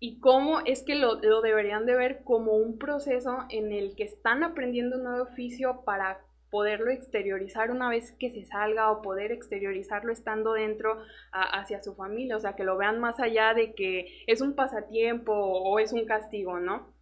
Y 0.00 0.20
cómo 0.20 0.60
es 0.60 0.82
que 0.82 0.94
lo, 0.94 1.14
lo 1.14 1.40
deberían 1.40 1.86
de 1.86 1.96
ver 1.96 2.22
como 2.24 2.52
un 2.52 2.78
proceso 2.78 3.38
en 3.48 3.72
el 3.72 3.96
que 3.96 4.04
están 4.04 4.44
aprendiendo 4.44 4.96
un 4.96 5.04
nuevo 5.04 5.24
oficio 5.24 5.82
para 5.84 6.20
poderlo 6.50 6.90
exteriorizar 6.90 7.70
una 7.70 7.88
vez 7.90 8.12
que 8.12 8.30
se 8.30 8.44
salga 8.44 8.90
o 8.90 9.02
poder 9.02 9.32
exteriorizarlo 9.32 10.12
estando 10.12 10.52
dentro 10.52 11.02
hacia 11.32 11.82
su 11.82 11.94
familia, 11.94 12.36
o 12.36 12.40
sea, 12.40 12.56
que 12.56 12.64
lo 12.64 12.76
vean 12.76 13.00
más 13.00 13.20
allá 13.20 13.54
de 13.54 13.74
que 13.74 14.22
es 14.26 14.40
un 14.40 14.54
pasatiempo 14.54 15.32
o 15.32 15.78
es 15.78 15.92
un 15.92 16.04
castigo, 16.06 16.58
¿no? 16.58 16.92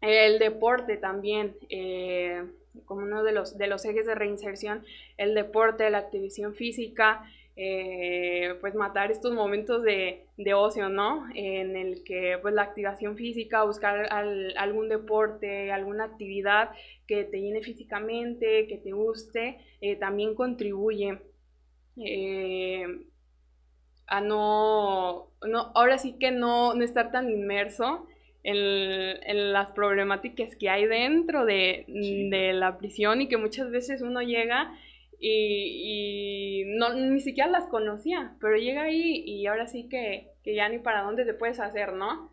El 0.00 0.38
deporte 0.38 0.96
también, 0.96 1.56
eh, 1.70 2.44
como 2.84 3.02
uno 3.02 3.22
de 3.24 3.32
los, 3.32 3.56
de 3.56 3.66
los 3.66 3.84
ejes 3.84 4.06
de 4.06 4.14
reinserción, 4.14 4.84
el 5.16 5.34
deporte, 5.34 5.88
la 5.90 5.98
activación 5.98 6.54
física, 6.54 7.24
eh, 7.56 8.56
pues 8.60 8.74
matar 8.74 9.12
estos 9.12 9.32
momentos 9.32 9.84
de, 9.84 10.26
ocio, 10.54 10.88
¿no? 10.88 11.26
En 11.34 11.76
el 11.76 12.02
que 12.02 12.38
pues 12.42 12.52
la 12.52 12.62
activación 12.62 13.16
física, 13.16 13.62
buscar 13.62 14.08
algún 14.56 14.88
deporte, 14.88 15.70
alguna 15.70 16.04
actividad 16.04 16.70
que 17.06 17.24
te 17.24 17.40
llene 17.40 17.62
físicamente, 17.62 18.66
que 18.66 18.78
te 18.78 18.92
guste, 18.92 19.58
eh, 19.80 19.96
también 19.96 20.34
contribuye 20.34 21.20
eh, 22.04 22.86
a 24.06 24.20
no, 24.20 25.30
no, 25.46 25.72
ahora 25.74 25.98
sí 25.98 26.16
que 26.18 26.32
no, 26.32 26.74
no 26.74 26.84
estar 26.84 27.12
tan 27.12 27.30
inmerso 27.30 28.06
en, 28.42 29.52
las 29.52 29.70
problemáticas 29.70 30.56
que 30.56 30.68
hay 30.68 30.86
dentro 30.86 31.44
de, 31.44 31.84
de 31.86 32.52
la 32.52 32.78
prisión 32.78 33.20
y 33.20 33.28
que 33.28 33.36
muchas 33.36 33.70
veces 33.70 34.02
uno 34.02 34.20
llega 34.20 34.76
y, 35.26 36.64
no, 36.66 36.92
ni 36.94 37.20
siquiera 37.20 37.50
las 37.50 37.66
conocía, 37.68 38.36
pero 38.40 38.56
llega 38.56 38.82
ahí 38.82 39.22
y 39.26 39.46
ahora 39.46 39.66
sí 39.66 39.88
que, 39.88 40.32
ya 40.44 40.68
ni 40.68 40.78
para 40.78 41.02
dónde 41.02 41.24
te 41.24 41.34
puedes 41.34 41.60
hacer, 41.60 41.94
¿no? 41.94 42.30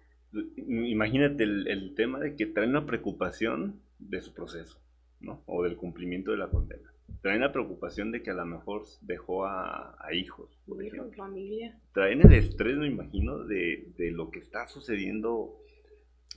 Imagínate 0.67 1.43
el, 1.43 1.93
tema 1.95 2.19
de 2.19 2.35
que 2.35 2.45
traen 2.45 2.73
la 2.73 2.85
preocupación 2.85 3.81
de 3.99 4.21
su 4.21 4.33
proceso, 4.33 4.81
¿no? 5.19 5.41
O 5.45 5.63
del 5.63 5.77
cumplimiento 5.77 6.31
de 6.31 6.37
la 6.37 6.49
condena. 6.49 6.93
Traen 7.21 7.41
la 7.41 7.51
preocupación 7.51 8.11
de 8.11 8.23
que 8.23 8.31
a 8.31 8.35
lo 8.35 8.45
mejor 8.45 8.83
dejó 9.01 9.45
a, 9.45 9.97
hijos, 10.13 10.49
por 10.65 10.83
ejemplo. 10.83 11.11
familia. 11.15 11.77
Traen 11.93 12.21
el 12.21 12.33
estrés, 12.33 12.77
me 12.77 12.87
imagino, 12.87 13.39
de, 13.39 13.89
de 13.97 14.11
lo 14.11 14.31
que 14.31 14.39
está 14.39 14.67
sucediendo 14.67 15.57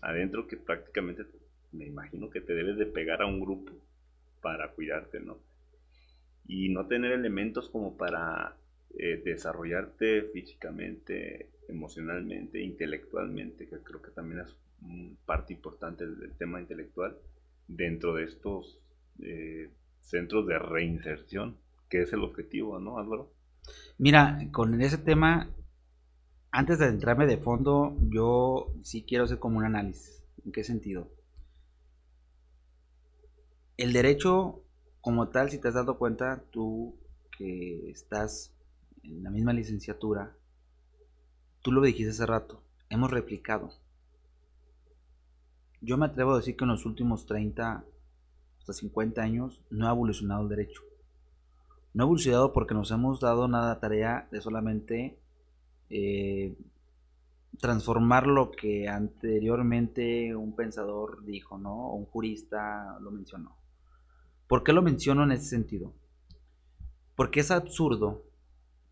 adentro, 0.02 0.46
que 0.46 0.57
prácticamente 0.57 1.24
me 1.72 1.86
imagino 1.86 2.30
que 2.30 2.40
te 2.40 2.55
debes 2.55 2.76
de 2.76 2.86
pegar 2.86 3.22
a 3.22 3.26
un 3.26 3.40
grupo 3.40 3.72
para 4.40 4.70
cuidarte, 4.72 5.20
¿no? 5.20 5.38
Y 6.47 6.68
no 6.68 6.86
tener 6.86 7.12
elementos 7.12 7.68
como 7.70 7.97
para 7.97 8.57
eh, 8.97 9.22
desarrollarte 9.24 10.22
físicamente, 10.32 11.51
emocionalmente, 11.68 12.61
intelectualmente, 12.62 13.68
que 13.68 13.78
creo 13.78 14.03
que 14.03 14.11
también 14.11 14.40
es 14.40 14.57
parte 15.24 15.55
importante 15.55 16.07
del, 16.07 16.32
tema 16.36 16.61
intelectual, 16.61 17.16
dentro 17.66 18.14
de 18.14 18.24
estos 18.24 18.78
eh, 19.22 19.70
centros 20.03 20.47
de 20.47 20.59
reinserción, 20.59 21.57
que 21.88 22.03
es 22.03 22.12
el 22.12 22.22
objetivo, 22.22 22.78
¿no, 22.78 22.99
Álvaro? 22.99 23.32
Mira, 23.97 24.47
con 24.53 24.80
ese 24.82 24.99
tema, 24.99 25.51
antes 26.51 26.78
de 26.78 26.86
entrarme 26.86 27.26
de 27.26 27.38
fondo, 27.38 27.97
yo 28.11 28.74
sí 28.82 29.05
quiero 29.07 29.24
hacer 29.24 29.38
como 29.38 29.59
un 29.59 29.64
análisis. 29.64 30.22
¿En 30.45 30.53
qué 30.53 30.62
sentido? 30.62 31.09
El 33.76 33.92
derecho 33.92 34.63
como 35.05 35.28
tal, 35.28 35.50
si 35.50 35.59
te 35.59 35.68
has 35.68 35.74
dado 35.74 35.98
cuenta, 35.98 36.42
tú 36.50 36.96
que 37.36 37.90
estás 37.90 38.55
en 39.02 39.22
la 39.22 39.28
misma 39.28 39.52
licenciatura, 39.52 40.34
tú 41.61 41.72
lo 41.72 41.82
dijiste 41.82 42.12
hace 42.12 42.24
rato, 42.24 42.62
hemos 42.88 43.11
replicado. 43.11 43.70
Yo 45.82 45.98
me 45.98 46.07
atrevo 46.07 46.32
a 46.32 46.38
decir 46.38 46.57
que 46.57 46.64
en 46.64 46.70
los 46.70 46.86
últimos 46.86 47.26
30 47.26 47.84
hasta 48.59 48.72
50 48.72 49.20
años 49.20 49.62
no 49.68 49.88
ha 49.88 49.90
evolucionado 49.90 50.44
el 50.44 50.48
derecho. 50.48 50.80
No 51.92 52.05
ha 52.05 52.07
evolucionado 52.07 52.55
porque 52.55 52.72
nos 52.72 52.90
hemos 52.90 53.20
dado 53.20 53.44
una 53.44 53.78
tarea 53.80 54.26
de 54.32 54.40
solamente 54.40 55.18
eh, 55.90 56.57
transformar 57.61 58.26
lo 58.26 58.50
que 58.52 58.88
anteriormente 58.88 60.34
un 60.34 60.57
pensador 60.57 61.26
dijo, 61.26 61.59
¿no? 61.59 61.88
O 61.88 61.94
un 61.94 62.07
jurista 62.07 62.98
lo 63.00 63.11
mencionó. 63.11 63.63
¿Por 64.55 64.62
qué 64.62 64.72
lo 64.72 64.82
menciono 64.82 65.24
en 65.24 65.32
ese 65.32 65.46
sentido? 65.46 65.92
Porque 67.16 67.40
es 67.40 67.50
absurdo, 67.50 68.22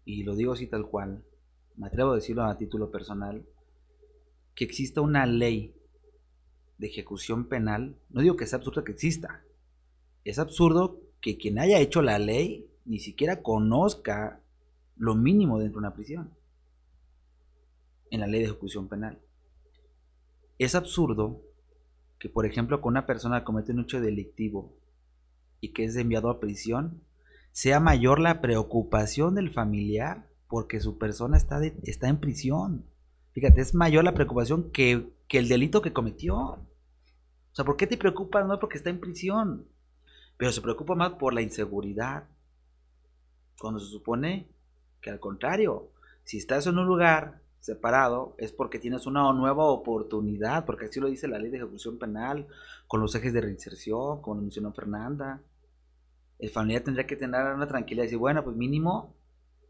y 0.04 0.24
lo 0.24 0.34
digo 0.34 0.54
así 0.54 0.66
tal 0.66 0.88
cual, 0.88 1.22
me 1.76 1.86
atrevo 1.86 2.10
a 2.10 2.14
decirlo 2.16 2.42
a 2.42 2.58
título 2.58 2.90
personal, 2.90 3.46
que 4.56 4.64
exista 4.64 5.00
una 5.00 5.24
ley 5.24 5.72
de 6.78 6.88
ejecución 6.88 7.46
penal. 7.48 7.96
No 8.10 8.22
digo 8.22 8.34
que 8.34 8.44
sea 8.48 8.56
absurdo 8.56 8.82
que 8.82 8.90
exista. 8.90 9.44
Es 10.24 10.40
absurdo 10.40 11.00
que 11.20 11.38
quien 11.38 11.60
haya 11.60 11.78
hecho 11.78 12.02
la 12.02 12.18
ley 12.18 12.68
ni 12.84 12.98
siquiera 12.98 13.40
conozca 13.40 14.40
lo 14.96 15.14
mínimo 15.14 15.60
dentro 15.60 15.80
de 15.80 15.86
una 15.86 15.94
prisión. 15.94 16.34
En 18.10 18.18
la 18.18 18.26
ley 18.26 18.40
de 18.40 18.46
ejecución 18.46 18.88
penal. 18.88 19.20
Es 20.58 20.74
absurdo 20.74 21.40
que, 22.18 22.28
por 22.28 22.46
ejemplo, 22.46 22.80
con 22.80 22.94
una 22.94 23.06
persona 23.06 23.44
comete 23.44 23.70
un 23.70 23.82
hecho 23.82 24.00
delictivo 24.00 24.81
y 25.62 25.72
que 25.72 25.84
es 25.84 25.96
enviado 25.96 26.28
a 26.28 26.40
prisión, 26.40 27.00
sea 27.52 27.78
mayor 27.78 28.18
la 28.18 28.42
preocupación 28.42 29.36
del 29.36 29.52
familiar 29.52 30.28
porque 30.48 30.80
su 30.80 30.98
persona 30.98 31.36
está, 31.36 31.64
está 31.84 32.08
en 32.08 32.18
prisión. 32.18 32.84
Fíjate, 33.32 33.60
es 33.60 33.72
mayor 33.72 34.04
la 34.04 34.12
preocupación 34.12 34.72
que, 34.72 35.14
el 35.30 35.48
delito 35.48 35.80
que 35.80 35.92
cometió. 35.92 36.36
O 36.36 36.66
sea, 37.52 37.64
¿por 37.64 37.76
qué 37.76 37.86
te 37.86 37.96
preocupas? 37.96 38.44
No 38.44 38.58
porque 38.58 38.76
está 38.76 38.90
en 38.90 39.00
prisión, 39.00 39.66
pero 40.36 40.50
se 40.50 40.60
preocupa 40.60 40.96
más 40.96 41.12
por 41.12 41.32
la 41.32 41.42
inseguridad. 41.42 42.24
Cuando 43.58 43.78
se 43.78 43.90
supone 43.90 44.48
que 45.00 45.10
al 45.10 45.20
contrario, 45.20 45.90
si 46.24 46.38
estás 46.38 46.66
en 46.66 46.76
un 46.76 46.86
lugar 46.86 47.40
separado 47.60 48.34
es 48.36 48.50
porque 48.50 48.80
tienes 48.80 49.06
una 49.06 49.32
nueva 49.32 49.66
oportunidad, 49.66 50.66
porque 50.66 50.86
así 50.86 50.98
lo 50.98 51.06
dice 51.06 51.28
la 51.28 51.38
ley 51.38 51.50
de 51.50 51.58
ejecución 51.58 51.98
penal, 51.98 52.48
con 52.88 53.00
los 53.00 53.14
ejes 53.14 53.32
de 53.32 53.40
reinserción, 53.40 54.20
como 54.20 54.34
lo 54.34 54.42
mencionó 54.42 54.72
Fernanda 54.72 55.40
el 56.42 56.50
familiar 56.50 56.82
tendría 56.82 57.06
que 57.06 57.14
tener 57.14 57.40
una 57.54 57.68
tranquilidad 57.68 58.02
y 58.02 58.06
decir, 58.06 58.18
bueno, 58.18 58.42
pues 58.42 58.56
mínimo, 58.56 59.14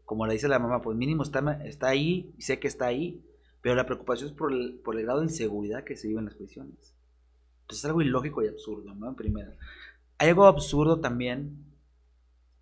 como 0.05 0.25
le 0.25 0.33
dice 0.33 0.47
la 0.47 0.57
mamá, 0.57 0.81
pues 0.81 0.97
mínimo 0.97 1.21
está, 1.21 1.39
está 1.65 1.89
ahí, 1.89 2.33
sé 2.39 2.59
que 2.59 2.67
está 2.67 2.87
ahí, 2.87 3.23
pero 3.61 3.75
la 3.75 3.85
preocupación 3.85 4.31
es 4.31 4.35
por 4.35 4.51
el, 4.51 4.79
por 4.83 4.97
el 4.97 5.03
grado 5.03 5.19
de 5.19 5.27
inseguridad 5.27 5.83
que 5.83 5.95
se 5.95 6.07
vive 6.07 6.19
en 6.19 6.25
las 6.25 6.33
prisiones. 6.33 6.95
Entonces 7.61 7.77
es 7.77 7.85
algo 7.85 8.01
ilógico 8.01 8.41
y 8.41 8.47
absurdo, 8.47 8.95
¿no? 8.95 9.07
En 9.07 9.13
primera. 9.13 9.55
Hay 10.17 10.29
algo 10.29 10.47
absurdo 10.47 10.99
también, 10.99 11.63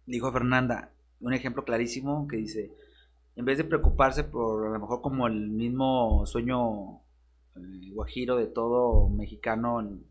dijo 0.05 0.29
Fernanda, 0.29 0.91
un 1.21 1.33
ejemplo 1.33 1.63
clarísimo 1.63 2.27
que 2.27 2.35
dice, 2.35 2.75
en 3.37 3.45
vez 3.45 3.59
de 3.59 3.63
preocuparse 3.63 4.25
por 4.25 4.67
a 4.67 4.71
lo 4.71 4.79
mejor 4.79 5.01
como 5.01 5.25
el 5.25 5.47
mismo 5.47 6.25
sueño 6.25 6.99
eh, 7.55 7.91
guajiro 7.93 8.35
de 8.35 8.47
todo 8.47 9.07
mexicano 9.07 9.79
en 9.79 10.03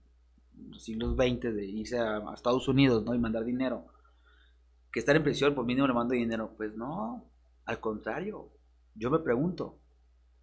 los 0.68 0.82
siglos 0.84 1.16
XX 1.16 1.54
de 1.54 1.66
irse 1.66 1.98
a, 1.98 2.22
Estados 2.34 2.68
Unidos 2.68 3.04
¿no? 3.04 3.14
y 3.14 3.18
mandar 3.18 3.44
dinero, 3.44 3.86
que 4.92 5.00
estar 5.00 5.16
en 5.16 5.22
prisión 5.22 5.54
por 5.54 5.64
mínimo 5.64 5.86
le 5.86 5.94
mando 5.94 6.14
dinero, 6.14 6.54
pues 6.56 6.76
no, 6.76 7.24
al 7.64 7.80
contrario, 7.80 8.50
yo 8.94 9.10
me 9.10 9.20
pregunto, 9.20 9.78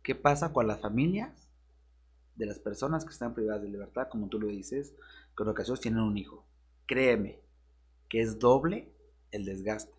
¿qué 0.03 0.15
pasa 0.15 0.53
con 0.53 0.68
las 0.68 0.80
familias 0.80 1.51
de 2.36 2.45
las 2.45 2.59
personas 2.59 3.03
que 3.03 3.11
están 3.11 3.34
privadas 3.34 3.61
de 3.61 3.70
libertad, 3.70 4.07
como 4.09 4.30
tú 4.30 4.39
lo 4.39 4.47
dices, 4.47 4.95
que 5.36 5.43
en 5.43 5.49
ocasiones 5.49 5.82
tienen 5.82 6.01
un 6.01 6.18
hijo? 6.18 6.47
Créeme 6.86 7.41
que 8.09 8.22
es 8.22 8.39
doble 8.39 8.93
el 9.32 9.45
desgaste. 9.45 9.93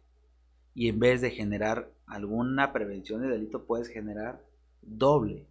Y 0.75 0.89
en 0.89 0.99
vez 0.99 1.21
de 1.21 1.31
generar 1.31 1.93
alguna 2.07 2.73
prevención 2.73 3.21
de 3.21 3.29
delito, 3.29 3.66
puedes 3.66 3.89
generar 3.89 4.45
doble 4.81 5.47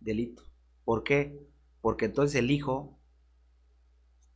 delito. 0.00 0.44
¿Por 0.84 1.02
qué? 1.02 1.46
Porque 1.80 2.06
entonces 2.06 2.36
el 2.36 2.50
hijo 2.50 2.98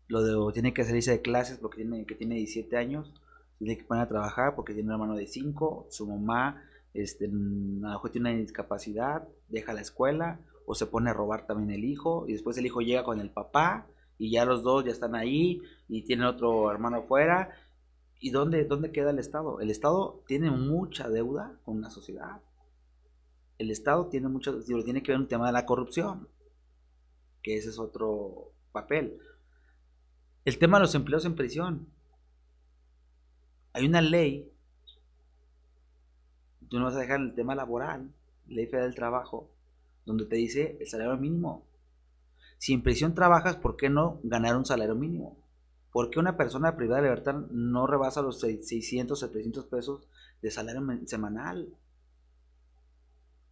lo 0.09 0.53
tiene 0.53 0.73
que 0.73 0.85
salirse 0.85 1.11
de 1.11 1.23
clases 1.23 1.59
porque 1.59 1.83
tiene, 1.83 2.07
que 2.07 2.15
tiene 2.15 2.37
17 2.37 2.77
años, 2.77 3.13
tiene 3.59 3.77
que 3.77 3.85
poner 3.85 4.05
a 4.05 4.09
trabajar 4.09 4.55
porque 4.55 4.73
tiene 4.73 4.89
un 4.89 4.93
hermano 4.95 5.17
de 5.17 5.27
5, 5.27 5.87
su 5.91 6.07
mamá 6.07 6.63
este, 6.95 7.27
a 7.27 7.29
lo 7.29 8.11
tiene 8.11 8.31
una 8.31 8.39
discapacidad, 8.39 9.29
deja 9.49 9.75
la 9.75 9.83
escuela 9.83 10.41
o 10.67 10.75
se 10.75 10.87
pone 10.87 11.11
a 11.11 11.15
robar 11.15 11.47
también 11.47 11.71
el 11.71 11.85
hijo 11.85 12.25
y 12.27 12.33
después 12.33 12.57
el 12.59 12.67
hijo 12.67 12.81
llega 12.81 13.05
con 13.05 13.21
el 13.21 13.31
papá 13.31 13.87
y 14.19 14.31
ya 14.31 14.45
los 14.45 14.63
dos 14.63 14.85
ya 14.85 14.93
están 14.93 15.15
ahí 15.15 15.61
y 15.89 16.03
tienen 16.03 16.27
otro 16.27 16.71
hermano 16.71 16.99
afuera. 16.99 17.51
¿Y 18.19 18.31
dónde, 18.31 18.65
dónde 18.65 18.93
queda 18.93 19.11
el 19.11 19.19
Estado? 19.19 19.61
El 19.61 19.71
Estado 19.71 20.23
tiene 20.27 20.51
mucha 20.51 21.11
deuda 21.11 21.61
con 21.65 21.83
la 21.83 21.91
sociedad. 21.91 22.41
El 23.59 23.71
Estado 23.71 24.07
tiene 24.07 24.29
mucho, 24.29 24.59
tiene 24.63 25.03
que 25.03 25.13
ver 25.13 25.21
un 25.21 25.29
tema 25.29 25.47
de 25.47 25.53
la 25.53 25.67
corrupción, 25.67 26.29
que 27.43 27.57
ese 27.57 27.69
es 27.69 27.79
otro 27.79 28.53
papel. 28.73 29.19
El 30.47 30.59
tema 30.59 30.79
de 30.79 30.83
los 30.83 30.95
empleos 30.95 31.25
en 31.25 31.35
prisión. 31.35 31.89
Hay 33.73 33.85
una 33.85 34.01
ley, 34.01 34.49
tú 36.69 36.79
no 36.79 36.85
vas 36.85 36.95
a 36.95 37.01
dejar 37.01 37.19
el 37.19 37.35
tema 37.35 37.57
laboral, 37.57 38.15
ley 38.47 38.67
federal 38.67 38.91
del 38.91 38.95
trabajo, 38.95 39.51
donde 40.05 40.25
te 40.25 40.37
dice 40.37 40.79
el 40.79 40.87
salario 40.87 41.17
mínimo. 41.17 41.67
Si 42.59 42.73
en 42.73 42.85
prisión 42.85 43.13
trabajas, 43.13 43.57
¿por 43.57 43.77
qué 43.77 43.91
no 43.91 44.21
ganar 44.23 44.57
un 44.57 44.65
salario 44.65 44.95
mínimo? 44.95 45.37
¿Por 45.91 46.11
qué 46.11 46.21
una 46.21 46.37
persona 46.37 46.77
privada 46.77 47.03
de 47.03 47.09
libertad 47.09 47.35
no 47.51 47.89
rebasa 47.89 48.23
los 48.23 48.39
600, 48.39 49.19
700 49.19 49.65
pesos 49.65 50.07
de 50.43 50.53
salario 50.53 50.81
semanal? 51.07 51.75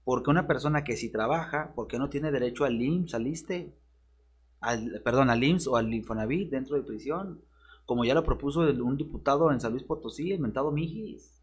¿Por 0.04 0.22
qué 0.22 0.30
una 0.30 0.46
persona 0.46 0.84
que 0.84 0.96
si 0.96 1.10
trabaja, 1.10 1.72
¿por 1.74 1.88
qué 1.88 1.98
no 1.98 2.08
tiene 2.08 2.30
derecho 2.30 2.64
al 2.64 2.80
IMSS, 2.80 3.14
al 3.14 3.26
ISTE? 3.26 3.74
Al, 4.64 5.02
perdón, 5.04 5.28
al 5.28 5.44
IMSS 5.44 5.66
o 5.68 5.76
al 5.76 5.92
Infonavit 5.92 6.50
dentro 6.50 6.76
de 6.76 6.82
prisión? 6.82 7.42
Como 7.84 8.04
ya 8.04 8.14
lo 8.14 8.24
propuso 8.24 8.60
un 8.60 8.96
diputado 8.96 9.52
en 9.52 9.60
San 9.60 9.72
Luis 9.72 9.84
Potosí, 9.84 10.32
el 10.32 10.40
mentado 10.40 10.72
Mijis. 10.72 11.42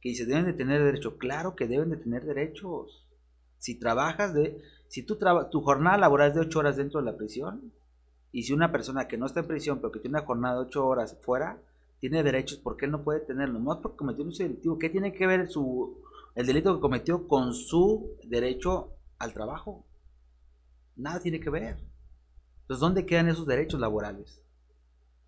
Que 0.00 0.10
dice, 0.10 0.26
deben 0.26 0.44
de 0.44 0.52
tener 0.52 0.84
derecho. 0.84 1.16
Claro 1.16 1.56
que 1.56 1.66
deben 1.66 1.90
de 1.90 1.96
tener 1.96 2.24
derechos. 2.24 3.08
Si 3.56 3.78
trabajas 3.78 4.34
de, 4.34 4.62
si 4.88 5.02
tu, 5.02 5.18
tu 5.50 5.62
jornada 5.62 5.96
laboral 5.96 6.28
es 6.28 6.34
de 6.34 6.42
8 6.42 6.58
horas 6.58 6.76
dentro 6.76 7.00
de 7.00 7.06
la 7.06 7.16
prisión, 7.16 7.72
y 8.30 8.42
si 8.42 8.52
una 8.52 8.70
persona 8.70 9.08
que 9.08 9.16
no 9.16 9.26
está 9.26 9.40
en 9.40 9.46
prisión, 9.48 9.78
pero 9.78 9.90
que 9.90 10.00
tiene 10.00 10.18
una 10.18 10.26
jornada 10.26 10.56
de 10.56 10.66
8 10.66 10.86
horas 10.86 11.18
fuera, 11.22 11.62
tiene 11.98 12.22
derechos, 12.22 12.58
¿por 12.58 12.76
qué 12.76 12.86
no 12.86 13.02
puede 13.02 13.20
tenerlo? 13.20 13.58
No 13.58 13.80
porque 13.80 13.96
cometió 13.96 14.22
un 14.22 14.30
delictivo. 14.30 14.78
¿Qué 14.78 14.90
tiene 14.90 15.12
que 15.12 15.26
ver 15.26 15.48
su, 15.48 15.98
el 16.34 16.46
delito 16.46 16.74
que 16.74 16.80
cometió 16.80 17.26
con 17.26 17.54
su 17.54 18.16
derecho 18.24 18.92
al 19.18 19.32
trabajo? 19.32 19.84
Nada 20.94 21.20
tiene 21.20 21.40
que 21.40 21.50
ver. 21.50 21.78
Entonces, 22.68 22.82
¿dónde 22.82 23.06
quedan 23.06 23.30
esos 23.30 23.46
derechos 23.46 23.80
laborales? 23.80 24.42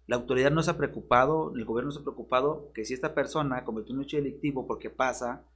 La 0.06 0.16
autoridad 0.16 0.50
no 0.50 0.62
se 0.62 0.72
ha 0.72 0.76
preocupado, 0.76 1.54
el 1.56 1.64
gobierno 1.64 1.88
no 1.88 1.92
se 1.92 2.00
ha 2.00 2.02
preocupado 2.02 2.70
que 2.74 2.84
si 2.84 2.92
esta 2.92 3.14
persona 3.14 3.64
cometió 3.64 3.94
un 3.94 4.02
hecho 4.02 4.18
delictivo 4.18 4.66
porque 4.66 4.90
pasa 4.90 5.46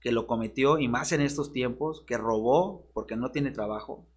que 0.00 0.10
lo 0.10 0.26
cometió, 0.26 0.80
y 0.80 0.88
más 0.88 1.12
en 1.12 1.20
estos 1.20 1.52
tiempos, 1.52 2.02
que 2.04 2.18
robó 2.18 2.88
porque 2.94 3.14
no 3.14 3.30
tiene 3.30 3.52
trabajo, 3.52 4.08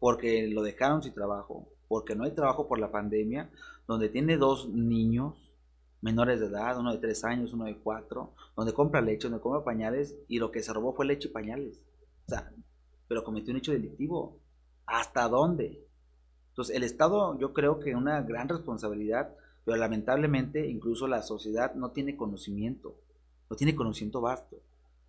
porque 0.00 0.48
lo 0.48 0.62
dejaron 0.62 1.00
sin 1.00 1.14
trabajo, 1.14 1.68
porque 1.86 2.16
no 2.16 2.24
hay 2.24 2.32
trabajo 2.32 2.66
por 2.66 2.80
la 2.80 2.90
pandemia, 2.90 3.52
donde 3.86 4.08
tiene 4.08 4.36
dos 4.36 4.68
niños 4.68 5.52
menores 6.00 6.40
de 6.40 6.46
edad, 6.46 6.76
uno 6.76 6.90
de 6.90 6.98
tres 6.98 7.22
años, 7.22 7.52
uno 7.52 7.66
de 7.66 7.76
cuatro, 7.76 8.34
donde 8.56 8.74
compra 8.74 9.00
leche, 9.00 9.28
donde 9.28 9.40
compra 9.40 9.62
pañales, 9.62 10.16
y 10.26 10.40
lo 10.40 10.50
que 10.50 10.64
se 10.64 10.72
robó 10.72 10.92
fue 10.92 11.06
leche 11.06 11.28
y 11.28 11.32
pañales. 11.32 11.80
O 12.26 12.30
sea, 12.30 12.52
pero 13.06 13.22
cometió 13.22 13.52
un 13.52 13.58
hecho 13.58 13.70
delictivo. 13.70 14.40
¿Hasta 14.86 15.28
dónde? 15.28 15.85
Entonces, 16.56 16.74
el 16.74 16.84
Estado, 16.84 17.38
yo 17.38 17.52
creo 17.52 17.80
que 17.80 17.94
una 17.94 18.22
gran 18.22 18.48
responsabilidad, 18.48 19.28
pero 19.66 19.76
lamentablemente 19.76 20.66
incluso 20.66 21.06
la 21.06 21.20
sociedad 21.20 21.74
no 21.74 21.90
tiene 21.90 22.16
conocimiento, 22.16 22.96
no 23.50 23.56
tiene 23.56 23.76
conocimiento 23.76 24.22
vasto. 24.22 24.56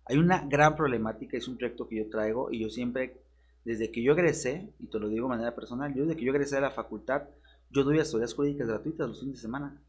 Hay 0.04 0.18
una 0.18 0.46
gran 0.46 0.76
problemática, 0.76 1.38
es 1.38 1.48
un 1.48 1.56
proyecto 1.56 1.88
que 1.88 1.96
yo 1.96 2.10
traigo 2.10 2.52
y 2.52 2.60
yo 2.60 2.68
siempre, 2.68 3.22
desde 3.64 3.90
que 3.90 4.02
yo 4.02 4.12
egresé, 4.12 4.68
y 4.78 4.88
te 4.88 4.98
lo 4.98 5.08
digo 5.08 5.24
de 5.24 5.36
manera 5.36 5.54
personal, 5.54 5.94
yo 5.94 6.02
desde 6.02 6.18
que 6.18 6.26
yo 6.26 6.32
egresé 6.32 6.58
a 6.58 6.60
la 6.60 6.70
facultad, 6.70 7.22
yo 7.70 7.82
doy 7.82 7.98
asesorías 7.98 8.34
jurídicas 8.34 8.68
gratuitas 8.68 9.08
los 9.08 9.20
fines 9.20 9.36
de 9.36 9.40
semana. 9.40 9.80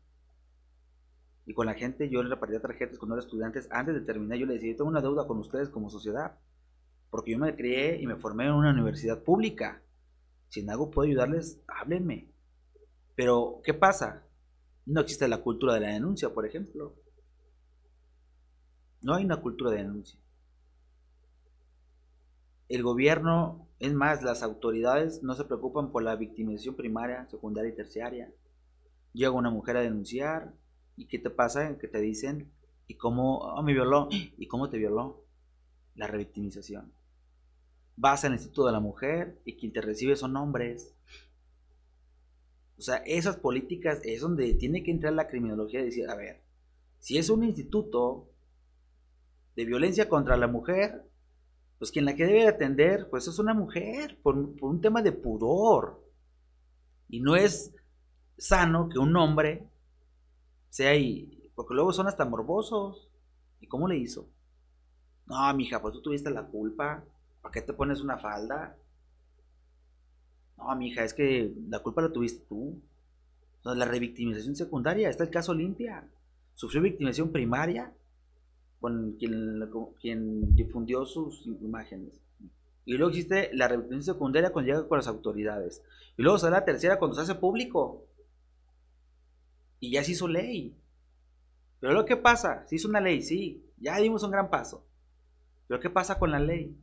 Y 1.45 1.53
con 1.53 1.65
la 1.65 1.73
gente 1.73 2.07
yo 2.07 2.23
le 2.23 2.29
repartía 2.29 2.61
tarjetas 2.61 2.97
con 2.97 3.09
los 3.09 3.19
estudiantes. 3.19 3.67
Antes 3.69 3.95
de 3.95 4.01
terminar 4.01 4.37
yo 4.37 4.45
le 4.45 4.53
decía, 4.53 4.71
yo 4.71 4.77
tengo 4.77 4.91
una 4.91 5.01
deuda 5.01 5.27
con 5.27 5.39
ustedes 5.39 5.67
como 5.67 5.89
sociedad. 5.89 6.37
Porque 7.09 7.31
yo 7.31 7.37
me 7.37 7.53
crié 7.53 7.99
y 7.99 8.07
me 8.07 8.15
formé 8.15 8.45
en 8.45 8.53
una 8.53 8.71
universidad 8.71 9.23
pública. 9.23 9.81
Si 10.49 10.61
en 10.61 10.69
algo 10.69 10.91
puedo 10.91 11.07
ayudarles, 11.07 11.61
háblenme. 11.67 12.31
Pero, 13.15 13.61
¿qué 13.63 13.73
pasa? 13.73 14.23
No 14.85 15.01
existe 15.01 15.27
la 15.27 15.41
cultura 15.41 15.75
de 15.75 15.81
la 15.81 15.93
denuncia, 15.93 16.33
por 16.33 16.45
ejemplo. 16.45 16.95
No 19.01 19.13
hay 19.13 19.25
una 19.25 19.41
cultura 19.41 19.71
de 19.71 19.77
denuncia. 19.77 20.19
El 22.67 22.83
gobierno, 22.83 23.67
es 23.79 23.93
más, 23.93 24.23
las 24.23 24.43
autoridades 24.43 25.23
no 25.23 25.35
se 25.35 25.45
preocupan 25.45 25.91
por 25.91 26.03
la 26.03 26.15
victimización 26.15 26.75
primaria, 26.75 27.27
secundaria 27.29 27.71
y 27.71 27.75
terciaria. 27.75 28.31
Llega 29.13 29.31
una 29.31 29.49
mujer 29.49 29.77
a 29.77 29.81
denunciar 29.81 30.53
y 30.95 31.07
¿qué 31.07 31.17
te 31.17 31.29
pasa? 31.29 31.77
Que 31.77 31.87
te 31.87 31.99
dicen, 31.99 32.51
¿y 32.87 32.95
cómo 32.95 33.39
oh, 33.39 33.63
me 33.63 33.73
violó? 33.73 34.09
¿Y 34.11 34.47
cómo 34.47 34.69
te 34.69 34.77
violó? 34.77 35.23
La 35.95 36.07
revictimización. 36.07 36.93
Vas 37.99 38.23
al 38.23 38.31
Instituto 38.31 38.65
de 38.65 38.71
la 38.71 38.79
Mujer 38.79 39.41
y 39.43 39.57
quien 39.57 39.73
te 39.73 39.81
recibe 39.81 40.15
son 40.15 40.37
hombres. 40.37 40.95
O 42.77 42.81
sea, 42.81 42.97
esas 43.05 43.35
políticas 43.35 43.99
es 44.05 44.21
donde 44.21 44.53
tiene 44.53 44.83
que 44.83 44.91
entrar 44.91 45.11
la 45.11 45.27
criminología 45.27 45.81
y 45.81 45.85
decir, 45.85 46.09
a 46.09 46.15
ver, 46.15 46.41
si 46.99 47.17
es 47.17 47.29
un 47.29 47.43
instituto 47.43 48.29
de 49.57 49.65
violencia 49.65 50.07
contra 50.07 50.37
la 50.37 50.47
mujer, 50.47 51.05
pues 51.77 51.91
quien 51.91 52.05
la 52.05 52.15
que 52.15 52.25
debe 52.25 52.47
atender, 52.47 53.09
pues 53.09 53.27
es 53.27 53.37
una 53.37 53.53
mujer, 53.53 54.17
por, 54.23 54.37
un 54.37 54.79
tema 54.79 55.01
de 55.01 55.11
pudor. 55.11 56.01
Y 57.09 57.19
no 57.19 57.35
es 57.35 57.75
sano 58.37 58.87
que 58.87 58.97
un 58.97 59.13
hombre 59.17 59.67
sea 60.69 60.91
ahí, 60.91 61.51
porque 61.53 61.73
luego 61.73 61.91
son 61.91 62.07
hasta 62.07 62.23
morbosos. 62.23 63.09
¿Y 63.59 63.67
cómo 63.67 63.89
le 63.89 63.97
hizo? 63.97 64.29
No, 65.25 65.53
mija, 65.53 65.81
pues 65.81 65.95
tú 65.95 66.01
tuviste 66.01 66.29
la 66.31 66.47
culpa. 66.47 67.03
¿Para 67.41 67.53
qué 67.53 67.61
te 67.61 67.73
pones 67.73 68.01
una 68.01 68.17
falda? 68.17 68.77
No, 70.57 70.75
mija, 70.75 71.03
es 71.03 71.13
que 71.13 71.53
la 71.69 71.79
culpa 71.79 72.01
la 72.01 72.11
tuviste 72.11 72.45
tú. 72.47 72.81
La 73.63 73.85
revictimización 73.85 74.55
secundaria, 74.55 75.09
está 75.09 75.23
el 75.23 75.29
caso 75.29 75.53
limpia. 75.53 76.07
Sufrió 76.53 76.81
victimización 76.81 77.31
primaria, 77.31 77.93
con 78.79 79.13
quien, 79.13 80.55
difundió 80.55 81.05
sus 81.05 81.45
imágenes. 81.45 82.19
Y 82.85 82.93
luego 82.93 83.09
existe 83.09 83.51
la 83.53 83.67
revisión 83.67 84.01
secundaria 84.01 84.51
cuando 84.51 84.71
llega 84.71 84.87
con 84.87 84.97
las 84.97 85.07
autoridades. 85.07 85.83
Y 86.17 86.23
luego 86.23 86.39
sale 86.39 86.55
la 86.55 86.65
tercera 86.65 86.97
cuando 86.97 87.15
se 87.15 87.21
hace 87.21 87.35
público. 87.35 88.05
Y 89.79 89.91
ya 89.91 90.03
se 90.03 90.13
hizo 90.13 90.27
ley. 90.27 90.75
Pero 91.79 91.93
lo 91.93 92.05
que 92.05 92.17
pasa, 92.17 92.65
se 92.67 92.75
hizo 92.75 92.89
una 92.89 92.99
ley, 92.99 93.21
sí, 93.21 93.63
ya 93.77 93.97
dimos 93.97 94.23
un 94.23 94.31
gran 94.31 94.49
paso. 94.49 94.83
Pero 95.67 95.79
¿qué 95.79 95.89
pasa 95.89 96.19
con 96.19 96.31
la 96.31 96.39
ley? 96.39 96.75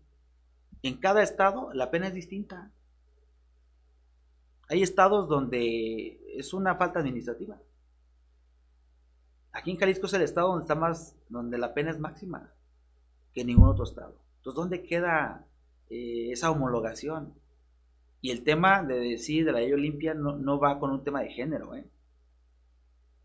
En 0.83 0.99
cada 0.99 1.23
estado 1.23 1.73
la 1.73 1.91
pena 1.91 2.09
es 2.09 2.15
distinta. 2.15 2.71
Hay 4.69 4.83
estados 4.83 5.29
donde 5.29 6.21
es 6.37 6.53
una 6.53 6.77
falta 6.77 7.01
administrativa. 7.01 7.59
Aquí 9.53 9.71
en 9.71 9.79
Jalisco 9.79 10.07
es 10.07 10.13
el 10.13 10.23
estado 10.23 10.49
donde 10.49 10.65
está 10.65 10.75
más, 10.75 11.17
donde 11.29 11.57
la 11.57 11.73
pena 11.73 11.91
es 11.91 11.99
máxima 11.99 12.53
que 13.33 13.43
en 13.43 13.47
ningún 13.49 13.69
otro 13.69 13.85
estado. 13.85 14.15
Entonces, 14.39 14.57
¿dónde 14.57 14.83
queda 14.83 15.47
eh, 15.89 16.31
esa 16.31 16.51
homologación? 16.51 17.35
Y 18.21 18.31
el 18.31 18.45
tema 18.45 18.83
de 18.83 18.99
decir 18.99 19.45
de 19.45 19.53
la 19.53 19.61
ley 19.61 19.73
Olimpia 19.73 20.15
no, 20.15 20.59
va 20.59 20.79
con 20.79 20.91
un 20.91 21.05
tema 21.05 21.21
de 21.21 21.31
género, 21.31 21.75
¿eh? 21.75 21.85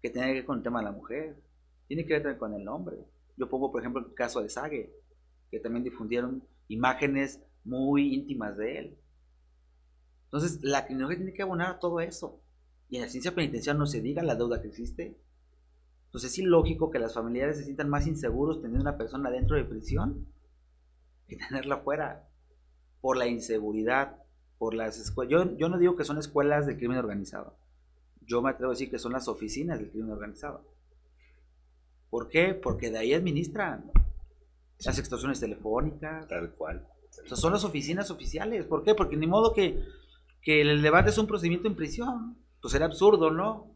que 0.02 0.10
tiene 0.10 0.28
que 0.28 0.34
ver 0.34 0.46
con 0.46 0.58
el 0.58 0.64
tema 0.64 0.80
de 0.80 0.86
la 0.86 0.92
mujer, 0.92 1.36
tiene 1.88 2.06
que 2.06 2.20
ver 2.20 2.38
con 2.38 2.54
el 2.54 2.68
hombre. 2.68 2.98
Yo 3.38 3.50
pongo, 3.50 3.72
por 3.72 3.82
ejemplo, 3.82 4.06
el 4.06 4.14
caso 4.14 4.42
de 4.42 4.50
Sage, 4.50 4.94
que 5.50 5.60
también 5.60 5.84
difundieron 5.84 6.44
imágenes 6.74 7.42
muy 7.64 8.14
íntimas 8.14 8.58
de 8.58 8.78
él. 8.78 8.98
Entonces, 10.26 10.64
la 10.64 10.86
criminología 10.86 11.18
tiene 11.18 11.34
que 11.34 11.42
abonar 11.42 11.80
todo 11.80 12.00
eso. 12.00 12.42
Y 12.90 12.96
en 12.96 13.04
la 13.04 13.10
ciencia 13.10 13.36
penitenciaria 13.36 13.78
no 13.78 13.86
se 13.86 14.02
diga 14.02 14.24
la 14.24 14.36
deuda 14.36 14.62
que 14.62 14.70
existe. 14.70 15.18
Entonces, 16.06 16.32
es 16.32 16.40
ilógico 16.40 16.90
que 16.90 17.00
las 17.00 17.14
familiares 17.14 17.58
se 17.58 17.64
sientan 17.64 17.90
más 17.90 18.08
inseguros 18.08 18.62
teniendo 18.62 18.82
una 18.82 18.98
persona 18.98 19.30
dentro 19.30 19.58
de 19.58 19.66
prisión 19.66 20.28
que 21.28 21.36
tenerla 21.38 21.78
fuera. 21.78 22.30
Por 23.02 23.18
la 23.18 23.28
inseguridad, 23.28 24.18
por 24.58 24.74
las 24.74 25.00
escuelas. 25.00 25.32
Yo, 25.32 25.58
yo 25.58 25.70
no 25.70 25.78
digo 25.78 25.96
que 25.96 26.06
son 26.06 26.18
escuelas 26.18 26.68
del 26.68 26.78
crimen 26.78 26.98
organizado. 26.98 27.58
Yo 28.22 28.42
me 28.42 28.52
atrevo 28.52 28.72
a 28.72 28.76
decir 28.76 28.90
que 28.90 29.00
son 29.00 29.12
las 29.12 29.28
oficinas 29.28 29.80
del 29.80 29.90
crimen 29.90 30.12
organizado. 30.12 30.66
¿Por 32.10 32.30
qué? 32.30 32.54
Porque 32.54 32.92
de 32.92 33.00
ahí 33.00 33.14
administran 33.14 33.92
las 34.86 35.00
extorsiones 35.00 35.40
telefónicas. 35.40 36.28
Tal 36.28 36.54
cual. 36.56 36.88
son 37.34 37.54
las 37.54 37.64
oficinas 37.64 38.12
oficiales. 38.12 38.66
¿Por 38.66 38.84
qué? 38.84 38.96
Porque 38.96 39.18
ni 39.18 39.28
modo 39.28 39.54
que, 39.54 39.84
que 40.42 40.62
el 40.62 40.82
debate 40.82 41.10
es 41.10 41.18
un 41.18 41.28
procedimiento 41.28 41.68
en 41.68 41.76
prisión. 41.76 42.38
Pues 42.62 42.74
era 42.74 42.86
absurdo, 42.86 43.32
¿no? 43.32 43.76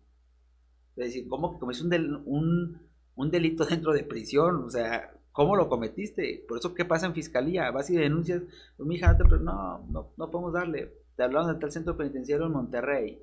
Es 0.95 1.07
decir, 1.07 1.27
¿cómo 1.27 1.53
que 1.53 1.59
cometiste 1.59 1.99
un, 2.25 2.81
un, 3.15 3.31
delito 3.31 3.65
dentro 3.69 3.93
de 3.93 4.03
prisión? 4.03 4.63
O 4.63 4.69
sea, 4.69 5.11
¿cómo 5.31 5.55
lo 5.55 5.67
cometiste? 5.67 6.45
Por 6.47 6.59
eso, 6.59 6.73
¿qué 6.73 6.85
pasa 6.85 7.07
en 7.07 7.13
fiscalía? 7.13 7.69
Vas 7.71 7.89
y 7.89 7.95
denuncias, 7.95 8.43
pues, 8.77 8.87
mi 8.87 8.95
hija, 8.95 9.17
no, 9.41 9.85
no, 9.89 10.13
no 10.15 10.31
podemos 10.31 10.53
darle. 10.53 10.93
Te 11.15 11.23
hablaron 11.23 11.53
de 11.53 11.59
tal 11.59 11.71
centro 11.71 11.97
penitenciario 11.97 12.45
en 12.45 12.51
Monterrey. 12.51 13.21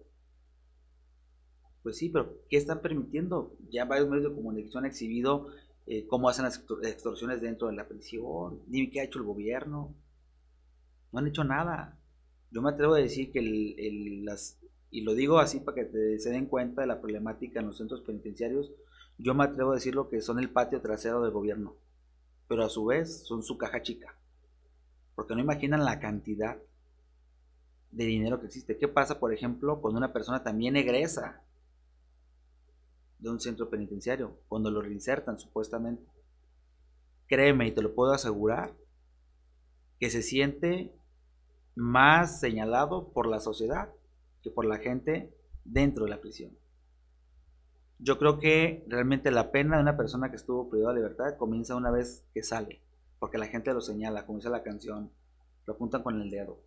Pues 1.82 1.96
sí, 1.98 2.10
pero 2.10 2.38
¿qué 2.48 2.56
están 2.56 2.80
permitiendo? 2.80 3.56
Ya 3.70 3.84
varios 3.84 4.08
medios 4.08 4.30
de 4.30 4.36
comunicación 4.36 4.84
han 4.84 4.90
exhibido 4.90 5.48
eh, 5.86 6.06
cómo 6.06 6.28
hacen 6.28 6.44
las 6.44 6.64
extorsiones 6.82 7.40
dentro 7.40 7.68
de 7.68 7.74
la 7.74 7.88
prisión. 7.88 8.60
Dime 8.66 8.90
qué 8.90 9.00
ha 9.00 9.04
hecho 9.04 9.18
el 9.18 9.24
gobierno. 9.24 9.94
No 11.10 11.18
han 11.18 11.26
hecho 11.26 11.44
nada. 11.44 11.98
Yo 12.50 12.62
me 12.62 12.70
atrevo 12.70 12.94
a 12.94 12.98
decir 12.98 13.32
que 13.32 13.38
el, 13.40 14.24
las, 14.24 14.58
y 14.90 15.00
lo 15.02 15.14
digo 15.14 15.38
así 15.38 15.60
para 15.60 15.74
que 15.76 16.18
se 16.18 16.30
den 16.30 16.46
cuenta 16.46 16.82
de 16.82 16.86
la 16.86 17.00
problemática 17.00 17.60
en 17.60 17.66
los 17.66 17.78
centros 17.78 18.02
penitenciarios, 18.02 18.72
yo 19.18 19.34
me 19.34 19.44
atrevo 19.44 19.72
a 19.72 19.76
decir 19.76 19.94
lo 19.94 20.08
que 20.08 20.20
son 20.20 20.38
el 20.38 20.50
patio 20.50 20.80
trasero 20.80 21.22
del 21.22 21.32
gobierno, 21.32 21.76
pero 22.48 22.64
a 22.64 22.68
su 22.68 22.84
vez 22.84 23.24
son 23.24 23.42
su 23.42 23.56
caja 23.56 23.82
chica, 23.82 24.14
porque 25.14 25.34
no 25.34 25.40
imaginan 25.40 25.84
la 25.84 25.98
cantidad 25.98 26.58
de 27.90 28.04
dinero 28.04 28.40
que 28.40 28.46
existe. 28.46 28.78
¿Qué 28.78 28.88
pasa, 28.88 29.18
por 29.18 29.32
ejemplo, 29.32 29.80
cuando 29.80 29.98
una 29.98 30.12
persona 30.12 30.42
también 30.42 30.76
egresa 30.76 31.42
de 33.22 33.30
un 33.30 33.40
centro 33.40 33.70
penitenciario, 33.70 34.36
cuando 34.48 34.70
lo 34.70 34.82
reinsertan 34.82 35.38
supuestamente. 35.38 36.04
Créeme 37.28 37.68
y 37.68 37.72
te 37.72 37.80
lo 37.80 37.94
puedo 37.94 38.12
asegurar, 38.12 38.74
que 40.00 40.10
se 40.10 40.22
siente 40.22 40.92
más 41.76 42.40
señalado 42.40 43.12
por 43.12 43.28
la 43.28 43.38
sociedad 43.38 43.90
que 44.42 44.50
por 44.50 44.64
la 44.64 44.78
gente 44.78 45.32
dentro 45.64 46.04
de 46.04 46.10
la 46.10 46.20
prisión. 46.20 46.50
Yo 48.00 48.18
creo 48.18 48.40
que 48.40 48.84
realmente 48.88 49.30
la 49.30 49.52
pena 49.52 49.76
de 49.76 49.82
una 49.82 49.96
persona 49.96 50.30
que 50.30 50.36
estuvo 50.36 50.68
privada 50.68 50.92
de 50.92 51.00
libertad 51.00 51.36
comienza 51.38 51.76
una 51.76 51.92
vez 51.92 52.24
que 52.34 52.42
sale, 52.42 52.80
porque 53.20 53.38
la 53.38 53.46
gente 53.46 53.72
lo 53.72 53.80
señala, 53.80 54.26
como 54.26 54.38
dice 54.38 54.50
la 54.50 54.64
canción, 54.64 55.12
lo 55.64 55.74
apuntan 55.74 56.02
con 56.02 56.20
el 56.20 56.28
dedo. 56.28 56.58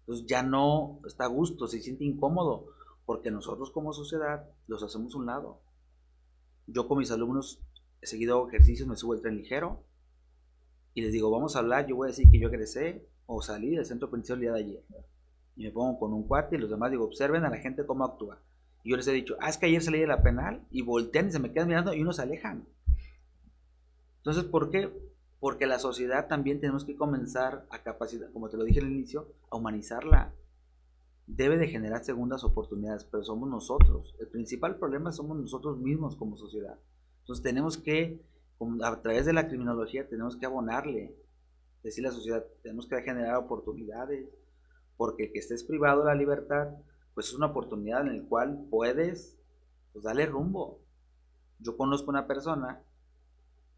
Entonces 0.00 0.26
ya 0.26 0.42
no 0.42 0.98
está 1.06 1.24
a 1.24 1.28
gusto, 1.28 1.68
se 1.68 1.80
siente 1.80 2.04
incómodo, 2.04 2.66
porque 3.06 3.30
nosotros 3.30 3.70
como 3.70 3.92
sociedad 3.92 4.48
los 4.66 4.82
hacemos 4.82 5.14
un 5.14 5.26
lado. 5.26 5.60
Yo 6.66 6.88
con 6.88 6.98
mis 6.98 7.10
alumnos 7.10 7.60
he 8.00 8.06
seguido 8.06 8.48
ejercicios, 8.48 8.88
me 8.88 8.96
subo 8.96 9.14
el 9.14 9.20
tren 9.20 9.36
ligero 9.36 9.82
y 10.94 11.02
les 11.02 11.12
digo, 11.12 11.30
vamos 11.30 11.56
a 11.56 11.60
hablar, 11.60 11.86
yo 11.86 11.96
voy 11.96 12.06
a 12.06 12.10
decir 12.10 12.30
que 12.30 12.38
yo 12.38 12.48
egresé 12.48 13.06
o 13.26 13.42
salí 13.42 13.70
del 13.70 13.86
centro 13.86 14.10
penitenciario 14.10 14.36
el 14.36 14.40
día 14.40 14.52
de 14.52 14.70
ayer. 14.70 14.84
Y 15.56 15.64
me 15.64 15.70
pongo 15.70 15.98
con 15.98 16.12
un 16.12 16.26
cuate 16.26 16.56
y 16.56 16.58
los 16.58 16.70
demás 16.70 16.90
digo, 16.90 17.04
observen 17.04 17.44
a 17.44 17.50
la 17.50 17.58
gente 17.58 17.86
cómo 17.86 18.04
actúa. 18.04 18.38
Y 18.84 18.90
yo 18.90 18.96
les 18.96 19.06
he 19.06 19.12
dicho, 19.12 19.36
ah, 19.40 19.48
es 19.48 19.58
que 19.58 19.66
ayer 19.66 19.82
salí 19.82 20.00
de 20.00 20.06
la 20.06 20.22
penal 20.22 20.66
y 20.70 20.82
voltean 20.82 21.28
y 21.28 21.32
se 21.32 21.38
me 21.38 21.52
quedan 21.52 21.68
mirando 21.68 21.94
y 21.94 22.02
unos 22.02 22.16
se 22.16 22.22
alejan. 22.22 22.66
Entonces, 24.18 24.44
¿por 24.44 24.70
qué? 24.70 24.90
Porque 25.40 25.66
la 25.66 25.78
sociedad 25.78 26.28
también 26.28 26.60
tenemos 26.60 26.84
que 26.84 26.96
comenzar 26.96 27.66
a 27.70 27.82
capacitar, 27.82 28.30
como 28.32 28.48
te 28.48 28.56
lo 28.56 28.64
dije 28.64 28.80
al 28.80 28.90
inicio, 28.90 29.26
a 29.50 29.56
humanizarla 29.56 30.32
debe 31.26 31.56
de 31.56 31.68
generar 31.68 32.04
segundas 32.04 32.44
oportunidades, 32.44 33.04
pero 33.04 33.24
somos 33.24 33.48
nosotros. 33.48 34.14
El 34.18 34.28
principal 34.28 34.76
problema 34.76 35.12
somos 35.12 35.38
nosotros 35.38 35.78
mismos 35.78 36.16
como 36.16 36.36
sociedad. 36.36 36.78
Entonces 37.20 37.42
tenemos 37.42 37.78
que, 37.78 38.20
a 38.82 39.00
través 39.00 39.26
de 39.26 39.32
la 39.32 39.48
criminología, 39.48 40.08
tenemos 40.08 40.36
que 40.36 40.46
abonarle, 40.46 41.16
decirle 41.82 42.08
a 42.08 42.12
la 42.12 42.16
sociedad, 42.16 42.44
tenemos 42.62 42.86
que 42.86 43.00
generar 43.02 43.36
oportunidades, 43.36 44.28
porque 44.96 45.32
que 45.32 45.38
estés 45.38 45.64
privado 45.64 46.00
de 46.00 46.06
la 46.06 46.14
libertad, 46.14 46.68
pues 47.14 47.28
es 47.28 47.34
una 47.34 47.46
oportunidad 47.46 48.06
en 48.06 48.22
la 48.22 48.28
cual 48.28 48.66
puedes 48.70 49.38
pues, 49.92 50.04
darle 50.04 50.26
rumbo. 50.26 50.80
Yo 51.58 51.76
conozco 51.76 52.10
una 52.10 52.26
persona 52.26 52.82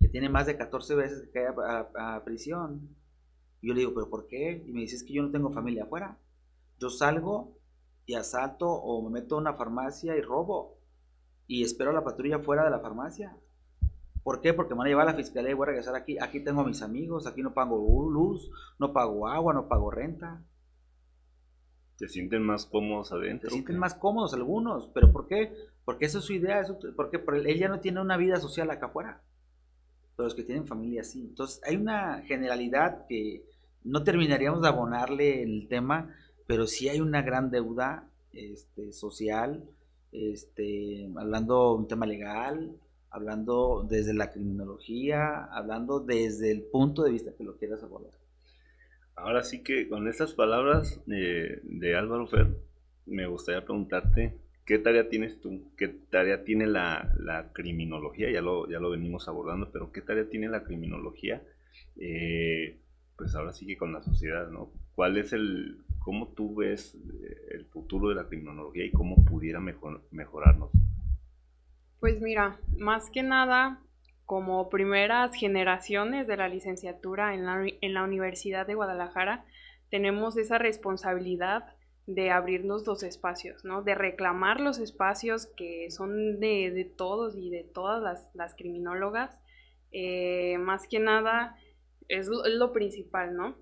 que 0.01 0.09
tiene 0.09 0.29
más 0.29 0.47
de 0.47 0.57
14 0.57 0.95
veces 0.95 1.23
que 1.23 1.31
cae 1.31 1.47
a, 1.47 2.17
a 2.17 2.25
prisión. 2.25 2.97
Y 3.61 3.69
yo 3.69 3.75
le 3.75 3.81
digo, 3.81 3.95
¿pero 3.95 4.09
por 4.09 4.27
qué? 4.27 4.63
Y 4.67 4.73
me 4.73 4.81
dice, 4.81 4.97
es 4.97 5.05
que 5.05 5.13
yo 5.13 5.23
no 5.23 5.31
tengo 5.31 5.51
familia 5.51 5.85
afuera. 5.85 6.19
Yo 6.79 6.91
salgo 6.91 7.57
y 8.07 8.15
asalto 8.15 8.69
o 8.69 9.03
me 9.03 9.21
meto 9.21 9.37
a 9.37 9.39
una 9.39 9.55
farmacia 9.55 10.17
y 10.17 10.21
robo 10.21 10.79
y 11.47 11.63
espero 11.63 11.91
a 11.91 11.95
la 11.95 12.05
patrulla 12.05 12.39
fuera 12.39 12.65
de 12.65 12.71
la 12.71 12.81
farmacia. 12.81 13.37
¿Por 14.23 14.41
qué? 14.41 14.55
Porque 14.55 14.75
me 14.75 14.79
van 14.79 14.87
a 14.87 14.91
llevar 14.91 15.09
a 15.09 15.13
la 15.13 15.17
fiscalía 15.17 15.51
y 15.51 15.55
voy 15.55 15.65
a 15.65 15.69
regresar 15.69 15.95
aquí. 15.95 16.17
Aquí 16.19 16.41
tengo 16.41 16.63
a 16.63 16.67
mis 16.67 16.81
amigos, 16.81 17.27
aquí 17.27 17.43
no 17.43 17.53
pago 17.53 17.77
luz, 18.11 18.51
no 18.79 18.93
pago 18.93 19.29
agua, 19.29 19.53
no 19.53 19.69
pago 19.69 19.91
renta. 19.91 20.43
¿Se 21.97 22.09
sienten 22.09 22.43
más 22.43 22.65
cómodos 22.65 23.13
adentro? 23.13 23.51
Se 23.51 23.55
sienten 23.55 23.79
más 23.79 23.95
cómodos 23.95 24.35
algunos, 24.35 24.89
pero 24.89 25.13
¿por 25.13 25.29
qué? 25.29 25.55
Porque 25.85 26.07
esa 26.07 26.19
es 26.19 26.25
su 26.25 26.33
idea, 26.33 26.61
eso, 26.61 26.79
porque 26.97 27.23
él 27.27 27.59
ya 27.59 27.69
no 27.69 27.81
tiene 27.81 28.01
una 28.01 28.17
vida 28.17 28.37
social 28.37 28.71
acá 28.71 28.87
afuera. 28.87 29.23
Pero 30.17 30.25
los 30.25 30.35
que 30.35 30.43
tienen 30.43 30.67
familia 30.67 31.05
sí. 31.05 31.21
Entonces 31.21 31.61
hay 31.65 31.77
una 31.77 32.23
generalidad 32.23 33.07
que 33.07 33.45
no 33.85 34.03
terminaríamos 34.03 34.63
de 34.63 34.69
abonarle 34.69 35.43
el 35.43 35.69
tema, 35.69 36.15
pero 36.47 36.67
sí 36.67 36.89
hay 36.89 37.01
una 37.01 37.23
gran 37.23 37.51
deuda 37.51 38.09
este, 38.33 38.93
social, 38.93 39.65
este, 40.13 41.09
hablando 41.17 41.71
de 41.71 41.77
un 41.77 41.89
tema 41.89 42.07
legal, 42.07 42.77
hablando 43.11 43.87
desde 43.89 44.15
la 44.15 44.31
criminología, 44.31 45.45
hablando 45.45 46.01
desde 46.01 46.51
el 46.51 46.63
punto 46.63 47.03
de 47.03 47.13
vista 47.13 47.33
que 47.37 47.45
lo 47.45 47.57
quieras 47.57 47.83
abordar. 47.83 48.13
Ahora 49.17 49.45
sí 49.45 49.63
que 49.63 49.89
con 49.89 50.09
estas 50.09 50.35
palabras 50.35 51.01
de 51.07 51.97
Álvaro 51.97 52.27
Fer, 52.27 52.49
me 53.07 53.27
gustaría 53.27 53.65
preguntarte, 53.65 54.39
¿qué 54.65 54.79
tarea 54.79 55.09
tienes 55.09 55.41
tú? 55.41 55.73
¿Qué 55.77 55.89
tarea 55.89 56.45
tiene 56.45 56.67
la, 56.67 57.13
la 57.19 57.53
criminología? 57.53 58.31
Ya 58.31 58.41
lo, 58.41 58.69
ya 58.69 58.79
lo 58.81 58.91
venimos 58.91 59.29
abordando, 59.29 59.71
pero 59.71 59.93
¿qué 59.93 60.01
tarea 60.01 60.29
tiene 60.29 60.49
la 60.49 60.65
criminología? 60.65 61.43
Eh, 61.97 62.81
pues 63.17 63.35
ahora 63.35 63.53
sí 63.53 63.67
que 63.67 63.77
con 63.77 63.93
la 63.93 64.03
sociedad, 64.03 64.49
¿no? 64.49 64.73
¿Cuál 64.95 65.19
es 65.19 65.33
el, 65.33 65.84
cómo 66.05 66.29
tú 66.29 66.55
ves 66.55 66.95
eh, 66.95 67.49
el 67.53 67.65
futuro 67.67 68.11
de 68.11 68.15
la 68.15 68.29
criminología 68.29 68.85
y 68.85 68.93
cómo 68.93 69.25
pudiera 69.25 69.59
mejor, 69.59 70.03
mejorarnos? 70.11 70.71
Pues 71.99 72.21
mira, 72.21 72.61
más 72.77 73.11
que 73.11 73.23
nada, 73.23 73.81
como 74.27 74.69
primeras 74.69 75.35
generaciones 75.35 76.27
de 76.27 76.37
la 76.37 76.49
licenciatura 76.49 77.35
en 77.35 77.95
la, 77.95 78.05
Universidad 78.05 78.67
de 78.67 78.75
Guadalajara, 78.75 79.47
tenemos 79.91 80.37
esa 80.37 80.59
responsabilidad 80.59 81.75
de 82.07 82.31
abrirnos 82.31 82.87
los 82.87 83.03
espacios, 83.03 83.65
¿no? 83.65 83.83
De 83.83 83.95
reclamar 83.95 84.61
los 84.61 84.79
espacios 84.79 85.47
que 85.57 85.91
son 85.91 86.39
de, 86.39 86.93
todos 86.97 87.35
y 87.35 87.49
de 87.49 87.65
todas 87.65 88.03
las, 88.03 88.31
las 88.35 88.55
criminólogas. 88.55 89.41
Eh, 89.91 90.59
más 90.59 90.87
que 90.87 90.99
nada, 90.99 91.57
es 92.09 92.29
lo, 92.29 92.73
principal, 92.73 93.35
¿no? 93.35 93.57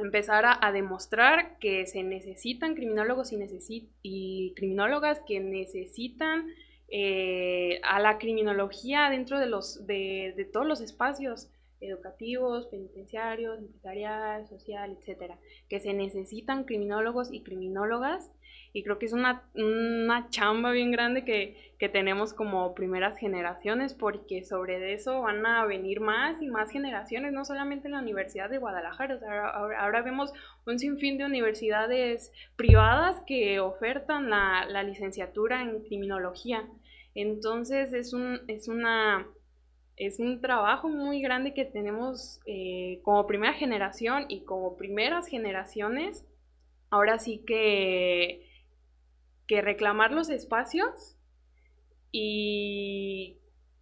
Empezar 0.00 0.44
a, 0.46 0.72
demostrar 0.72 1.58
que 1.58 1.86
se 1.86 2.02
necesitan 2.02 2.74
criminólogos 2.74 3.32
y, 3.32 3.88
y 4.02 4.54
criminólogas 4.54 5.20
que 5.26 5.40
necesitan 5.40 6.46
eh, 6.92 7.80
a 7.84 8.00
la 8.00 8.18
criminología 8.18 9.10
dentro 9.10 9.38
de, 9.38 9.46
los, 9.46 9.86
de, 9.86 10.48
todos 10.52 10.66
los 10.66 10.80
espacios 10.80 11.48
educativos, 11.80 12.66
penitenciarios, 12.66 13.60
empresarial, 13.60 14.48
social, 14.48 14.96
etcétera, 14.98 15.38
que 15.68 15.78
se 15.78 15.94
necesitan 15.94 16.64
criminólogos 16.64 17.32
y 17.32 17.42
criminólogas. 17.42 18.32
Y 18.72 18.82
creo 18.82 18.98
que 18.98 19.06
es 19.06 19.12
una, 19.12 19.48
chamba 20.30 20.72
bien 20.72 20.90
grande 20.90 21.24
que, 21.24 21.69
tenemos 21.88 22.34
como 22.34 22.74
primeras 22.74 23.16
generaciones 23.16 23.94
porque 23.94 24.44
sobre 24.44 24.92
eso 24.92 25.22
van 25.22 25.46
a 25.46 25.64
venir 25.64 26.00
más 26.00 26.40
y 26.42 26.48
más 26.48 26.70
generaciones, 26.70 27.32
no 27.32 27.46
solamente 27.46 27.88
en 27.88 27.92
la 27.92 28.00
Universidad 28.00 28.50
de 28.50 28.58
Guadalajara, 28.58 29.18
ahora, 29.78 30.02
vemos 30.02 30.30
un 30.66 30.78
sinfín 30.78 31.16
de 31.16 31.24
universidades 31.24 32.32
privadas 32.56 33.22
que 33.26 33.60
ofertan 33.60 34.28
la, 34.28 34.82
licenciatura 34.82 35.62
en 35.62 35.82
criminología. 35.82 36.68
Entonces 37.14 37.94
es 37.94 38.12
un, 38.12 38.40
es 38.46 38.68
una, 38.68 39.26
es 39.96 40.20
un 40.20 40.42
trabajo 40.42 40.88
muy 40.88 41.22
grande 41.22 41.54
que 41.54 41.64
tenemos 41.64 42.40
eh, 42.44 43.00
como 43.04 43.26
primera 43.26 43.54
generación 43.54 44.26
y 44.28 44.44
como 44.44 44.76
primeras 44.76 45.26
generaciones. 45.28 46.26
Ahora 46.90 47.18
sí 47.18 47.42
que, 47.46 48.46
que 49.46 49.62
reclamar 49.62 50.12
los 50.12 50.28
espacios 50.28 51.16
y 52.12 53.38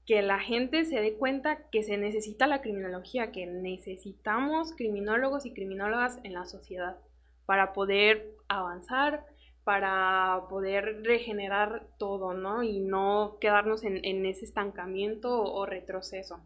que 0.08 0.22
la 0.22 0.38
gente 0.38 0.86
se 0.86 1.00
dé 1.00 1.18
cuenta 1.18 1.68
que 1.70 1.82
se 1.82 1.98
necesita 1.98 2.46
la 2.46 2.62
criminología, 2.62 3.30
que 3.30 3.46
necesitamos 3.46 4.72
criminólogos 4.74 5.44
y 5.44 5.52
criminólogas 5.52 6.18
en 6.24 6.32
la 6.32 6.46
sociedad 6.46 6.96
para 7.44 7.74
poder 7.74 8.30
avanzar, 8.48 9.24
para 9.64 10.44
poder 10.48 11.02
regenerar 11.04 11.88
todo, 11.98 12.32
¿no? 12.32 12.62
Y 12.62 12.80
no 12.80 13.36
quedarnos 13.38 13.84
en, 13.84 14.24
ese 14.24 14.46
estancamiento 14.46 15.42
o, 15.42 15.66
retroceso. 15.66 16.40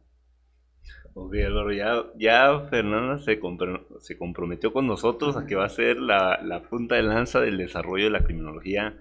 Ok, 1.14 1.35
Álvaro, 1.47 1.72
ya, 1.72 2.05
ya 2.16 2.66
Fernanda 2.68 3.18
se, 3.18 3.39
se 4.01 4.18
comprometió 4.18 4.72
con 4.72 4.89
nosotros 4.89 5.37
a 5.37 5.47
que 5.47 5.55
va 5.55 5.66
a 5.66 5.68
ser 5.68 5.99
la, 5.99 6.41
la 6.43 6.62
punta 6.62 6.97
de 6.97 7.05
lanza 7.05 7.41
del 7.41 7.59
desarrollo 7.59 8.07
de 8.07 8.11
la 8.11 8.24
criminología 8.24 8.97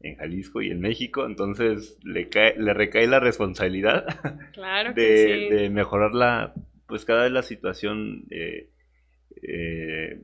en 0.00 0.16
Jalisco 0.16 0.62
y 0.62 0.70
en 0.70 0.80
México, 0.80 1.26
entonces 1.26 1.98
le, 2.04 2.28
cae, 2.28 2.58
le 2.58 2.74
recae 2.74 3.06
la 3.06 3.20
responsabilidad 3.20 4.06
de, 4.94 5.68
mejorar 5.72 6.14
la, 6.14 6.54
pues 6.86 7.04
cada 7.04 7.24
vez 7.24 7.32
la 7.32 7.42
situación, 7.42 8.24
eh, 8.30 8.68
eh, 9.42 10.22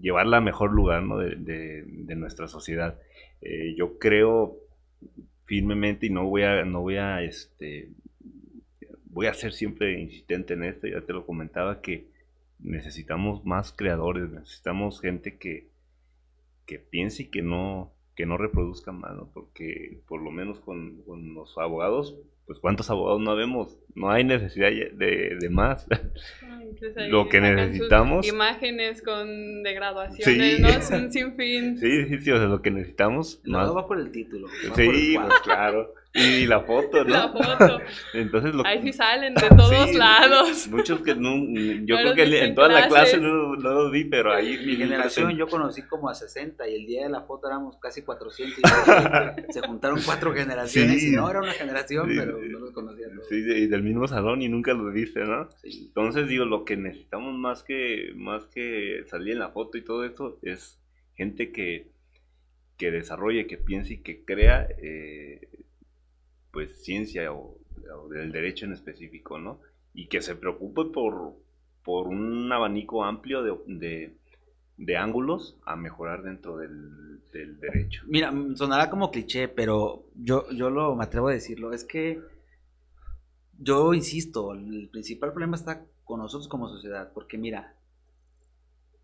llevarla 0.00 0.38
a 0.38 0.40
mejor 0.40 0.72
lugar 0.72 1.02
¿no? 1.02 1.18
de, 1.18 1.84
nuestra 2.16 2.48
sociedad. 2.48 2.98
Eh, 3.40 3.74
yo 3.76 3.98
creo 3.98 4.56
firmemente 5.44 6.06
y 6.06 6.10
no 6.10 6.26
voy 6.26 6.42
a, 6.42 6.64
no 6.64 6.80
voy 6.80 6.96
a, 6.96 7.22
este, 7.22 7.90
voy 9.06 9.26
a 9.26 9.34
ser 9.34 9.52
siempre 9.52 9.98
insistente 9.98 10.54
en 10.54 10.64
esto, 10.64 10.86
ya 10.86 11.00
te 11.00 11.12
lo 11.12 11.26
comentaba, 11.26 11.80
que 11.80 12.08
necesitamos 12.58 13.44
más 13.44 13.72
creadores, 13.72 14.30
necesitamos 14.30 15.00
gente 15.00 15.38
que, 15.38 15.68
que 16.66 16.78
piense 16.78 17.24
y 17.24 17.26
que 17.26 17.42
no, 17.42 17.92
que 18.14 18.26
no 18.26 18.36
reproduzcan 18.36 19.00
más, 19.00 19.12
Porque 19.32 20.00
por 20.06 20.22
lo 20.22 20.30
menos 20.30 20.60
con, 20.60 21.02
los 21.34 21.56
abogados, 21.58 22.16
pues 22.46 22.58
cuántos 22.58 22.90
abogados 22.90 23.20
no 23.20 23.36
vemos, 23.36 23.78
no 23.94 24.10
hay 24.10 24.24
necesidad 24.24 24.70
de, 24.70 25.36
de 25.40 25.50
más. 25.50 25.86
lo 27.08 27.28
que 27.28 27.40
necesitamos. 27.40 28.26
Imágenes 28.26 29.02
con 29.02 29.62
de 29.62 29.72
graduaciones, 29.74 30.60
¿no? 30.60 30.68
Es 30.68 30.90
un 30.90 31.12
sinfín. 31.12 31.78
Sí, 31.78 32.06
sí, 32.06 32.18
sí, 32.18 32.30
o 32.30 32.36
sea, 32.36 32.46
lo 32.46 32.62
que 32.62 32.70
necesitamos. 32.70 33.40
No, 33.44 33.74
va 33.74 33.86
por 33.86 33.98
el 33.98 34.10
título. 34.10 34.48
Sí, 34.74 35.16
pues 35.16 35.40
claro. 35.42 35.94
Y 36.12 36.46
la 36.46 36.60
foto, 36.62 37.04
¿no? 37.04 37.10
La 37.10 37.28
foto. 37.28 37.78
Entonces 38.14 38.52
lo 38.52 38.66
Ahí 38.66 38.82
sí 38.82 38.92
salen 38.92 39.34
de 39.34 39.48
todos 39.56 39.94
lados. 39.94 40.66
Muchos 40.70 41.02
que 41.02 41.14
no, 41.14 41.36
yo 41.84 41.96
creo 41.96 42.14
que 42.14 42.44
en 42.44 42.54
toda 42.54 42.68
la 42.68 42.88
clase 42.88 43.18
no, 43.18 43.54
no 43.54 43.70
los 43.70 43.92
vi, 43.92 44.04
pero 44.04 44.32
ahí... 44.32 44.58
Mi 44.66 44.76
generación 44.76 45.36
yo 45.36 45.46
conocí 45.46 45.82
como 45.82 46.08
a 46.08 46.14
60 46.14 46.68
y 46.68 46.74
el 46.74 46.86
día 46.86 47.04
de 47.04 47.10
la 47.10 47.22
foto 47.22 47.46
éramos 47.46 47.76
casi 47.78 48.02
400 48.02 48.58
y 48.58 49.52
se 49.52 49.60
juntaron 49.60 50.00
cuatro 50.04 50.32
generaciones 50.34 51.02
y 51.02 51.12
no 51.12 51.30
era 51.30 51.40
una 51.40 51.52
generación, 51.52 52.08
pero 52.08 52.38
no 52.38 52.58
los 52.58 52.72
conocía 52.72 53.06
todos. 53.08 53.28
Sí, 53.28 53.36
y 53.36 53.66
del 53.68 53.82
mismo 53.82 54.08
salón 54.08 54.42
y 54.42 54.48
nunca 54.48 54.74
los 54.74 54.92
viste, 54.92 55.20
¿no? 55.20 55.48
Entonces 55.62 56.28
digo, 56.28 56.44
lo 56.44 56.64
que 56.64 56.76
necesitamos 56.76 57.34
más 57.34 57.62
que, 57.62 58.12
más 58.16 58.46
que 58.46 59.04
salir 59.06 59.34
en 59.34 59.38
la 59.38 59.50
foto 59.50 59.78
y 59.78 59.84
todo 59.84 60.04
esto 60.04 60.38
es 60.42 60.80
gente 61.14 61.52
que, 61.52 61.92
que 62.76 62.90
desarrolle, 62.90 63.46
que 63.46 63.58
piense 63.58 63.94
y 63.94 64.02
que 64.02 64.24
crea... 64.24 64.66
Eh, 64.82 65.49
pues 66.50 66.82
ciencia 66.82 67.32
o, 67.32 67.58
del 68.10 68.32
derecho 68.32 68.66
en 68.66 68.72
específico, 68.72 69.38
¿no? 69.38 69.60
Y 69.94 70.06
que 70.08 70.22
se 70.22 70.36
preocupe 70.36 70.84
por, 70.84 71.34
por 71.84 72.08
un 72.08 72.50
abanico 72.52 73.04
amplio 73.04 73.42
de, 73.42 74.14
de, 74.76 74.96
ángulos 74.96 75.56
a 75.64 75.76
mejorar 75.76 76.22
dentro 76.22 76.56
del, 76.56 77.20
derecho. 77.32 78.02
Mira, 78.06 78.32
sonará 78.56 78.90
como 78.90 79.10
cliché, 79.10 79.48
pero 79.48 80.04
yo, 80.14 80.50
yo 80.50 80.70
lo, 80.70 80.96
me 80.96 81.04
atrevo 81.04 81.28
a 81.28 81.32
decirlo, 81.32 81.72
es 81.72 81.84
que 81.84 82.20
yo 83.58 83.94
insisto, 83.94 84.52
el 84.52 84.88
principal 84.90 85.32
problema 85.32 85.56
está 85.56 85.84
con 86.04 86.20
nosotros 86.20 86.48
como 86.48 86.68
sociedad, 86.68 87.12
porque 87.12 87.38
mira, 87.38 87.76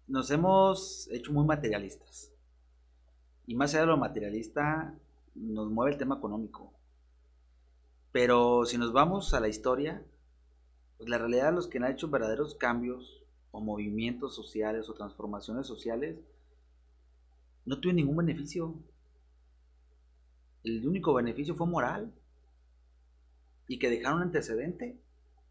nos 0.09 0.31
hemos 0.31 1.09
hecho 1.13 1.33
muy 1.33 1.45
materialistas. 1.45 2.33
Y 3.47 3.55
más 3.55 3.75
allá 3.75 3.83
de 3.83 3.87
lo 3.89 3.97
materialista, 3.97 4.95
nos 5.35 5.71
mueve 5.71 5.93
el 5.93 5.99
tema 5.99 6.17
económico. 6.17 6.73
Pero 8.17 8.65
si 8.65 8.79
nos 8.79 8.95
vamos 8.95 9.35
a 9.35 9.41
la 9.41 9.49
historia, 9.49 10.03
pues 10.97 11.07
la 11.07 11.19
realidad 11.19 11.53
los 11.53 11.67
que 11.67 11.77
han 11.77 11.85
hecho 11.85 12.09
verdaderos 12.09 12.55
cambios 12.55 13.23
o 13.51 13.61
movimientos 13.61 14.35
sociales 14.35 14.89
o 14.89 14.95
transformaciones 14.95 15.67
sociales 15.67 16.17
no 17.67 17.79
tuvieron 17.79 17.97
ningún 17.97 18.17
beneficio. 18.17 18.75
El 20.65 20.89
único 20.89 21.13
beneficio 21.13 21.57
fue 21.57 21.67
moral 21.67 22.11
y 23.69 23.79
que 23.79 23.91
dejaron 23.91 24.23
antecedente 24.23 24.99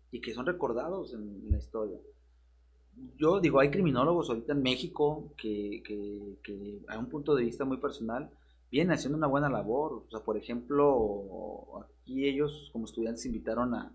y 0.10 0.20
que 0.20 0.34
son 0.34 0.48
recordados 0.48 1.14
en, 1.14 1.52
la 1.52 1.60
historia. 1.60 2.00
Yo 3.16 3.42
digo, 3.42 3.60
hay 3.60 3.70
criminólogos 3.70 4.30
ahorita 4.30 4.54
en 4.54 4.64
México 4.64 5.36
que, 5.38 5.84
que, 5.86 6.40
que 6.42 6.80
a 6.88 6.98
un 6.98 7.10
punto 7.10 7.36
de 7.36 7.44
vista 7.44 7.64
muy 7.64 7.78
personal 7.78 8.32
vienen 8.76 8.94
haciendo 8.94 9.18
una 9.18 9.28
buena 9.28 9.50
labor. 9.50 10.04
O 10.06 10.10
sea, 10.10 10.20
por 10.20 10.36
ejemplo, 10.38 11.88
aquí 12.02 12.28
ellos 12.28 12.70
como 12.74 12.86
estudiantes 12.86 13.26
invitaron 13.26 13.74
a, 13.74 13.90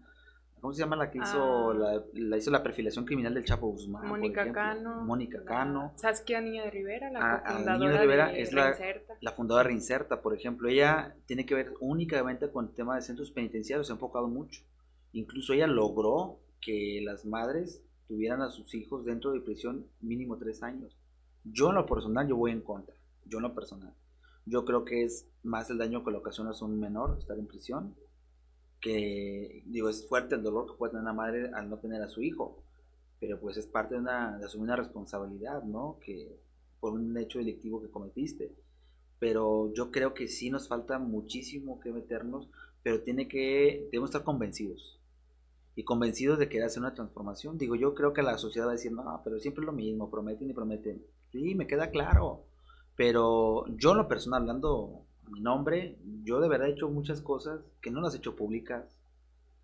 ¿cómo 0.58 0.72
se 0.72 0.80
llama 0.80 0.96
la 0.96 1.10
que 1.10 1.18
hizo, 1.18 1.70
ah. 1.72 2.02
la, 2.14 2.36
hizo 2.38 2.50
la 2.50 2.62
perfilación 2.62 3.04
criminal 3.04 3.34
del 3.34 3.44
Chapo 3.44 3.68
Guzmán? 3.68 4.08
Mónica 4.08 4.50
Cano. 4.50 5.02
Mónica 5.04 5.44
Cano. 5.44 5.92
Saskia 5.96 6.40
Niña 6.40 6.64
de 6.64 6.70
Rivera, 6.70 7.10
la 7.10 7.20
ah, 7.20 7.42
fundadora 7.56 7.78
Niña 7.78 7.92
de 7.92 7.98
Rivera 7.98 8.32
es 8.32 8.54
la, 8.54 8.74
la, 9.20 9.32
fundadora 9.32 9.64
de 9.64 9.68
Reinserta, 9.68 10.22
por 10.22 10.34
ejemplo. 10.34 10.66
Ella 10.70 11.14
tiene 11.26 11.44
que 11.44 11.54
ver 11.54 11.74
únicamente 11.80 12.50
con 12.50 12.68
el 12.68 12.74
tema 12.74 12.96
de 12.96 13.02
centros 13.02 13.30
penitenciarios, 13.32 13.86
se 13.86 13.92
ha 13.92 13.96
enfocado 13.96 14.28
mucho. 14.28 14.62
Incluso 15.12 15.52
ella 15.52 15.66
logró 15.66 16.38
que 16.62 17.02
las 17.04 17.26
madres 17.26 17.82
tuvieran 18.08 18.40
a 18.40 18.50
sus 18.50 18.74
hijos 18.74 19.04
dentro 19.04 19.32
de 19.32 19.42
prisión 19.42 19.86
mínimo 20.00 20.38
tres 20.38 20.62
años. 20.62 20.96
Yo 21.44 21.68
en 21.68 21.74
lo 21.74 21.84
personal, 21.84 22.26
yo 22.26 22.36
voy 22.36 22.52
en 22.52 22.62
contra. 22.62 22.94
Yo 23.26 23.38
en 23.38 23.42
lo 23.42 23.54
personal. 23.54 23.94
Yo 24.50 24.64
creo 24.64 24.84
que 24.84 25.04
es 25.04 25.28
más 25.44 25.70
el 25.70 25.78
daño 25.78 26.02
que 26.04 26.10
le 26.10 26.18
ocasiona 26.18 26.50
a 26.50 26.64
un 26.64 26.80
menor 26.80 27.16
estar 27.20 27.38
en 27.38 27.46
prisión, 27.46 27.94
que 28.80 29.62
digo, 29.66 29.88
es 29.88 30.08
fuerte 30.08 30.34
el 30.34 30.42
dolor 30.42 30.66
que 30.66 30.76
puede 30.76 30.90
tener 30.90 31.02
una 31.04 31.12
madre 31.12 31.52
al 31.54 31.70
no 31.70 31.78
tener 31.78 32.02
a 32.02 32.08
su 32.08 32.20
hijo, 32.20 32.64
pero 33.20 33.38
pues 33.38 33.56
es 33.56 33.68
parte 33.68 33.94
de, 33.94 34.00
una, 34.00 34.38
de 34.38 34.46
asumir 34.46 34.64
una 34.64 34.74
responsabilidad, 34.74 35.62
¿no? 35.62 35.98
Que 36.04 36.36
por 36.80 36.94
un 36.94 37.16
hecho 37.16 37.38
delictivo 37.38 37.80
que 37.80 37.90
cometiste. 37.90 38.52
Pero 39.20 39.72
yo 39.72 39.92
creo 39.92 40.14
que 40.14 40.26
sí 40.26 40.50
nos 40.50 40.66
falta 40.66 40.98
muchísimo 40.98 41.78
que 41.78 41.92
meternos, 41.92 42.48
pero 42.82 43.02
tiene 43.02 43.28
que, 43.28 43.86
debemos 43.92 44.10
estar 44.10 44.24
convencidos. 44.24 44.98
Y 45.76 45.84
convencidos 45.84 46.40
de 46.40 46.48
que 46.48 46.60
hacer 46.60 46.80
una 46.80 46.94
transformación. 46.94 47.56
Digo, 47.56 47.76
yo 47.76 47.94
creo 47.94 48.12
que 48.12 48.22
la 48.22 48.36
sociedad 48.36 48.66
va 48.66 48.72
a 48.72 48.74
decir, 48.74 48.90
no, 48.90 49.20
pero 49.22 49.38
siempre 49.38 49.62
es 49.62 49.66
lo 49.66 49.72
mismo, 49.72 50.10
prometen 50.10 50.50
y 50.50 50.54
prometen. 50.54 51.04
Sí, 51.30 51.54
me 51.54 51.68
queda 51.68 51.90
claro 51.90 52.49
pero 53.00 53.64
yo, 53.78 53.92
en 53.92 53.96
lo 53.96 54.08
personal, 54.08 54.42
hablando 54.42 55.06
mi 55.30 55.40
nombre, 55.40 55.96
yo 56.22 56.38
de 56.38 56.50
verdad 56.50 56.68
he 56.68 56.72
hecho 56.72 56.90
muchas 56.90 57.22
cosas 57.22 57.62
que 57.80 57.90
no 57.90 58.02
las 58.02 58.12
he 58.12 58.18
hecho 58.18 58.36
públicas. 58.36 58.94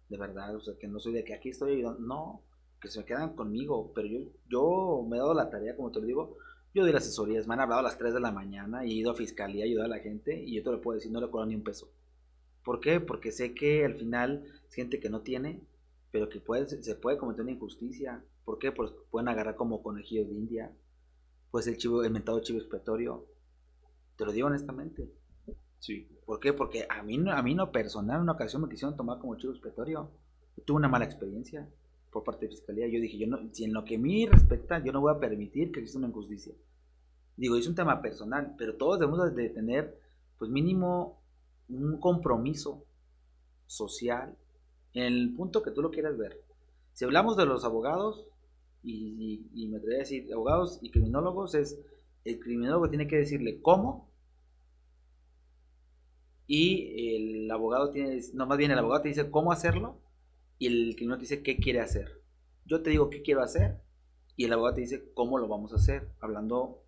De 0.09 0.17
verdad, 0.17 0.57
o 0.57 0.61
sea, 0.63 0.73
que 0.79 0.89
no 0.89 0.99
soy 0.99 1.13
de 1.13 1.23
que 1.23 1.35
aquí 1.35 1.51
estoy 1.51 1.75
ayudando. 1.75 2.01
No, 2.01 2.43
que 2.81 2.89
se 2.89 2.99
me 2.99 3.05
quedan 3.05 3.37
conmigo. 3.37 3.93
Pero 3.95 4.09
yo, 4.09 4.21
yo 4.49 5.07
me 5.07 5.17
he 5.17 5.21
dado 5.21 5.35
la 5.35 5.51
tarea, 5.51 5.77
como 5.77 5.93
te 5.93 6.01
lo 6.01 6.07
digo. 6.07 6.39
Yo 6.73 6.83
doy 6.83 6.95
las 6.95 7.03
asesorías. 7.03 7.47
Me 7.47 7.53
han 7.53 7.61
hablado 7.61 7.81
a 7.81 7.83
las 7.83 7.99
3 7.99 8.15
de 8.15 8.21
la 8.21 8.33
mañana 8.33 8.87
y 8.87 8.93
he 8.93 8.95
ido 8.95 9.11
a 9.11 9.15
fiscalía 9.15 9.65
a 9.65 9.67
ayudar 9.67 9.85
a 9.85 9.97
la 9.97 9.99
gente. 9.99 10.43
Y 10.43 10.55
yo 10.55 10.63
te 10.63 10.71
lo 10.71 10.81
puedo 10.81 10.95
decir, 10.95 11.13
no 11.13 11.21
le 11.21 11.29
cobro 11.29 11.45
ni 11.45 11.57
un 11.57 11.63
peso. 11.63 11.91
¿Por 12.65 12.81
qué? 12.81 13.01
Porque 13.01 13.33
sé 13.33 13.53
que 13.53 13.85
al 13.85 13.97
final 13.97 14.47
es 14.67 14.75
gente 14.75 14.99
que 14.99 15.11
no 15.11 15.21
tiene, 15.21 15.61
pero 16.11 16.31
que 16.31 16.41
puede, 16.41 16.83
se 16.83 16.95
puede 16.95 17.19
cometer 17.19 17.43
una 17.43 17.53
injusticia. 17.53 18.25
¿Por 18.47 18.59
qué? 18.59 18.73
Pues 18.73 18.93
pueden 19.11 19.29
agarrar 19.29 19.57
como 19.57 19.83
conejillos 19.83 20.27
de 20.27 20.37
India 20.37 20.73
pues 21.57 21.69
el 21.69 21.79
chivo, 21.79 22.05
el 22.05 22.11
mentado 22.11 22.39
chivo 22.41 22.59
expiatorio. 22.59 23.25
Te 24.15 24.27
lo 24.27 24.33
digo 24.33 24.49
honestamente. 24.49 25.11
Sí. 25.79 26.07
¿Por 26.27 26.39
qué? 26.39 26.53
Porque 26.53 26.87
a 26.87 27.03
mí, 27.03 27.19
a 27.31 27.43
mí 27.43 27.55
no 27.55 27.73
personal, 27.73 28.17
en 28.17 28.25
una 28.25 28.33
ocasión 28.33 28.61
me 28.61 28.69
quisieron 28.69 28.95
tomar 28.95 29.19
como 29.21 29.39
chivo 29.39 29.55
expiatorio. 29.55 30.11
Tuve 30.67 30.77
una 30.77 30.91
mala 30.91 31.07
experiencia 31.07 31.67
por 32.11 32.25
parte 32.25 32.45
de 32.45 32.51
fiscalía. 32.51 32.89
Yo 32.89 33.01
dije, 33.01 33.17
yo 33.17 33.27
no, 33.27 33.39
si 33.55 33.65
en 33.65 33.73
lo 33.73 33.87
que 33.87 33.97
a 33.97 33.99
mí 33.99 34.27
respecta, 34.27 34.85
yo 34.85 34.93
no 34.93 35.01
voy 35.01 35.15
a 35.15 35.19
permitir 35.19 35.73
que 35.73 35.81
exista 35.81 35.97
una 35.99 36.09
injusticia. 36.09 36.53
Digo, 37.39 37.57
es 37.57 37.67
un 37.67 37.75
tema 37.75 38.03
personal, 38.03 38.55
pero 38.59 38.77
todos 38.77 38.99
debemos 38.99 39.35
de 39.35 39.49
tener, 39.49 39.99
pues 40.39 40.51
mínimo, 40.51 41.23
un 41.71 41.99
compromiso 41.99 42.85
social 43.65 44.37
en 44.93 45.05
el 45.05 45.35
punto 45.35 45.63
que 45.63 45.71
tú 45.71 45.81
lo 45.81 45.91
quieras 45.91 46.19
ver. 46.19 46.39
Si 46.93 47.07
hablamos 47.07 47.35
de 47.39 47.47
los 47.47 47.65
abogados, 47.65 48.29
y, 48.87 49.67
me 49.69 49.77
atrevería 49.79 50.03
a 50.03 50.05
decir, 50.05 50.33
abogados 50.33 50.79
y 50.81 50.91
criminólogos, 50.91 51.55
es 51.55 51.79
el 52.25 52.41
criminólogo 52.41 52.89
tiene 52.89 53.07
que 53.07 53.17
decirle 53.17 53.61
cómo 53.61 54.11
y 56.47 57.17
el 57.17 57.51
abogado 57.51 57.91
tiene, 57.91 58.21
no 58.35 58.47
más 58.47 58.59
bien 58.59 58.71
el 58.71 58.79
abogado 58.79 59.03
te 59.03 59.09
dice 59.09 59.31
cómo 59.31 59.53
hacerlo 59.53 60.01
y 60.59 60.67
el 60.67 60.95
criminólogo 60.95 61.19
te 61.19 61.35
dice 61.35 61.43
qué 61.43 61.57
quiere 61.57 61.81
hacer. 61.81 62.23
Yo 62.65 62.83
te 62.83 62.91
digo 62.91 63.11
qué 63.11 63.23
quiero 63.23 63.43
hacer 63.43 63.81
y 64.37 64.45
el 64.45 64.53
abogado 64.53 64.77
te 64.77 64.81
dice 64.83 65.11
cómo 65.15 65.39
lo 65.39 65.49
vamos 65.49 65.73
a 65.73 65.77
hacer, 65.77 66.11
hablando 66.21 66.83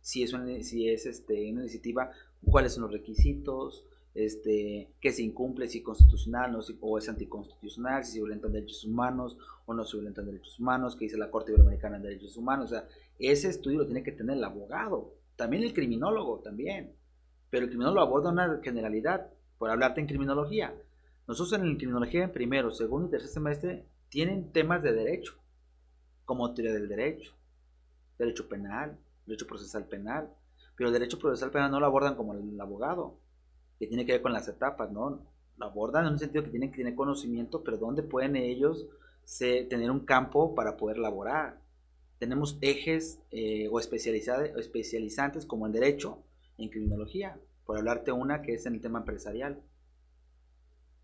si 0.00 0.22
es 0.22 0.32
si 0.66 0.88
es 0.88 1.06
este, 1.06 1.50
una 1.50 1.60
iniciativa, 1.60 2.10
cuáles 2.44 2.74
son 2.74 2.84
los 2.84 2.92
requisitos, 2.92 3.86
este, 4.14 4.92
que 5.00 5.10
se 5.10 5.22
incumple, 5.22 5.68
si 5.68 5.82
constitucional 5.82 6.58
o 6.80 6.98
es 6.98 7.08
anticonstitucional, 7.08 8.04
si 8.04 8.12
se 8.12 8.18
violentan 8.18 8.52
derechos 8.52 8.84
humanos 8.84 9.38
o 9.64 9.74
no 9.74 9.84
se 9.84 9.96
violentan 9.96 10.26
derechos 10.26 10.58
humanos, 10.60 10.96
que 10.96 11.06
dice 11.06 11.16
la 11.16 11.30
Corte 11.30 11.52
Iberoamericana 11.52 11.98
de 11.98 12.08
Derechos 12.08 12.36
Humanos. 12.36 12.66
O 12.66 12.74
sea, 12.74 12.86
ese 13.18 13.48
estudio 13.48 13.78
lo 13.78 13.86
tiene 13.86 14.02
que 14.02 14.12
tener 14.12 14.36
el 14.36 14.44
abogado, 14.44 15.14
también 15.36 15.62
el 15.62 15.72
criminólogo, 15.72 16.40
también. 16.40 16.94
Pero 17.50 17.64
el 17.64 17.70
criminólogo 17.70 18.06
aborda 18.06 18.30
una 18.30 18.60
generalidad, 18.62 19.30
por 19.58 19.70
hablarte 19.70 20.00
en 20.00 20.08
criminología. 20.08 20.74
Nosotros 21.28 21.60
en 21.60 21.76
criminología, 21.76 22.24
en 22.24 22.32
primero, 22.32 22.72
segundo 22.72 23.06
y 23.06 23.10
tercer 23.12 23.30
semestre, 23.30 23.86
tienen 24.08 24.52
temas 24.52 24.82
de 24.82 24.92
derecho, 24.92 25.34
como 26.24 26.52
teoría 26.52 26.74
del 26.74 26.88
derecho, 26.88 27.32
derecho 28.18 28.48
penal, 28.48 28.98
derecho 29.24 29.46
procesal 29.46 29.86
penal. 29.86 30.28
Pero 30.76 30.88
el 30.88 30.92
derecho 30.92 31.18
procesal 31.18 31.50
penal 31.50 31.70
no 31.70 31.78
lo 31.78 31.86
abordan 31.86 32.16
como 32.16 32.34
el 32.34 32.60
abogado 32.60 33.21
que 33.82 33.88
tiene 33.88 34.06
que 34.06 34.12
ver 34.12 34.22
con 34.22 34.32
las 34.32 34.46
etapas, 34.46 34.92
¿no? 34.92 35.26
Lo 35.56 35.66
abordan 35.66 36.06
en 36.06 36.12
un 36.12 36.18
sentido 36.20 36.44
que 36.44 36.50
tienen 36.50 36.70
que 36.70 36.76
tener 36.76 36.94
conocimiento, 36.94 37.64
pero 37.64 37.78
¿dónde 37.78 38.04
pueden 38.04 38.36
ellos 38.36 38.86
tener 39.68 39.90
un 39.90 40.06
campo 40.06 40.54
para 40.54 40.76
poder 40.76 40.98
laborar? 40.98 41.60
Tenemos 42.20 42.56
ejes 42.60 43.18
eh, 43.32 43.66
o 43.72 43.80
especializantes 43.80 45.46
como 45.46 45.66
en 45.66 45.72
derecho, 45.72 46.22
en 46.58 46.68
criminología, 46.68 47.40
por 47.66 47.76
hablarte 47.76 48.12
una 48.12 48.40
que 48.42 48.54
es 48.54 48.66
en 48.66 48.74
el 48.74 48.80
tema 48.80 49.00
empresarial, 49.00 49.60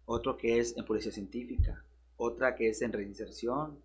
otro 0.07 0.37
que 0.37 0.61
es 0.61 0.77
en 0.77 0.85
policía 0.85 1.11
científica, 1.11 1.83
otra 2.17 2.55
que 2.55 2.69
es 2.69 2.81
en 2.81 2.93
reinserción, 2.93 3.77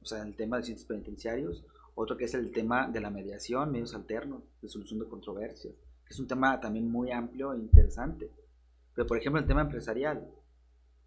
o 0.00 0.06
sea, 0.06 0.22
en 0.22 0.28
el 0.28 0.34
tema 0.34 0.56
de 0.56 0.62
ciencias 0.62 0.88
penitenciarios, 0.88 1.62
otro 1.94 2.16
que 2.16 2.24
es 2.24 2.32
el 2.32 2.52
tema 2.52 2.88
de 2.88 3.02
la 3.02 3.10
mediación, 3.10 3.70
medios 3.70 3.94
alternos, 3.94 4.44
de 4.62 4.70
solución 4.70 4.98
de 4.98 5.08
controversias, 5.08 5.74
es 6.08 6.18
un 6.18 6.26
tema 6.26 6.60
también 6.60 6.90
muy 6.90 7.10
amplio 7.10 7.52
e 7.52 7.58
interesante. 7.58 8.30
Pero 8.94 9.06
por 9.06 9.18
ejemplo 9.18 9.40
el 9.40 9.46
tema 9.46 9.62
empresarial. 9.62 10.28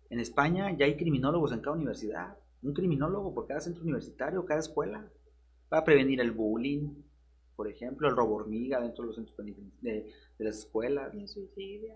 En 0.10 0.20
España 0.20 0.76
ya 0.78 0.86
hay 0.86 0.96
criminólogos 0.96 1.52
en 1.52 1.62
cada 1.62 1.76
universidad. 1.76 2.38
Un 2.64 2.74
criminólogo 2.74 3.34
por 3.34 3.48
cada 3.48 3.62
centro 3.62 3.84
universitario, 3.84 4.46
cada 4.46 4.60
escuela. 4.60 5.10
Para 5.70 5.84
prevenir 5.84 6.20
el 6.20 6.32
bullying, 6.32 6.90
por 7.56 7.68
ejemplo, 7.68 8.10
el 8.10 8.16
robo 8.16 8.36
hormiga 8.36 8.82
dentro 8.82 9.04
de 9.04 9.08
los 9.08 9.16
centros 9.16 9.38
de, 9.82 10.12
de 10.38 10.46
las 10.46 10.60
escuelas. 10.60 11.14
El 11.14 11.28
suicidio. 11.28 11.94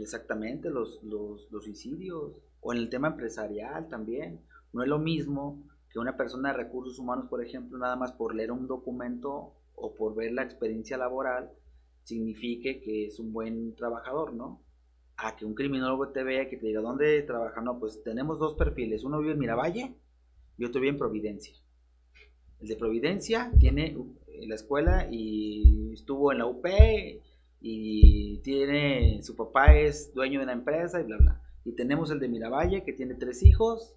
exactamente, 0.00 0.70
los, 0.70 1.02
los, 1.02 1.50
los 1.50 1.64
suicidios. 1.64 2.40
O 2.60 2.72
en 2.72 2.78
el 2.78 2.90
tema 2.90 3.08
empresarial 3.08 3.88
también. 3.88 4.40
No 4.72 4.82
es 4.82 4.88
lo 4.88 4.98
mismo 4.98 5.64
que 5.90 5.98
una 5.98 6.16
persona 6.16 6.50
de 6.50 6.58
recursos 6.58 6.98
humanos, 6.98 7.26
por 7.28 7.44
ejemplo, 7.44 7.78
nada 7.78 7.96
más 7.96 8.12
por 8.12 8.34
leer 8.34 8.52
un 8.52 8.68
documento 8.68 9.54
o 9.74 9.94
por 9.94 10.14
ver 10.14 10.32
la 10.32 10.42
experiencia 10.42 10.96
laboral, 10.96 11.50
signifique 12.04 12.80
que 12.80 13.06
es 13.06 13.18
un 13.18 13.32
buen 13.32 13.74
trabajador, 13.74 14.32
¿no? 14.32 14.62
A 15.16 15.36
que 15.36 15.44
un 15.44 15.54
criminólogo 15.54 16.08
te 16.08 16.22
vea 16.22 16.48
que 16.48 16.56
te 16.56 16.66
diga, 16.66 16.80
¿dónde 16.80 17.22
trabaja? 17.22 17.60
No, 17.60 17.78
pues 17.78 18.02
tenemos 18.02 18.38
dos 18.38 18.54
perfiles, 18.54 19.04
uno 19.04 19.20
vive 19.20 19.32
en 19.32 19.38
Miravalle 19.38 19.94
y 20.56 20.64
otro 20.64 20.80
vive 20.80 20.92
en 20.92 20.98
Providencia. 20.98 21.54
El 22.60 22.68
de 22.68 22.76
Providencia 22.76 23.50
tiene 23.58 23.96
eh, 24.26 24.46
la 24.46 24.54
escuela 24.54 25.08
y 25.10 25.92
estuvo 25.92 26.32
en 26.32 26.38
la 26.38 26.46
UP 26.46 26.66
y 27.60 28.38
tiene, 28.38 29.22
su 29.22 29.36
papá 29.36 29.76
es 29.76 30.12
dueño 30.14 30.40
de 30.40 30.44
una 30.44 30.52
empresa 30.52 31.00
y 31.00 31.04
bla, 31.04 31.16
bla. 31.18 31.42
Y 31.64 31.72
tenemos 31.72 32.10
el 32.10 32.20
de 32.20 32.28
Miravalle 32.28 32.84
que 32.84 32.92
tiene 32.92 33.14
tres 33.14 33.42
hijos, 33.42 33.94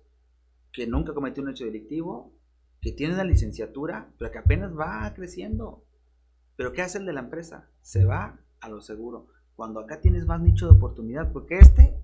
que 0.72 0.88
nunca 0.88 1.14
cometió 1.14 1.44
un 1.44 1.50
hecho 1.50 1.66
delictivo, 1.66 2.34
que 2.82 2.92
tiene 2.92 3.14
una 3.14 3.24
licenciatura, 3.24 4.14
pero 4.18 4.32
que 4.32 4.40
apenas 4.40 4.78
va 4.78 5.14
creciendo. 5.16 5.86
Pero 6.56 6.72
¿qué 6.72 6.82
hace 6.82 7.00
el 7.00 7.06
de 7.06 7.14
la 7.14 7.22
empresa? 7.22 7.70
Se 7.82 8.06
va 8.06 8.40
a 8.60 8.70
lo 8.70 8.82
seguro. 8.82 9.28
Cuando 9.56 9.80
acá 9.80 10.02
tienes 10.02 10.26
más 10.26 10.42
nicho 10.42 10.66
de 10.68 10.74
oportunidad, 10.74 11.32
porque 11.32 11.58
este, 11.60 11.96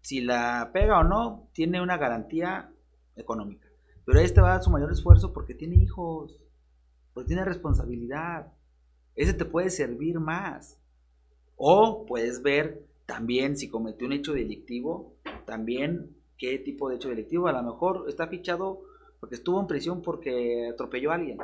si 0.00 0.20
la 0.20 0.70
pega 0.72 0.98
o 1.00 1.04
no, 1.04 1.48
tiene 1.52 1.80
una 1.80 1.96
garantía 1.96 2.72
económica. 3.16 3.68
Pero 4.04 4.20
este 4.20 4.40
va 4.40 4.48
a 4.48 4.52
dar 4.54 4.62
su 4.62 4.70
mayor 4.70 4.92
esfuerzo 4.92 5.32
porque 5.32 5.54
tiene 5.54 5.76
hijos, 5.76 6.38
porque 7.12 7.28
tiene 7.28 7.44
responsabilidad. 7.44 8.52
Ese 9.14 9.32
te 9.32 9.44
puede 9.44 9.70
servir 9.70 10.20
más. 10.20 10.78
O 11.56 12.04
puedes 12.06 12.42
ver 12.42 12.84
también 13.06 13.56
si 13.56 13.68
cometió 13.68 14.06
un 14.06 14.12
hecho 14.12 14.32
delictivo, 14.32 15.14
también 15.46 16.16
qué 16.36 16.58
tipo 16.58 16.88
de 16.88 16.96
hecho 16.96 17.08
delictivo. 17.08 17.48
A 17.48 17.52
lo 17.52 17.62
mejor 17.62 18.06
está 18.08 18.26
fichado 18.26 18.82
porque 19.20 19.36
estuvo 19.36 19.60
en 19.60 19.66
prisión 19.66 20.02
porque 20.02 20.68
atropelló 20.72 21.12
a 21.12 21.14
alguien 21.14 21.38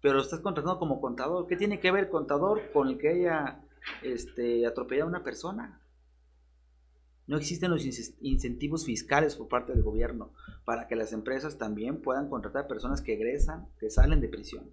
pero 0.00 0.20
estás 0.20 0.40
contratando 0.40 0.78
como 0.78 1.00
contador. 1.00 1.46
¿Qué 1.46 1.56
tiene 1.56 1.80
que 1.80 1.92
ver 1.92 2.08
contador 2.08 2.72
con 2.72 2.88
el 2.88 2.98
que 2.98 3.08
haya 3.08 3.62
este, 4.02 4.66
atropellado 4.66 5.06
a 5.06 5.10
una 5.10 5.24
persona? 5.24 5.80
No 7.26 7.36
existen 7.36 7.70
los 7.70 7.84
incentivos 8.20 8.84
fiscales 8.84 9.36
por 9.36 9.48
parte 9.48 9.72
del 9.72 9.82
gobierno 9.82 10.32
para 10.64 10.88
que 10.88 10.96
las 10.96 11.12
empresas 11.12 11.58
también 11.58 12.02
puedan 12.02 12.28
contratar 12.28 12.66
personas 12.66 13.02
que 13.02 13.14
egresan, 13.14 13.68
que 13.78 13.90
salen 13.90 14.20
de 14.20 14.28
prisión. 14.28 14.70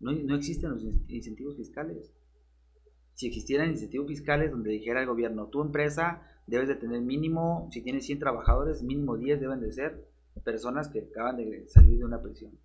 No, 0.00 0.12
no 0.12 0.34
existen 0.34 0.70
los 0.70 0.82
incentivos 1.08 1.56
fiscales. 1.56 2.12
Si 3.12 3.26
existieran 3.26 3.70
incentivos 3.70 4.08
fiscales 4.08 4.50
donde 4.50 4.70
dijera 4.70 5.00
el 5.00 5.06
gobierno, 5.06 5.48
tu 5.48 5.60
empresa 5.60 6.22
debes 6.46 6.68
de 6.68 6.74
tener 6.76 7.00
mínimo, 7.02 7.68
si 7.70 7.82
tienes 7.82 8.06
100 8.06 8.18
trabajadores, 8.18 8.82
mínimo 8.82 9.16
10 9.16 9.40
deben 9.40 9.60
de 9.60 9.72
ser 9.72 10.08
personas 10.42 10.88
que 10.88 11.00
acaban 11.00 11.36
de 11.36 11.68
salir 11.68 11.98
de 11.98 12.04
una 12.04 12.22
prisión 12.22 12.58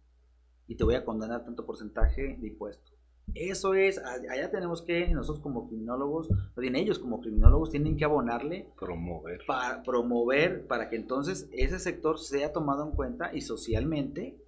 y 0.69 0.75
te 0.75 0.83
voy 0.83 0.93
a 0.93 1.03
condenar 1.03 1.43
tanto 1.43 1.65
porcentaje 1.65 2.37
de 2.39 2.47
impuesto. 2.47 2.91
Eso 3.33 3.73
es, 3.73 3.97
allá 3.97 4.51
tenemos 4.51 4.83
que, 4.83 5.07
nosotros 5.09 5.41
como 5.41 5.67
criminólogos, 5.67 6.29
o 6.29 6.61
bien 6.61 6.75
ellos 6.75 6.99
como 6.99 7.19
criminólogos 7.19 7.71
tienen 7.71 7.97
que 7.97 8.05
abonarle. 8.05 8.69
Promover. 8.79 9.41
Para 9.47 9.81
promover, 9.81 10.67
para 10.67 10.89
que 10.89 10.95
entonces 10.95 11.49
ese 11.51 11.79
sector 11.79 12.19
sea 12.19 12.53
tomado 12.53 12.85
en 12.85 12.95
cuenta 12.95 13.35
y 13.35 13.41
socialmente 13.41 14.39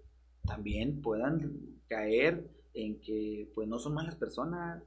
también 0.45 1.01
puedan 1.01 1.79
caer 1.87 2.47
en 2.75 3.01
que 3.01 3.51
pues 3.55 3.67
no 3.67 3.79
son 3.79 3.95
malas 3.95 4.15
personas. 4.15 4.83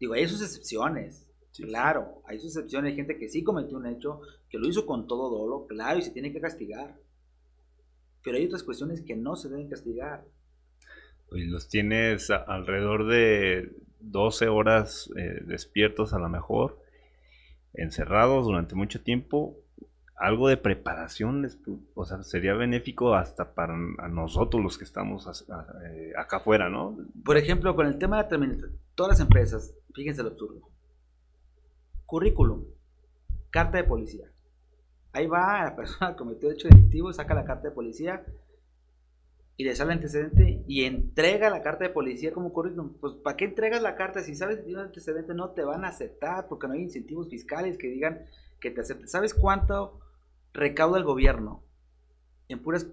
Digo, 0.00 0.14
hay 0.14 0.26
sus 0.26 0.42
excepciones, 0.42 1.28
claro, 1.52 2.22
hay 2.24 2.38
sus 2.38 2.56
excepciones, 2.56 2.90
hay 2.90 2.96
gente 2.96 3.18
que 3.18 3.28
sí 3.28 3.42
cometió 3.42 3.76
un 3.76 3.86
hecho, 3.86 4.20
que 4.48 4.58
lo 4.58 4.68
hizo 4.68 4.86
con 4.86 5.06
todo 5.06 5.28
dolo, 5.28 5.66
claro, 5.66 5.98
y 5.98 6.02
se 6.02 6.10
tiene 6.10 6.32
que 6.32 6.40
castigar 6.40 6.98
pero 8.24 8.38
hay 8.38 8.46
otras 8.46 8.62
cuestiones 8.62 9.02
que 9.02 9.14
no 9.14 9.36
se 9.36 9.50
deben 9.50 9.68
castigar. 9.68 10.24
Pues 11.28 11.46
los 11.46 11.68
tienes 11.68 12.30
alrededor 12.30 13.06
de 13.06 13.70
12 14.00 14.48
horas 14.48 15.10
eh, 15.16 15.42
despiertos 15.44 16.14
a 16.14 16.18
lo 16.18 16.28
mejor, 16.28 16.80
encerrados 17.74 18.46
durante 18.46 18.74
mucho 18.74 19.02
tiempo. 19.02 19.56
Algo 20.16 20.48
de 20.48 20.56
preparación, 20.56 21.46
o 21.94 22.04
sea, 22.04 22.22
sería 22.22 22.54
benéfico 22.54 23.14
hasta 23.14 23.52
para 23.52 23.76
nosotros 23.76 24.62
los 24.62 24.78
que 24.78 24.84
estamos 24.84 25.44
eh, 25.84 26.12
acá 26.16 26.36
afuera, 26.36 26.70
¿no? 26.70 26.96
Por 27.24 27.36
ejemplo, 27.36 27.74
con 27.74 27.86
el 27.86 27.98
tema 27.98 28.22
de 28.22 28.58
todas 28.94 29.10
las 29.10 29.20
empresas, 29.20 29.74
fíjense 29.92 30.22
lo 30.22 30.30
absurdo. 30.30 30.70
Currículum, 32.06 32.64
carta 33.50 33.78
de 33.78 33.84
policía. 33.84 34.33
Ahí 35.14 35.28
va 35.28 35.62
la 35.62 35.76
persona 35.76 36.10
que 36.10 36.16
cometió 36.18 36.48
el 36.48 36.56
hecho 36.56 36.68
delictivo, 36.68 37.12
saca 37.12 37.34
la 37.34 37.44
carta 37.44 37.68
de 37.68 37.74
policía 37.74 38.26
y 39.56 39.62
le 39.62 39.76
sale 39.76 39.92
el 39.92 39.98
antecedente 39.98 40.64
y 40.66 40.84
entrega 40.84 41.48
la 41.48 41.62
carta 41.62 41.84
de 41.84 41.90
policía 41.90 42.32
como 42.32 42.52
currículum. 42.52 42.94
Pues, 43.00 43.14
¿para 43.14 43.36
qué 43.36 43.44
entregas 43.44 43.80
la 43.80 43.94
carta? 43.94 44.20
Si 44.20 44.34
sabes 44.34 44.56
que 44.56 44.64
tiene 44.64 44.80
un 44.80 44.86
antecedente, 44.86 45.32
no 45.32 45.50
te 45.50 45.62
van 45.62 45.84
a 45.84 45.88
aceptar 45.88 46.48
porque 46.48 46.66
no 46.66 46.74
hay 46.74 46.82
incentivos 46.82 47.30
fiscales 47.30 47.78
que 47.78 47.86
digan 47.86 48.26
que 48.60 48.72
te 48.72 48.80
acepten. 48.80 49.06
¿Sabes 49.06 49.34
cuánto 49.34 50.00
recauda 50.52 50.98
el 50.98 51.04
gobierno 51.04 51.62
en 52.48 52.60
puras, 52.60 52.88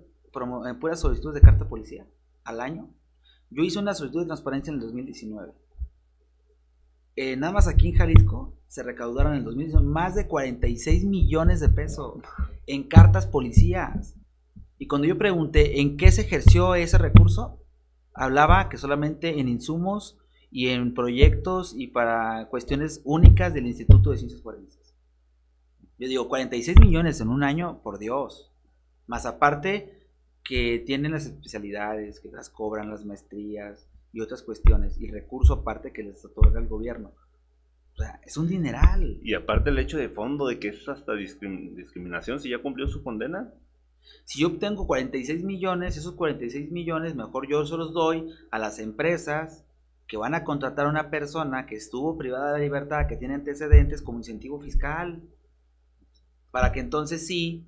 en 0.66 0.80
puras 0.80 1.00
solicitudes 1.00 1.36
de 1.36 1.42
carta 1.42 1.64
de 1.64 1.70
policía 1.72 2.06
al 2.44 2.62
año? 2.62 2.94
Yo 3.50 3.64
hice 3.64 3.80
una 3.80 3.96
solicitud 3.96 4.22
de 4.22 4.28
transparencia 4.28 4.70
en 4.70 4.76
el 4.76 4.82
2019. 4.82 5.54
Eh, 7.16 7.36
nada 7.36 7.54
más 7.54 7.68
aquí 7.68 7.90
en 7.90 7.96
Jalisco 7.96 8.58
se 8.68 8.84
recaudaron 8.84 9.34
en 9.34 9.40
el 9.40 9.46
2019 9.46 9.86
más 9.86 10.16
de 10.16 10.28
46 10.28 11.04
millones 11.06 11.60
de 11.60 11.70
pesos 11.70 12.22
en 12.68 12.88
cartas 12.88 13.28
policías. 13.28 14.16
Y 14.78 14.88
cuando 14.88 15.08
yo 15.08 15.18
pregunté 15.18 15.82
en 15.82 15.98
qué 15.98 16.12
se 16.12 16.22
ejerció 16.22 16.76
ese 16.76 16.98
recurso, 16.98 17.60
hablaba 18.14 18.70
que 18.70 18.78
solamente 18.78 19.40
en 19.40 19.50
insumos 19.50 20.18
y 20.50 20.70
en 20.70 20.94
proyectos 20.94 21.74
y 21.78 21.88
para 21.88 22.48
cuestiones 22.50 23.02
únicas 23.04 23.54
del 23.54 23.68
Instituto 23.68 24.12
de 24.12 24.18
Ciencias 24.18 24.42
Forenses. 24.42 24.96
Yo 25.98 26.08
digo, 26.08 26.28
46 26.28 26.80
millones 26.80 27.22
en 27.22 27.28
un 27.30 27.44
año, 27.44 27.82
por 27.84 28.00
Dios. 28.00 28.52
Más 29.06 29.26
aparte 29.26 30.08
que 30.44 30.80
tienen 30.80 31.12
las 31.12 31.26
especialidades, 31.26 32.20
que 32.20 32.30
las 32.32 32.50
cobran 32.50 32.90
las 32.90 33.06
maestrías, 33.06 33.88
y 34.14 34.22
otras 34.22 34.42
cuestiones, 34.42 35.00
y 35.00 35.10
recurso 35.10 35.54
aparte 35.54 35.94
que 35.94 36.04
les 36.04 36.24
otorga 36.26 36.60
el 36.60 36.68
gobierno. 36.68 37.14
es 38.26 38.38
un 38.38 38.48
dineral. 38.48 39.20
Y 39.22 39.34
aparte 39.34 39.70
el 39.70 39.80
hecho 39.80 39.98
de 39.98 40.10
fondo 40.10 40.48
de 40.48 40.60
que 40.60 40.70
es 40.70 40.88
hasta 40.90 41.14
discriminación, 41.14 42.40
si 42.40 42.50
ya 42.50 42.62
cumplió 42.62 42.88
su 42.88 43.04
condena. 43.04 43.54
Si 44.26 44.42
yo 44.42 44.48
obtengo 44.48 44.88
46 44.88 45.44
millones, 45.44 45.96
esos 45.96 46.16
46 46.16 46.72
millones 46.72 47.16
mejor 47.16 47.48
yo 47.48 47.66
se 47.66 47.78
los 47.78 47.94
doy 47.94 48.34
a 48.50 48.58
las 48.58 48.80
empresas 48.80 49.64
que 50.08 50.18
van 50.18 50.34
a 50.34 50.44
contratar 50.44 50.88
a 50.88 50.90
una 50.90 51.10
persona 51.10 51.68
que 51.68 51.76
estuvo 51.76 52.18
privada 52.18 52.54
de 52.54 52.62
libertad, 52.62 53.08
que 53.08 53.16
tiene 53.16 53.36
antecedentes 53.36 54.02
como 54.02 54.18
incentivo 54.18 54.60
fiscal, 54.60 55.22
para 56.50 56.72
que 56.72 56.82
entonces 56.82 57.26
sí 57.26 57.66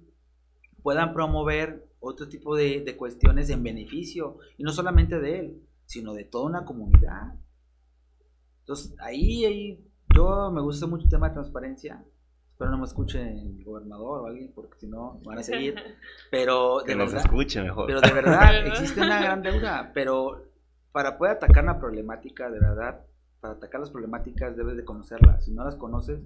puedan 0.81 1.13
promover 1.13 1.87
otro 2.01 2.27
tipo 2.27 2.55
de, 2.57 2.81
de 2.81 2.97
cuestiones 2.97 3.49
en 3.49 3.63
beneficio, 3.63 4.39
y 4.57 4.63
no 4.63 4.73
solamente 4.73 5.19
de 5.19 5.39
él, 5.39 5.61
sino 5.93 6.15
de 6.15 6.23
toda 6.23 6.45
una 6.45 6.65
comunidad. 6.65 7.35
Entonces, 8.61 8.95
ahí, 8.99 9.45
ahí 9.45 9.87
yo 10.15 10.49
me 10.51 10.61
gusta 10.61 10.87
mucho 10.87 11.03
el 11.03 11.09
tema 11.11 11.27
de 11.27 11.35
transparencia. 11.35 12.03
Espero 12.49 12.71
no 12.71 12.79
me 12.79 12.85
escuche 12.85 13.21
el 13.21 13.63
gobernador 13.63 14.21
o 14.21 14.25
alguien, 14.25 14.51
porque 14.55 14.79
si 14.79 14.87
no 14.87 15.19
van 15.23 15.37
a 15.37 15.43
seguir. 15.43 15.75
Pero 16.31 16.79
de 16.79 16.85
que 16.85 16.95
verdad, 16.95 17.13
nos 17.13 17.23
escuche 17.23 17.61
mejor. 17.61 17.85
Pero 17.85 18.01
de 18.01 18.11
verdad 18.11 18.65
existe 18.67 19.01
una 19.01 19.21
gran 19.21 19.43
deuda. 19.43 19.91
Pero 19.93 20.45
para 20.91 21.15
poder 21.17 21.35
atacar 21.35 21.63
una 21.63 21.79
problemática, 21.79 22.49
de 22.49 22.59
verdad, 22.59 23.05
para 23.39 23.53
atacar 23.53 23.79
las 23.79 23.91
problemáticas 23.91 24.57
debes 24.57 24.75
de 24.77 24.85
conocerlas. 24.85 25.45
Si 25.45 25.51
no 25.51 25.63
las 25.63 25.75
conoces, 25.75 26.21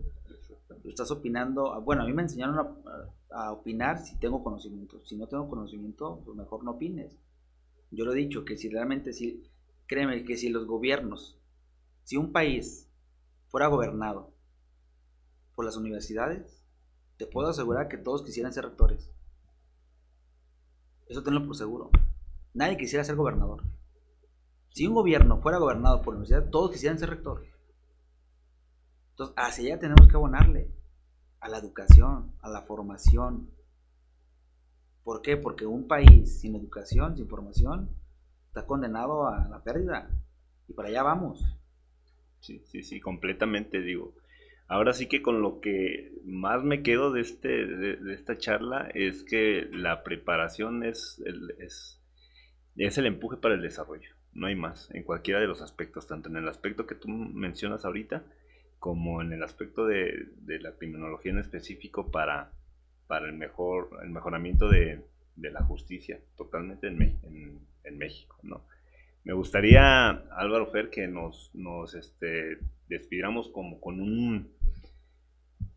estás 0.85 1.11
opinando. 1.11 1.81
Bueno, 1.81 2.03
a 2.03 2.05
mí 2.05 2.13
me 2.13 2.21
enseñaron 2.21 2.57
a, 2.57 3.35
a 3.35 3.51
opinar 3.51 3.99
si 3.99 4.17
tengo 4.17 4.43
conocimiento. 4.43 5.01
Si 5.03 5.17
no 5.17 5.27
tengo 5.27 5.49
conocimiento, 5.49 6.21
pues 6.23 6.37
mejor 6.37 6.63
no 6.63 6.71
opines. 6.71 7.17
Yo 7.91 8.05
lo 8.05 8.13
he 8.13 8.15
dicho, 8.15 8.43
que 8.43 8.57
si 8.57 8.69
realmente, 8.69 9.13
si, 9.13 9.43
créeme, 9.87 10.23
que 10.23 10.37
si 10.37 10.49
los 10.49 10.65
gobiernos, 10.65 11.39
si 12.03 12.17
un 12.17 12.31
país 12.31 12.89
fuera 13.47 13.67
gobernado 13.67 14.33
por 15.55 15.65
las 15.65 15.77
universidades, 15.77 16.63
te 17.17 17.25
puedo 17.25 17.49
asegurar 17.49 17.87
que 17.87 17.97
todos 17.97 18.23
quisieran 18.23 18.53
ser 18.53 18.65
rectores. 18.65 19.09
Eso 21.07 21.23
tenlo 21.23 21.45
por 21.45 21.55
seguro. 21.55 21.89
Nadie 22.53 22.77
quisiera 22.77 23.03
ser 23.03 23.15
gobernador. 23.15 23.63
Si 24.69 24.85
un 24.85 24.93
gobierno 24.93 25.41
fuera 25.41 25.57
gobernado 25.57 26.01
por 26.01 26.13
la 26.13 26.19
universidad, 26.19 26.49
todos 26.49 26.71
quisieran 26.71 26.99
ser 26.99 27.09
rector. 27.09 27.43
Entonces, 29.11 29.33
hacia 29.37 29.65
allá 29.65 29.79
tenemos 29.79 30.07
que 30.07 30.15
abonarle 30.15 30.71
a 31.39 31.49
la 31.49 31.57
educación, 31.57 32.33
a 32.41 32.49
la 32.49 32.61
formación. 32.61 33.49
¿Por 35.03 35.21
qué? 35.21 35.37
Porque 35.37 35.65
un 35.65 35.87
país 35.87 36.41
sin 36.41 36.55
educación, 36.55 37.15
sin 37.15 37.27
formación, 37.27 37.89
está 38.57 38.67
condenado 38.67 39.27
a 39.27 39.47
la 39.47 39.63
pérdida. 39.63 40.09
Y 40.67 40.73
para 40.73 40.89
allá 40.89 41.03
vamos. 41.03 41.45
Sí, 42.39 42.63
sí, 42.65 42.81
sí, 42.81 42.99
completamente 42.99 43.81
digo. 43.81 44.15
Ahora 44.67 44.93
sí 44.93 45.07
que 45.07 45.21
con 45.21 45.41
lo 45.41 45.61
que 45.61 46.11
más 46.25 46.63
me 46.63 46.81
quedo 46.81 47.11
de, 47.11 47.21
este, 47.21 47.65
de, 47.67 48.13
esta 48.13 48.37
charla 48.37 48.89
es 48.93 49.23
que 49.23 49.67
la 49.71 50.03
preparación 50.03 50.83
es 50.83 51.21
el, 51.25 51.55
es, 51.59 52.01
es 52.75 52.97
el 52.97 53.05
empuje 53.05 53.37
para 53.37 53.55
el 53.55 53.61
desarrollo, 53.61 54.09
no 54.33 54.47
hay 54.47 54.55
más, 54.55 54.93
en 54.93 55.03
cualquiera 55.03 55.39
de 55.39 55.47
los 55.47 55.61
aspectos, 55.61 56.05
tanto 56.05 56.27
en 56.27 56.35
el 56.35 56.49
aspecto 56.49 56.85
que 56.85 56.95
tú 56.95 57.07
mencionas 57.07 57.85
ahorita, 57.85 58.25
como 58.77 59.21
en 59.21 59.31
el 59.31 59.41
aspecto 59.41 59.85
de, 59.85 60.31
de 60.35 60.59
la 60.59 60.73
criminología 60.75 61.31
en 61.31 61.39
específico 61.39 62.11
para, 62.11 62.51
para 63.07 63.25
el, 63.27 63.33
mejor, 63.33 63.89
el 64.03 64.09
mejoramiento 64.09 64.67
de, 64.67 65.01
de 65.37 65.51
la 65.51 65.63
justicia, 65.63 66.19
totalmente 66.35 66.87
en, 66.87 67.01
en, 67.01 67.67
en 67.87 67.97
México, 67.97 68.37
¿no? 68.43 68.63
Me 69.23 69.33
gustaría, 69.33 70.09
Álvaro 70.09 70.67
Fer, 70.67 70.89
que 70.89 71.07
nos, 71.07 71.51
nos 71.53 71.93
este, 71.95 72.59
despidiéramos 72.87 73.49
como 73.49 73.81
con 73.81 73.99
un, 73.99 74.49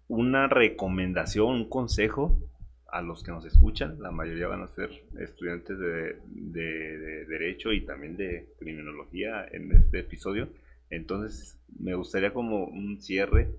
una 0.07 0.47
recomendación, 0.47 1.55
un 1.57 1.69
consejo 1.69 2.39
a 2.87 3.03
los 3.03 3.23
que 3.25 3.33
nos 3.33 3.45
escuchan. 3.45 4.01
La 4.01 4.11
mayoría 4.11 4.47
van 4.47 4.63
a 4.63 4.69
ser 4.69 4.91
estudiantes 5.19 5.79
de, 5.79 6.21
de 6.27 7.25
Derecho 7.27 7.73
y 7.73 7.85
también 7.85 8.17
de 8.17 8.53
Criminología 8.59 9.47
en 9.51 9.73
este 9.73 10.01
episodio. 10.01 10.49
Entonces, 10.89 11.59
me 11.79 11.95
gustaría 11.95 12.33
como 12.33 12.65
un 12.65 13.01
cierre 13.01 13.51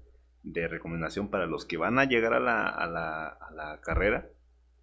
de 0.43 0.67
recomendación 0.67 1.29
para 1.29 1.45
los 1.45 1.65
que 1.65 1.77
van 1.77 1.99
a 1.99 2.05
llegar 2.05 2.33
a 2.33 2.39
la, 2.39 2.67
a 2.67 2.87
la, 2.87 3.27
a 3.27 3.51
la 3.51 3.81
carrera 3.81 4.27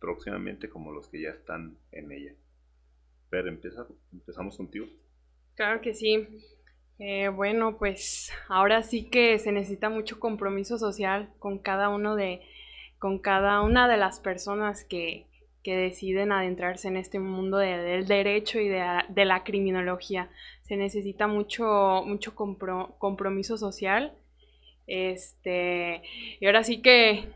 próximamente 0.01 0.69
como 0.69 0.93
los 0.93 1.09
que 1.09 1.23
ya 1.23 1.31
están 1.31 1.77
en 1.93 2.13
ella. 2.13 2.33
Pero 3.31 3.49
empezamos 3.49 4.57
contigo. 4.57 4.87
Claro 5.55 5.81
que 5.81 5.95
sí. 5.95 6.27
Eh, 6.99 7.29
bueno, 7.29 7.79
pues 7.79 8.33
ahora 8.49 8.83
sí 8.83 9.09
que 9.09 9.39
se 9.39 9.53
necesita 9.53 9.89
mucho 9.89 10.19
compromiso 10.19 10.79
social 10.79 11.31
con 11.39 11.59
cada 11.59 11.91
uno 11.91 12.17
de, 12.17 12.41
con 12.99 13.19
cada 13.19 13.61
una 13.63 13.89
de 13.89 13.97
las 13.97 14.19
personas 14.19 14.85
que, 14.85 15.27
que 15.63 15.77
deciden 15.77 16.33
adentrarse 16.33 16.89
en 16.89 16.97
este 16.97 17.21
mundo 17.21 17.59
del 17.59 18.07
derecho 18.07 18.59
y 18.59 18.69
de, 18.69 18.85
de, 19.09 19.25
la 19.25 19.45
criminología. 19.45 20.31
Se 20.63 20.77
necesita 20.77 21.27
mucho, 21.27 22.03
mucho 22.07 22.35
compromiso 22.35 23.57
social. 23.57 24.15
Este, 24.87 26.03
y 26.41 26.47
ahora 26.47 26.65
sí 26.65 26.83
que, 26.83 27.29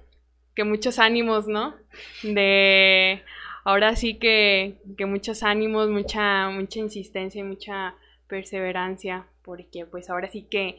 que 0.57 0.65
muchos 0.65 0.99
ánimos, 0.99 1.47
¿no? 1.47 1.75
De 2.23 3.23
ahora 3.65 3.97
sí 3.97 4.19
que, 4.19 4.79
que 4.97 5.07
muchos 5.07 5.43
ánimos, 5.43 5.89
mucha, 5.89 6.51
mucha 6.51 6.79
insistencia 6.79 7.41
y 7.41 7.45
mucha 7.45 7.95
perseverancia, 8.27 9.27
porque 9.43 9.87
pues 9.87 10.11
ahora 10.11 10.29
sí 10.29 10.47
que, 10.51 10.79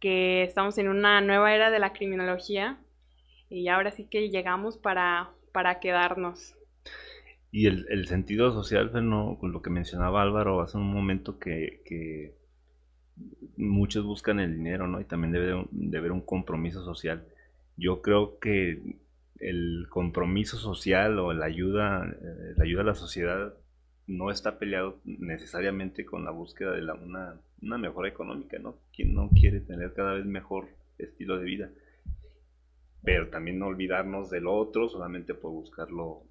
que 0.00 0.42
estamos 0.42 0.78
en 0.78 0.88
una 0.88 1.20
nueva 1.20 1.54
era 1.54 1.70
de 1.70 1.78
la 1.78 1.92
criminología 1.92 2.78
y 3.48 3.68
ahora 3.68 3.90
sí 3.90 4.06
que 4.10 4.30
llegamos 4.30 4.78
para, 4.78 5.30
para 5.52 5.80
quedarnos. 5.80 6.54
Y 7.50 7.66
el, 7.66 7.86
el 7.90 8.06
sentido 8.08 8.50
social, 8.52 8.90
¿no? 9.08 9.36
con 9.38 9.52
lo 9.52 9.60
que 9.60 9.70
mencionaba 9.70 10.22
Álvaro 10.22 10.62
hace 10.62 10.78
un 10.78 10.92
momento 10.92 11.38
que, 11.38 11.82
que 11.84 12.34
muchos 13.56 14.04
buscan 14.04 14.40
el 14.40 14.56
dinero, 14.56 14.88
¿no? 14.88 15.00
Y 15.00 15.04
también 15.04 15.32
debe 15.32 15.66
de 15.70 15.98
haber 15.98 16.12
un 16.12 16.22
compromiso 16.22 16.82
social. 16.82 17.26
Yo 17.76 18.00
creo 18.00 18.38
que 18.38 18.96
el 19.42 19.86
compromiso 19.90 20.56
social 20.56 21.18
o 21.18 21.32
la 21.32 21.46
ayuda, 21.46 22.06
eh, 22.06 22.54
la 22.56 22.64
ayuda 22.64 22.82
a 22.82 22.86
la 22.86 22.94
sociedad 22.94 23.54
no 24.06 24.30
está 24.30 24.58
peleado 24.58 25.00
necesariamente 25.04 26.04
con 26.04 26.24
la 26.24 26.30
búsqueda 26.30 26.72
de 26.72 26.82
la, 26.82 26.94
una, 26.94 27.40
una 27.60 27.78
mejora 27.78 28.08
económica, 28.08 28.58
¿no? 28.58 28.76
Quien 28.94 29.14
no 29.14 29.30
quiere 29.30 29.60
tener 29.60 29.94
cada 29.94 30.14
vez 30.14 30.24
mejor 30.24 30.68
estilo 30.98 31.38
de 31.38 31.44
vida. 31.44 31.70
Pero 33.04 33.30
también 33.30 33.58
no 33.58 33.66
olvidarnos 33.66 34.30
del 34.30 34.46
otro 34.46 34.88
solamente 34.88 35.34
por 35.34 35.50
buscar 35.50 35.90
lo, 35.90 36.22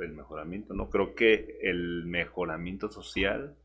el 0.00 0.12
mejoramiento, 0.12 0.74
¿no? 0.74 0.90
Creo 0.90 1.14
que 1.14 1.58
el 1.62 2.04
mejoramiento 2.06 2.88
social 2.88 3.56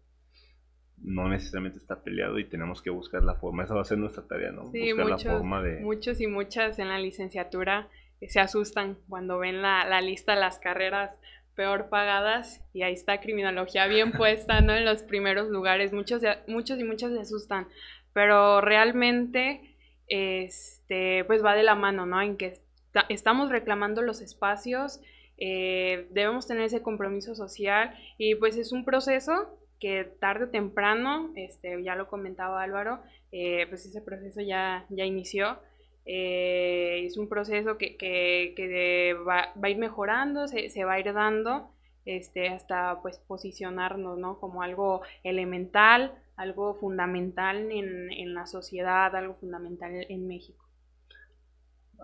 no 0.97 1.29
necesariamente 1.29 1.77
está 1.77 2.01
peleado 2.01 2.39
y 2.39 2.45
tenemos 2.45 2.81
que 2.81 2.89
buscar 2.89 3.23
la 3.23 3.35
forma. 3.35 3.63
Esa 3.63 3.75
va 3.75 3.81
a 3.81 3.85
ser 3.85 3.99
nuestra 3.99 4.23
tarea, 4.23 4.51
¿no? 4.51 4.71
Sí, 4.71 4.91
buscar 4.93 5.11
muchos, 5.11 5.25
la 5.25 5.31
forma 5.31 5.61
de... 5.61 5.79
muchos 5.79 6.21
y 6.21 6.27
muchas 6.27 6.79
en 6.79 6.87
la 6.87 6.99
licenciatura 6.99 7.87
se 8.27 8.39
asustan 8.39 8.97
cuando 9.07 9.39
ven 9.39 9.61
la, 9.61 9.85
la 9.85 10.01
lista 10.01 10.33
de 10.33 10.41
las 10.41 10.59
carreras 10.59 11.17
peor 11.59 11.89
pagadas 11.89 12.63
y 12.71 12.83
ahí 12.83 12.93
está 12.93 13.19
criminología 13.19 13.85
bien 13.87 14.13
puesta, 14.13 14.61
¿no? 14.61 14.73
En 14.73 14.85
los 14.85 15.03
primeros 15.03 15.49
lugares. 15.49 15.91
Muchos, 15.91 16.21
muchos 16.47 16.79
y 16.79 16.85
muchas 16.85 17.11
se 17.11 17.19
asustan, 17.19 17.67
pero 18.13 18.61
realmente, 18.61 19.75
este, 20.07 21.25
pues 21.25 21.43
va 21.43 21.55
de 21.55 21.63
la 21.63 21.75
mano, 21.75 22.05
¿no? 22.05 22.21
En 22.21 22.37
que 22.37 22.61
estamos 23.09 23.49
reclamando 23.49 24.01
los 24.01 24.21
espacios, 24.21 25.01
eh, 25.37 26.07
debemos 26.11 26.47
tener 26.47 26.63
ese 26.63 26.81
compromiso 26.81 27.35
social 27.35 27.93
y 28.17 28.35
pues 28.35 28.55
es 28.55 28.71
un 28.71 28.85
proceso 28.85 29.59
que 29.81 30.05
tarde 30.05 30.45
o 30.45 30.49
temprano, 30.49 31.31
este, 31.35 31.83
ya 31.83 31.95
lo 31.95 32.07
comentaba 32.07 32.63
Álvaro, 32.63 33.01
eh, 33.33 33.65
pues 33.67 33.85
ese 33.85 34.01
proceso 34.01 34.39
ya, 34.39 34.85
ya 34.89 35.03
inició. 35.03 35.59
Eh, 36.05 37.05
es 37.05 37.17
un 37.17 37.29
proceso 37.29 37.77
que, 37.77 37.95
que, 37.97 38.53
que 38.55 39.13
va, 39.13 39.53
va, 39.55 39.67
a 39.67 39.69
ir 39.69 39.77
mejorando, 39.77 40.47
se, 40.47 40.69
se, 40.69 40.83
va 40.83 40.93
a 40.93 40.99
ir 40.99 41.13
dando 41.13 41.71
este, 42.05 42.47
hasta 42.47 43.01
pues 43.01 43.19
posicionarnos 43.19 44.17
¿no? 44.17 44.39
como 44.39 44.63
algo 44.63 45.01
elemental, 45.23 46.13
algo 46.35 46.73
fundamental 46.73 47.71
en, 47.71 48.11
en 48.11 48.33
la 48.33 48.47
sociedad, 48.47 49.15
algo 49.15 49.35
fundamental 49.35 50.05
en 50.09 50.27
México. 50.27 50.65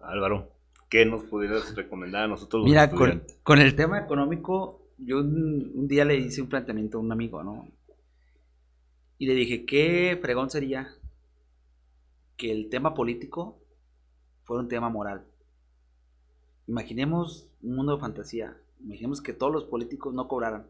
Álvaro, 0.03 0.51
¿qué 0.89 1.05
nos 1.05 1.23
pudieras 1.23 1.73
recomendar 1.75 2.25
a 2.25 2.27
nosotros? 2.27 2.61
Los 2.61 2.69
Mira, 2.69 2.91
con, 2.91 3.23
con, 3.43 3.59
el 3.59 3.75
tema 3.75 3.99
económico, 3.99 4.91
yo 4.97 5.19
un, 5.19 5.71
un, 5.73 5.87
día 5.87 6.05
le 6.05 6.17
hice 6.17 6.41
un 6.41 6.49
planteamiento 6.49 6.97
a 6.97 7.01
un 7.01 7.11
amigo, 7.11 7.43
¿no? 7.43 7.67
Y 9.17 9.25
le 9.25 9.33
dije, 9.33 9.65
¿qué 9.65 10.19
fregón 10.21 10.49
sería 10.49 10.89
que 12.37 12.51
el 12.51 12.69
tema 12.69 12.93
político 12.93 13.64
fuera 14.45 14.61
un 14.61 14.69
tema 14.69 14.89
moral. 14.89 15.25
Imaginemos 16.67 17.49
un 17.61 17.75
mundo 17.75 17.95
de 17.95 18.01
fantasía. 18.01 18.57
Imaginemos 18.79 19.21
que 19.21 19.33
todos 19.33 19.51
los 19.51 19.65
políticos 19.65 20.13
no 20.13 20.27
cobraran. 20.27 20.67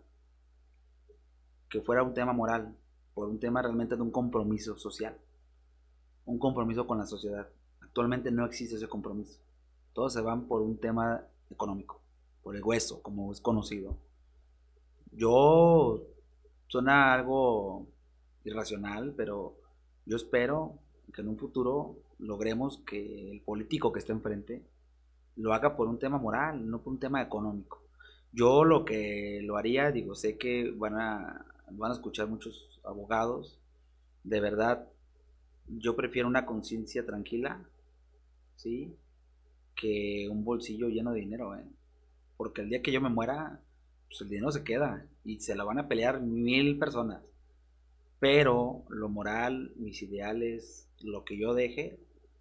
Que 1.69 1.81
fuera 1.81 2.03
un 2.03 2.13
tema 2.13 2.33
moral, 2.33 2.75
por 3.13 3.29
un 3.29 3.39
tema 3.39 3.61
realmente 3.61 3.95
de 3.95 4.01
un 4.01 4.11
compromiso 4.11 4.77
social. 4.77 5.17
Un 6.25 6.39
compromiso 6.39 6.87
con 6.87 6.97
la 6.97 7.05
sociedad. 7.05 7.47
Actualmente 7.81 8.31
no 8.31 8.45
existe 8.45 8.75
ese 8.75 8.87
compromiso. 8.87 9.39
Todos 9.93 10.13
se 10.13 10.21
van 10.21 10.47
por 10.47 10.61
un 10.61 10.77
tema 10.77 11.25
económico, 11.49 12.01
por 12.43 12.55
el 12.55 12.63
hueso, 12.63 13.01
como 13.01 13.31
es 13.31 13.39
conocido. 13.39 13.97
Yo 15.11 16.01
suena 16.67 17.13
algo 17.13 17.87
irracional, 18.43 19.13
pero 19.15 19.55
yo 20.05 20.17
espero 20.17 20.79
que 21.13 21.21
en 21.21 21.29
un 21.29 21.37
futuro 21.37 21.95
logremos 22.19 22.79
que 22.85 23.31
el 23.31 23.41
político 23.41 23.91
que 23.91 23.99
esté 23.99 24.11
enfrente 24.11 24.61
lo 25.35 25.53
haga 25.53 25.75
por 25.75 25.87
un 25.87 25.99
tema 25.99 26.17
moral, 26.17 26.69
no 26.69 26.81
por 26.81 26.93
un 26.93 26.99
tema 26.99 27.21
económico. 27.21 27.81
Yo 28.31 28.63
lo 28.63 28.85
que 28.85 29.39
lo 29.43 29.57
haría, 29.57 29.91
digo, 29.91 30.15
sé 30.15 30.37
que 30.37 30.71
van 30.71 30.95
a, 30.99 31.45
van 31.71 31.91
a 31.91 31.93
escuchar 31.93 32.27
muchos 32.27 32.79
abogados, 32.83 33.59
de 34.23 34.39
verdad, 34.39 34.87
yo 35.67 35.95
prefiero 35.95 36.27
una 36.27 36.45
conciencia 36.45 37.05
tranquila, 37.05 37.63
¿sí? 38.55 38.95
Que 39.75 40.27
un 40.29 40.43
bolsillo 40.43 40.89
lleno 40.89 41.11
de 41.11 41.21
dinero, 41.21 41.55
¿eh? 41.55 41.65
Porque 42.37 42.61
el 42.61 42.69
día 42.69 42.81
que 42.81 42.91
yo 42.91 43.01
me 43.01 43.09
muera, 43.09 43.61
pues 44.07 44.21
el 44.21 44.29
dinero 44.29 44.51
se 44.51 44.63
queda 44.63 45.05
y 45.23 45.39
se 45.39 45.55
lo 45.55 45.65
van 45.65 45.79
a 45.79 45.87
pelear 45.87 46.21
mil 46.21 46.77
personas. 46.77 47.21
Pero 48.19 48.83
lo 48.89 49.09
moral, 49.09 49.73
mis 49.75 50.01
ideales, 50.01 50.89
lo 51.01 51.23
que 51.23 51.37
yo 51.37 51.53
deje, 51.53 51.99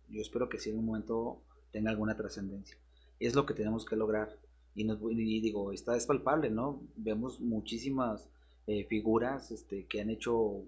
yo 0.09 0.21
espero 0.21 0.49
que 0.49 0.59
sí 0.59 0.71
en 0.71 0.79
un 0.79 0.87
momento 0.87 1.43
tenga 1.73 1.91
alguna 1.91 2.17
trascendencia. 2.17 2.77
Es 3.19 3.35
lo 3.35 3.47
que 3.47 3.55
tenemos 3.55 3.85
que 3.85 3.97
lograr. 3.97 4.39
Y, 4.75 4.85
nos, 4.85 4.99
digo, 5.01 5.73
está 5.73 5.97
es 5.97 6.07
palpable, 6.07 6.51
¿no? 6.51 6.83
Vemos 6.97 7.41
muchísimas 7.41 8.29
eh, 8.67 8.85
figuras 8.87 9.51
este, 9.51 9.87
que 9.87 10.01
han 10.01 10.11
hecho 10.11 10.65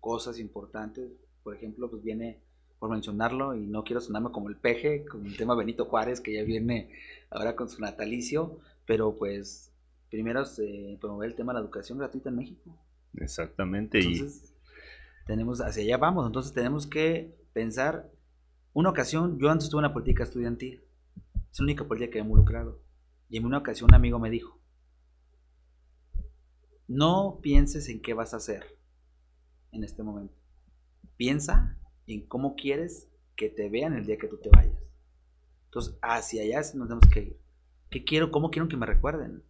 cosas 0.00 0.38
importantes. 0.38 1.10
Por 1.42 1.54
ejemplo, 1.54 1.90
pues 1.90 2.02
viene, 2.02 2.40
por 2.78 2.90
mencionarlo, 2.90 3.54
y 3.54 3.66
no 3.66 3.84
quiero 3.84 4.00
sonarme 4.00 4.30
como 4.32 4.48
el 4.48 4.56
peje, 4.56 5.04
con 5.04 5.26
el 5.26 5.36
tema 5.36 5.54
Benito 5.54 5.84
Juárez, 5.86 6.20
que 6.20 6.34
ya 6.34 6.42
viene 6.42 6.90
ahora 7.30 7.56
con 7.56 7.68
su 7.68 7.80
natalicio, 7.80 8.58
pero 8.86 9.16
pues 9.16 9.72
primero 10.10 10.44
se 10.44 10.96
promover 11.00 11.30
el 11.30 11.36
tema 11.36 11.52
de 11.52 11.58
la 11.58 11.64
educación 11.64 11.98
gratuita 11.98 12.30
en 12.30 12.36
México. 12.36 12.76
Exactamente. 13.14 13.98
Entonces, 13.98 14.54
tenemos, 15.26 15.60
hacia 15.60 15.82
allá 15.82 15.96
vamos, 15.98 16.26
entonces 16.26 16.52
tenemos 16.52 16.86
que 16.86 17.36
pensar, 17.52 18.10
una 18.72 18.90
ocasión, 18.90 19.38
yo 19.38 19.50
antes 19.50 19.68
tuve 19.68 19.80
una 19.80 19.92
política 19.92 20.24
estudiantil, 20.24 20.82
es 21.50 21.58
la 21.58 21.64
única 21.64 21.86
política 21.86 22.12
que 22.12 22.18
he 22.18 22.22
involucrado, 22.22 22.80
y 23.28 23.38
en 23.38 23.44
una 23.44 23.58
ocasión 23.58 23.90
un 23.90 23.94
amigo 23.94 24.18
me 24.18 24.30
dijo, 24.30 24.58
no 26.86 27.40
pienses 27.42 27.88
en 27.88 28.00
qué 28.00 28.14
vas 28.14 28.34
a 28.34 28.38
hacer 28.38 28.78
en 29.72 29.84
este 29.84 30.02
momento, 30.02 30.34
piensa 31.16 31.78
en 32.06 32.26
cómo 32.26 32.56
quieres 32.56 33.08
que 33.36 33.48
te 33.48 33.68
vean 33.68 33.94
el 33.94 34.06
día 34.06 34.18
que 34.18 34.28
tú 34.28 34.38
te 34.38 34.50
vayas. 34.50 34.82
Entonces, 35.66 35.98
hacia 36.02 36.42
allá 36.42 36.58
nos 36.74 36.88
tenemos 36.88 37.08
que 37.12 37.20
ir. 37.20 37.40
¿Qué 37.90 38.04
quiero? 38.04 38.30
¿Cómo 38.30 38.50
quiero 38.50 38.68
que 38.68 38.76
me 38.76 38.86
recuerden? 38.86 39.42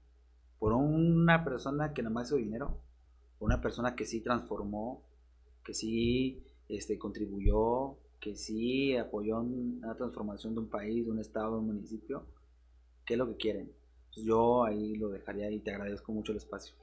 ¿Por 0.59 0.73
una 0.73 1.45
persona 1.45 1.95
que 1.95 2.03
nomás 2.03 2.29
hizo 2.29 2.37
dinero? 2.37 2.81
¿Por 3.39 3.47
una 3.47 3.61
persona 3.61 3.95
que 3.95 4.05
sí 4.05 4.21
transformó? 4.21 5.05
¿Que 5.65 5.75
sí 5.75 6.45
este, 6.69 6.99
contribuyó? 6.99 7.97
¿Que 8.21 8.35
sí 8.37 8.97
apoyó 8.97 9.41
una 9.41 9.95
transformación 9.97 10.55
de 10.55 10.61
un 10.61 10.69
país, 10.69 11.05
de 11.05 11.13
un 11.13 11.21
estado, 11.21 11.53
de 11.53 11.61
un 11.61 11.67
municipio? 11.67 12.27
¿Qué 13.05 13.15
es 13.15 13.19
lo 13.19 13.29
que 13.29 13.37
quieren? 13.37 13.71
yo 14.25 14.65
ahí 14.65 14.97
lo 14.97 15.11
dejaría 15.11 15.51
y 15.51 15.61
te 15.61 15.73
agradezco 15.73 16.13
mucho 16.13 16.33
el 16.33 16.39
espacio. 16.39 16.75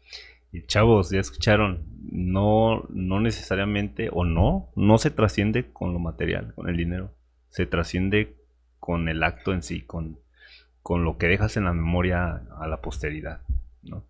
Y 0.51 0.65
chavos, 0.65 1.09
ya 1.09 1.19
escucharon, 1.19 1.83
no, 2.01 2.85
no 2.89 3.19
necesariamente, 3.19 4.09
o 4.11 4.23
no, 4.23 4.69
no 4.75 4.97
se 4.97 5.11
trasciende 5.11 5.71
con 5.71 5.93
lo 5.93 5.99
material, 5.99 6.53
con 6.55 6.69
el 6.69 6.77
dinero. 6.77 7.11
Se 7.49 7.65
trasciende 7.65 8.35
con 8.79 9.09
el 9.09 9.23
acto 9.23 9.53
en 9.53 9.63
sí, 9.63 9.81
con, 9.81 10.19
con 10.81 11.03
lo 11.03 11.17
que 11.17 11.27
dejas 11.27 11.57
en 11.57 11.65
la 11.65 11.73
memoria 11.73 12.45
a 12.57 12.67
la 12.67 12.81
posteridad. 12.81 13.41
¿no? 13.83 14.05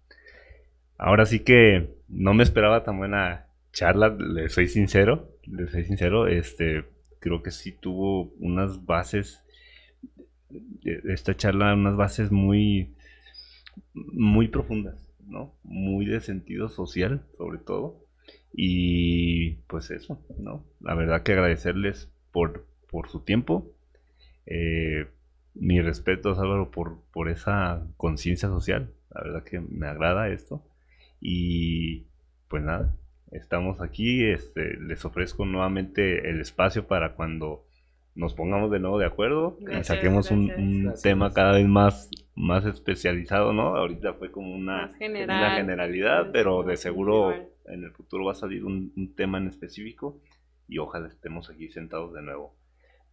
Ahora 0.98 1.26
sí 1.26 1.40
que 1.40 1.96
no 2.08 2.34
me 2.34 2.44
esperaba 2.44 2.84
tan 2.84 2.98
buena 2.98 3.48
charla, 3.72 4.10
le 4.10 4.50
soy 4.50 4.68
sincero, 4.68 5.30
le 5.44 5.68
soy 5.68 5.84
sincero, 5.86 6.28
este, 6.28 6.86
creo 7.26 7.42
que 7.42 7.50
sí 7.50 7.72
tuvo 7.72 8.32
unas 8.40 8.86
bases, 8.86 9.44
esta 10.84 11.36
charla, 11.36 11.74
unas 11.74 11.96
bases 11.96 12.32
muy, 12.32 12.94
muy 13.96 14.48
profundas 14.48 15.12
¿no? 15.28 15.56
Muy 15.64 16.06
de 16.06 16.22
sentido 16.22 16.70
social, 16.70 17.26
sobre 17.36 17.58
todo. 17.58 18.06
Y 18.54 19.56
pues 19.68 19.90
eso, 19.90 20.24
¿no? 20.38 20.64
La 20.82 20.94
verdad 20.94 21.24
que 21.24 21.32
agradecerles 21.32 22.12
por, 22.32 22.68
por 22.92 23.10
su 23.10 23.22
tiempo. 23.22 23.72
Eh, 24.46 25.08
mi 25.56 25.82
respeto, 25.82 26.40
Álvaro, 26.40 26.70
por, 26.70 27.02
por 27.12 27.28
esa 27.30 27.88
conciencia 27.98 28.50
social. 28.50 28.94
La 29.10 29.24
verdad 29.24 29.44
que 29.44 29.60
me 29.60 29.88
agrada 29.88 30.30
esto. 30.30 30.64
Y 31.20 32.06
pues 32.50 32.62
nada, 32.62 32.96
estamos 33.32 33.82
aquí. 33.82 34.26
Este, 34.26 34.78
les 34.80 35.04
ofrezco 35.06 35.46
nuevamente 35.46 36.30
el 36.30 36.42
espacio 36.42 36.88
para 36.88 37.14
cuando 37.14 37.66
nos 38.16 38.34
pongamos 38.34 38.72
de 38.72 38.80
nuevo 38.80 38.98
de 38.98 39.06
acuerdo 39.06 39.58
y 39.60 39.84
saquemos 39.84 40.32
un, 40.32 40.94
tema 41.04 41.34
cada 41.34 41.54
vez 41.54 41.68
más, 41.68 42.10
más 42.34 42.66
especializado, 42.66 43.52
¿no? 43.52 43.76
Ahorita 43.76 44.14
fue 44.14 44.32
como 44.32 44.56
una, 44.56 44.94
generalidad, 44.98 46.32
pero 46.32 46.64
de 46.64 46.78
seguro 46.78 47.34
en 47.66 47.84
el 47.84 47.92
futuro 47.92 48.26
va 48.26 48.32
a 48.32 48.36
salir 48.36 48.64
un, 48.64 49.14
tema 49.16 49.38
en 49.38 49.48
específico 49.48 50.22
y 50.68 50.78
ojalá 50.78 51.10
estemos 51.10 51.50
aquí 51.50 51.68
sentados 51.70 52.14
de 52.14 52.22
nuevo. 52.22 52.56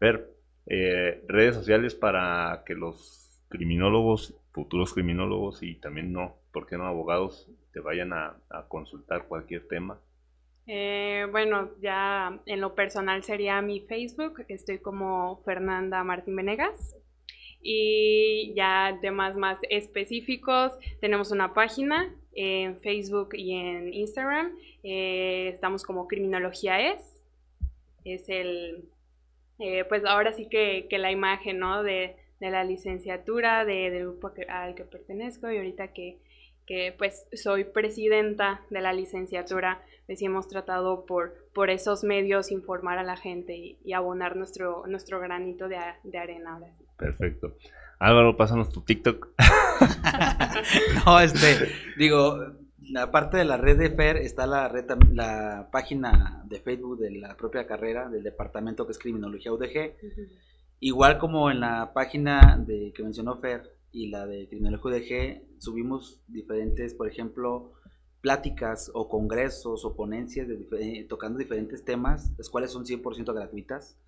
Ver, 0.01 0.31
eh, 0.67 1.25
redes 1.27 1.57
sociales 1.57 1.97
para 1.97 2.63
que 2.65 2.75
los 2.75 3.43
criminólogos, 3.49 4.35
futuros 4.53 4.95
criminólogos 4.95 5.63
y 5.65 5.75
también 5.75 6.13
no, 6.13 6.37
¿por 6.53 6.67
qué 6.67 6.79
no 6.79 6.87
abogados, 6.87 7.51
te 7.73 7.81
vayan 7.81 8.13
a 8.13 8.37
consultar 8.69 9.27
cualquier 9.29 9.67
tema 9.69 9.99
eh, 10.67 11.27
bueno, 11.31 11.71
ya 11.81 12.41
en 12.47 12.61
lo 12.61 12.75
personal 12.75 13.25
sería 13.25 13.61
mi 13.63 13.81
Facebook, 13.81 14.45
estoy 14.49 14.79
como 14.79 15.43
Fernanda 15.45 16.05
Martín 16.05 16.37
Venegas. 16.37 16.97
Y 17.65 18.55
ya 18.55 18.99
temas 19.01 19.37
más 19.37 19.59
específicos, 19.71 20.73
tenemos 21.01 21.31
una 21.31 21.55
página 21.55 22.13
en 22.35 22.81
Facebook 22.81 23.31
y 23.35 23.53
en 23.55 23.93
Instagram. 23.93 24.53
Eh, 24.83 25.51
estamos 25.55 25.85
como 25.85 26.09
Criminología 26.09 26.93
es. 26.93 27.23
Es 28.05 28.29
el, 28.29 28.89
eh, 29.61 29.85
pues 29.85 30.05
ahora 30.05 30.33
sí 30.33 30.49
que, 30.49 30.89
la 30.91 31.13
imagen, 31.13 31.59
¿no? 31.59 31.83
De, 31.83 32.17
la 32.41 32.65
licenciatura, 32.65 33.65
del 33.65 34.01
grupo 34.01 34.33
al 34.49 34.75
que 34.75 34.83
pertenezco 34.83 35.49
y 35.49 35.59
ahorita 35.59 35.93
que, 35.93 36.19
que 36.73 36.95
pues 36.97 37.27
soy 37.35 37.65
presidenta 37.65 38.63
de 38.71 38.81
la 38.81 38.95
licenciatura 38.95 39.83
pues 40.07 40.23
hemos 40.23 40.49
tratado 40.49 41.05
por, 41.05 41.35
por 41.53 41.69
esos 41.69 42.03
medios 42.03 42.51
informar 42.51 42.97
a 42.97 43.03
la 43.03 43.19
gente 43.19 43.77
y, 43.85 43.93
abonar 43.93 44.37
nuestro, 44.37 44.85
nuestro 44.87 45.21
granito 45.21 45.69
de, 45.69 45.77
arena 46.19 46.55
ahora 46.55 46.73
Perfecto. 46.97 47.59
Álvaro, 47.99 48.39
pásanos 48.39 48.71
tu 48.71 48.81
TikTok. 48.81 49.29
no, 51.07 51.21
este, 51.21 51.69
digo, 51.99 52.39
aparte 52.99 53.37
de 53.37 53.45
la 53.45 53.59
red 53.59 53.77
de 53.77 53.91
FER 53.91 54.17
está 54.17 54.47
la, 54.47 54.69
red, 54.69 54.87
la 55.13 55.69
página 55.71 56.43
de 56.47 56.59
Facebook 56.59 57.01
de 57.01 57.11
la 57.11 57.37
propia 57.37 57.67
carrera 57.67 58.09
del 58.09 58.23
departamento 58.23 58.87
que 58.87 58.93
es 58.93 58.99
Criminología 58.99 59.53
UDG. 59.53 59.95
Igual 60.81 61.19
como 61.19 61.51
en 61.51 61.61
la 61.61 61.93
página 61.93 62.57
de 62.59 62.93
que 62.95 63.03
mencionó 63.03 63.37
Fer 63.41 63.72
y 63.93 64.09
la 64.09 64.27
de 64.27 64.49
Criminología 64.49 64.91
UDG, 64.91 65.61
subimos 65.61 66.23
diferentes, 66.27 66.95
por 66.95 67.09
ejemplo, 67.09 67.75
pláticas 68.23 68.91
o 68.95 69.09
congresos 69.09 69.85
o 69.85 69.95
ponencias 69.95 70.49
de, 70.49 71.07
tocando 71.09 71.39
diferentes 71.39 71.85
temas, 71.85 72.33
las 72.39 72.49
cuales 72.49 72.71
son 72.71 72.85
100% 72.85 73.35
gratuitas, 73.35 73.99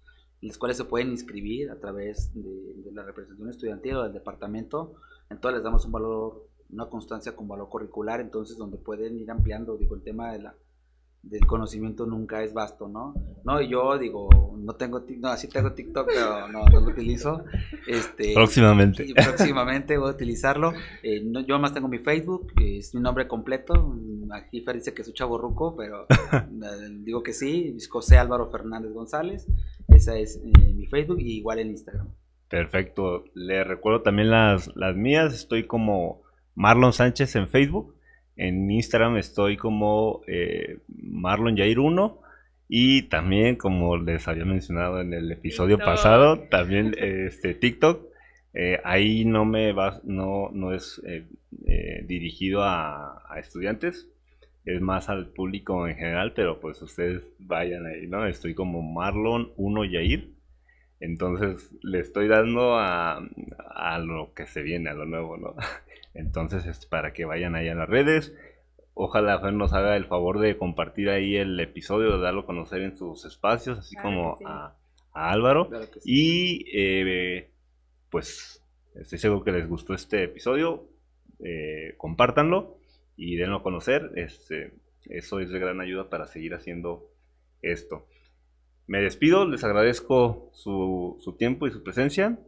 las 0.41 0.57
cuales 0.57 0.77
se 0.77 0.85
pueden 0.85 1.11
inscribir 1.11 1.71
a 1.71 1.79
través 1.79 2.33
de, 2.35 2.91
la 2.93 3.03
representación 3.03 3.51
estudiantil 3.51 3.97
o 3.97 4.03
del 4.05 4.13
departamento. 4.13 4.95
Entonces 5.31 5.57
les 5.57 5.65
damos 5.65 5.85
un 5.85 5.93
valor, 5.93 6.49
una 6.71 6.87
constancia 6.87 7.37
con 7.37 7.49
valor 7.49 7.69
curricular, 7.69 8.21
entonces 8.21 8.57
donde 8.57 8.79
pueden 8.79 9.19
ir 9.19 9.31
ampliando, 9.31 9.77
digo, 9.77 9.95
el 9.97 10.03
tema 10.03 10.33
de 10.33 10.43
la, 10.43 10.55
del 11.25 11.47
conocimiento 11.47 12.07
nunca 12.07 12.43
es 12.43 12.53
vasto, 12.53 12.89
¿no? 12.89 13.15
No, 13.45 13.61
yo 13.61 13.99
digo, 13.99 14.29
no 14.59 14.75
tengo, 14.75 15.05
no, 15.19 15.29
así 15.29 15.49
tengo 15.49 15.73
TikTok, 15.73 16.07
pero 16.07 16.49
no, 16.49 16.67
no 16.67 16.81
lo 16.81 16.89
utilizo. 16.89 17.45
Este, 17.87 18.35
próximamente. 18.35 19.07
próximamente 19.15 19.97
voy 19.97 20.09
a 20.09 20.13
utilizarlo. 20.13 20.73
Eh, 21.03 21.23
no, 21.25 21.41
yo 21.41 21.59
más 21.59 21.73
tengo 21.73 21.89
mi 21.89 21.99
Facebook, 21.99 22.53
que 22.55 22.79
es 22.79 22.95
mi 22.95 23.01
nombre 23.01 23.27
completo. 23.27 23.97
Aquí 24.33 24.61
Fer 24.61 24.77
dice 24.77 24.95
que 24.95 25.03
es 25.03 25.09
un 25.09 25.15
chavo 25.15 25.39
ruco, 25.39 25.75
pero 25.77 26.07
eh, 26.33 26.89
digo 27.01 27.23
que 27.23 27.33
sí, 27.33 27.77
José 27.89 28.19
Álvaro 28.19 28.51
Fernández 28.51 28.93
González. 28.93 29.47
Esa 29.89 30.17
es 30.17 30.37
eh, 30.37 30.73
mi 30.75 30.87
Facebook 30.87 31.21
y 31.21 31.39
igual 31.39 31.59
en 31.59 31.71
Instagram. 31.71 32.09
Perfecto. 32.49 33.25
Le 33.35 33.65
recuerdo 33.65 34.03
también 34.03 34.31
las, 34.31 34.71
las 34.77 34.95
mías. 34.95 35.35
Estoy 35.35 35.67
como 35.67 36.23
Marlon 36.55 36.93
Sánchez 36.93 37.35
en 37.37 37.49
Facebook 37.49 37.94
en 38.37 38.71
Instagram 38.71 39.17
estoy 39.17 39.57
como 39.57 40.23
eh, 40.27 40.79
Marlon 40.89 41.57
Jair 41.57 41.79
1 41.79 42.21
Y 42.69 43.03
también, 43.03 43.57
como 43.57 43.97
les 43.97 44.27
había 44.27 44.45
mencionado 44.45 45.01
en 45.01 45.13
el 45.13 45.31
episodio 45.31 45.79
pasado, 45.79 46.41
también 46.49 46.95
este 46.99 47.55
TikTok. 47.55 48.15
Eh, 48.55 48.81
ahí 48.85 49.25
no 49.25 49.45
me 49.45 49.73
va, 49.73 50.01
no, 50.05 50.49
no 50.53 50.73
es 50.73 51.03
eh, 51.05 51.27
eh, 51.67 52.05
dirigido 52.07 52.63
a, 52.63 53.21
estudiantes, 53.37 54.09
es 54.65 54.81
más 54.81 55.09
al 55.09 55.31
público 55.31 55.89
en 55.89 55.97
general, 55.97 56.33
pero 56.35 56.61
pues 56.61 56.81
ustedes 56.81 57.25
vayan 57.41 57.85
ahí, 57.85 58.07
¿no? 58.07 58.25
Estoy 58.27 58.55
como 58.55 58.81
Marlon 58.81 59.53
1 59.57 59.85
Yair. 59.87 60.31
Entonces 61.01 61.71
le 61.83 61.99
estoy 61.99 62.29
dando 62.29 62.79
a, 62.79 63.29
a, 63.75 63.99
lo 63.99 64.33
que 64.35 64.47
se 64.47 64.63
viene, 64.63 64.89
a 64.89 64.95
lo 64.95 65.05
nuevo, 65.05 65.37
¿no? 65.37 65.57
Entonces 66.15 66.65
es 66.67 66.87
para 66.87 67.13
que 67.13 67.25
vayan 67.25 67.55
ahí 67.57 67.69
a 67.69 67.75
las 67.75 67.89
redes. 67.89 68.33
Ojalá 68.95 69.41
Fer 69.41 69.53
nos 69.53 69.73
haga 69.73 69.97
el 69.97 70.07
favor 70.07 70.39
de 70.39 70.57
compartir 70.57 71.11
ahí 71.11 71.37
el 71.37 71.59
episodio, 71.59 72.17
de 72.17 72.23
darlo 72.23 72.43
a 72.43 72.47
conocer 72.47 72.83
en 72.83 72.97
sus 72.97 73.25
espacios, 73.25 73.81
así 73.81 73.97
como 73.97 74.39
a, 74.47 74.77
Álvaro. 75.13 75.69
Y 76.05 76.65
eh, 76.73 77.51
pues 78.11 78.63
estoy 78.95 79.19
seguro 79.19 79.45
que 79.45 79.53
les 79.53 79.69
gustó 79.69 79.95
este 79.95 80.23
episodio. 80.23 80.89
Eh, 81.41 81.95
compártanlo 81.97 82.79
y 83.17 83.35
denlo 83.35 83.57
a 83.57 83.63
conocer. 83.65 84.13
Este, 84.15 84.73
eso 85.07 85.41
es 85.41 85.51
de 85.51 85.59
gran 85.59 85.81
ayuda 85.81 86.09
para 86.09 86.27
seguir 86.27 86.55
haciendo 86.55 87.11
esto. 87.63 88.07
Me 88.87 89.01
despido, 89.01 89.49
les 89.49 89.65
agradezco 89.65 90.51
su, 90.53 91.17
su 91.21 91.37
tiempo 91.37 91.67
y 91.67 91.73
su 91.73 91.83
presencia. 91.83 92.39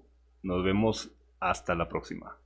Nos 0.43 0.63
vemos 0.63 1.11
hasta 1.41 1.75
la 1.75 1.89
próxima. 1.89 2.37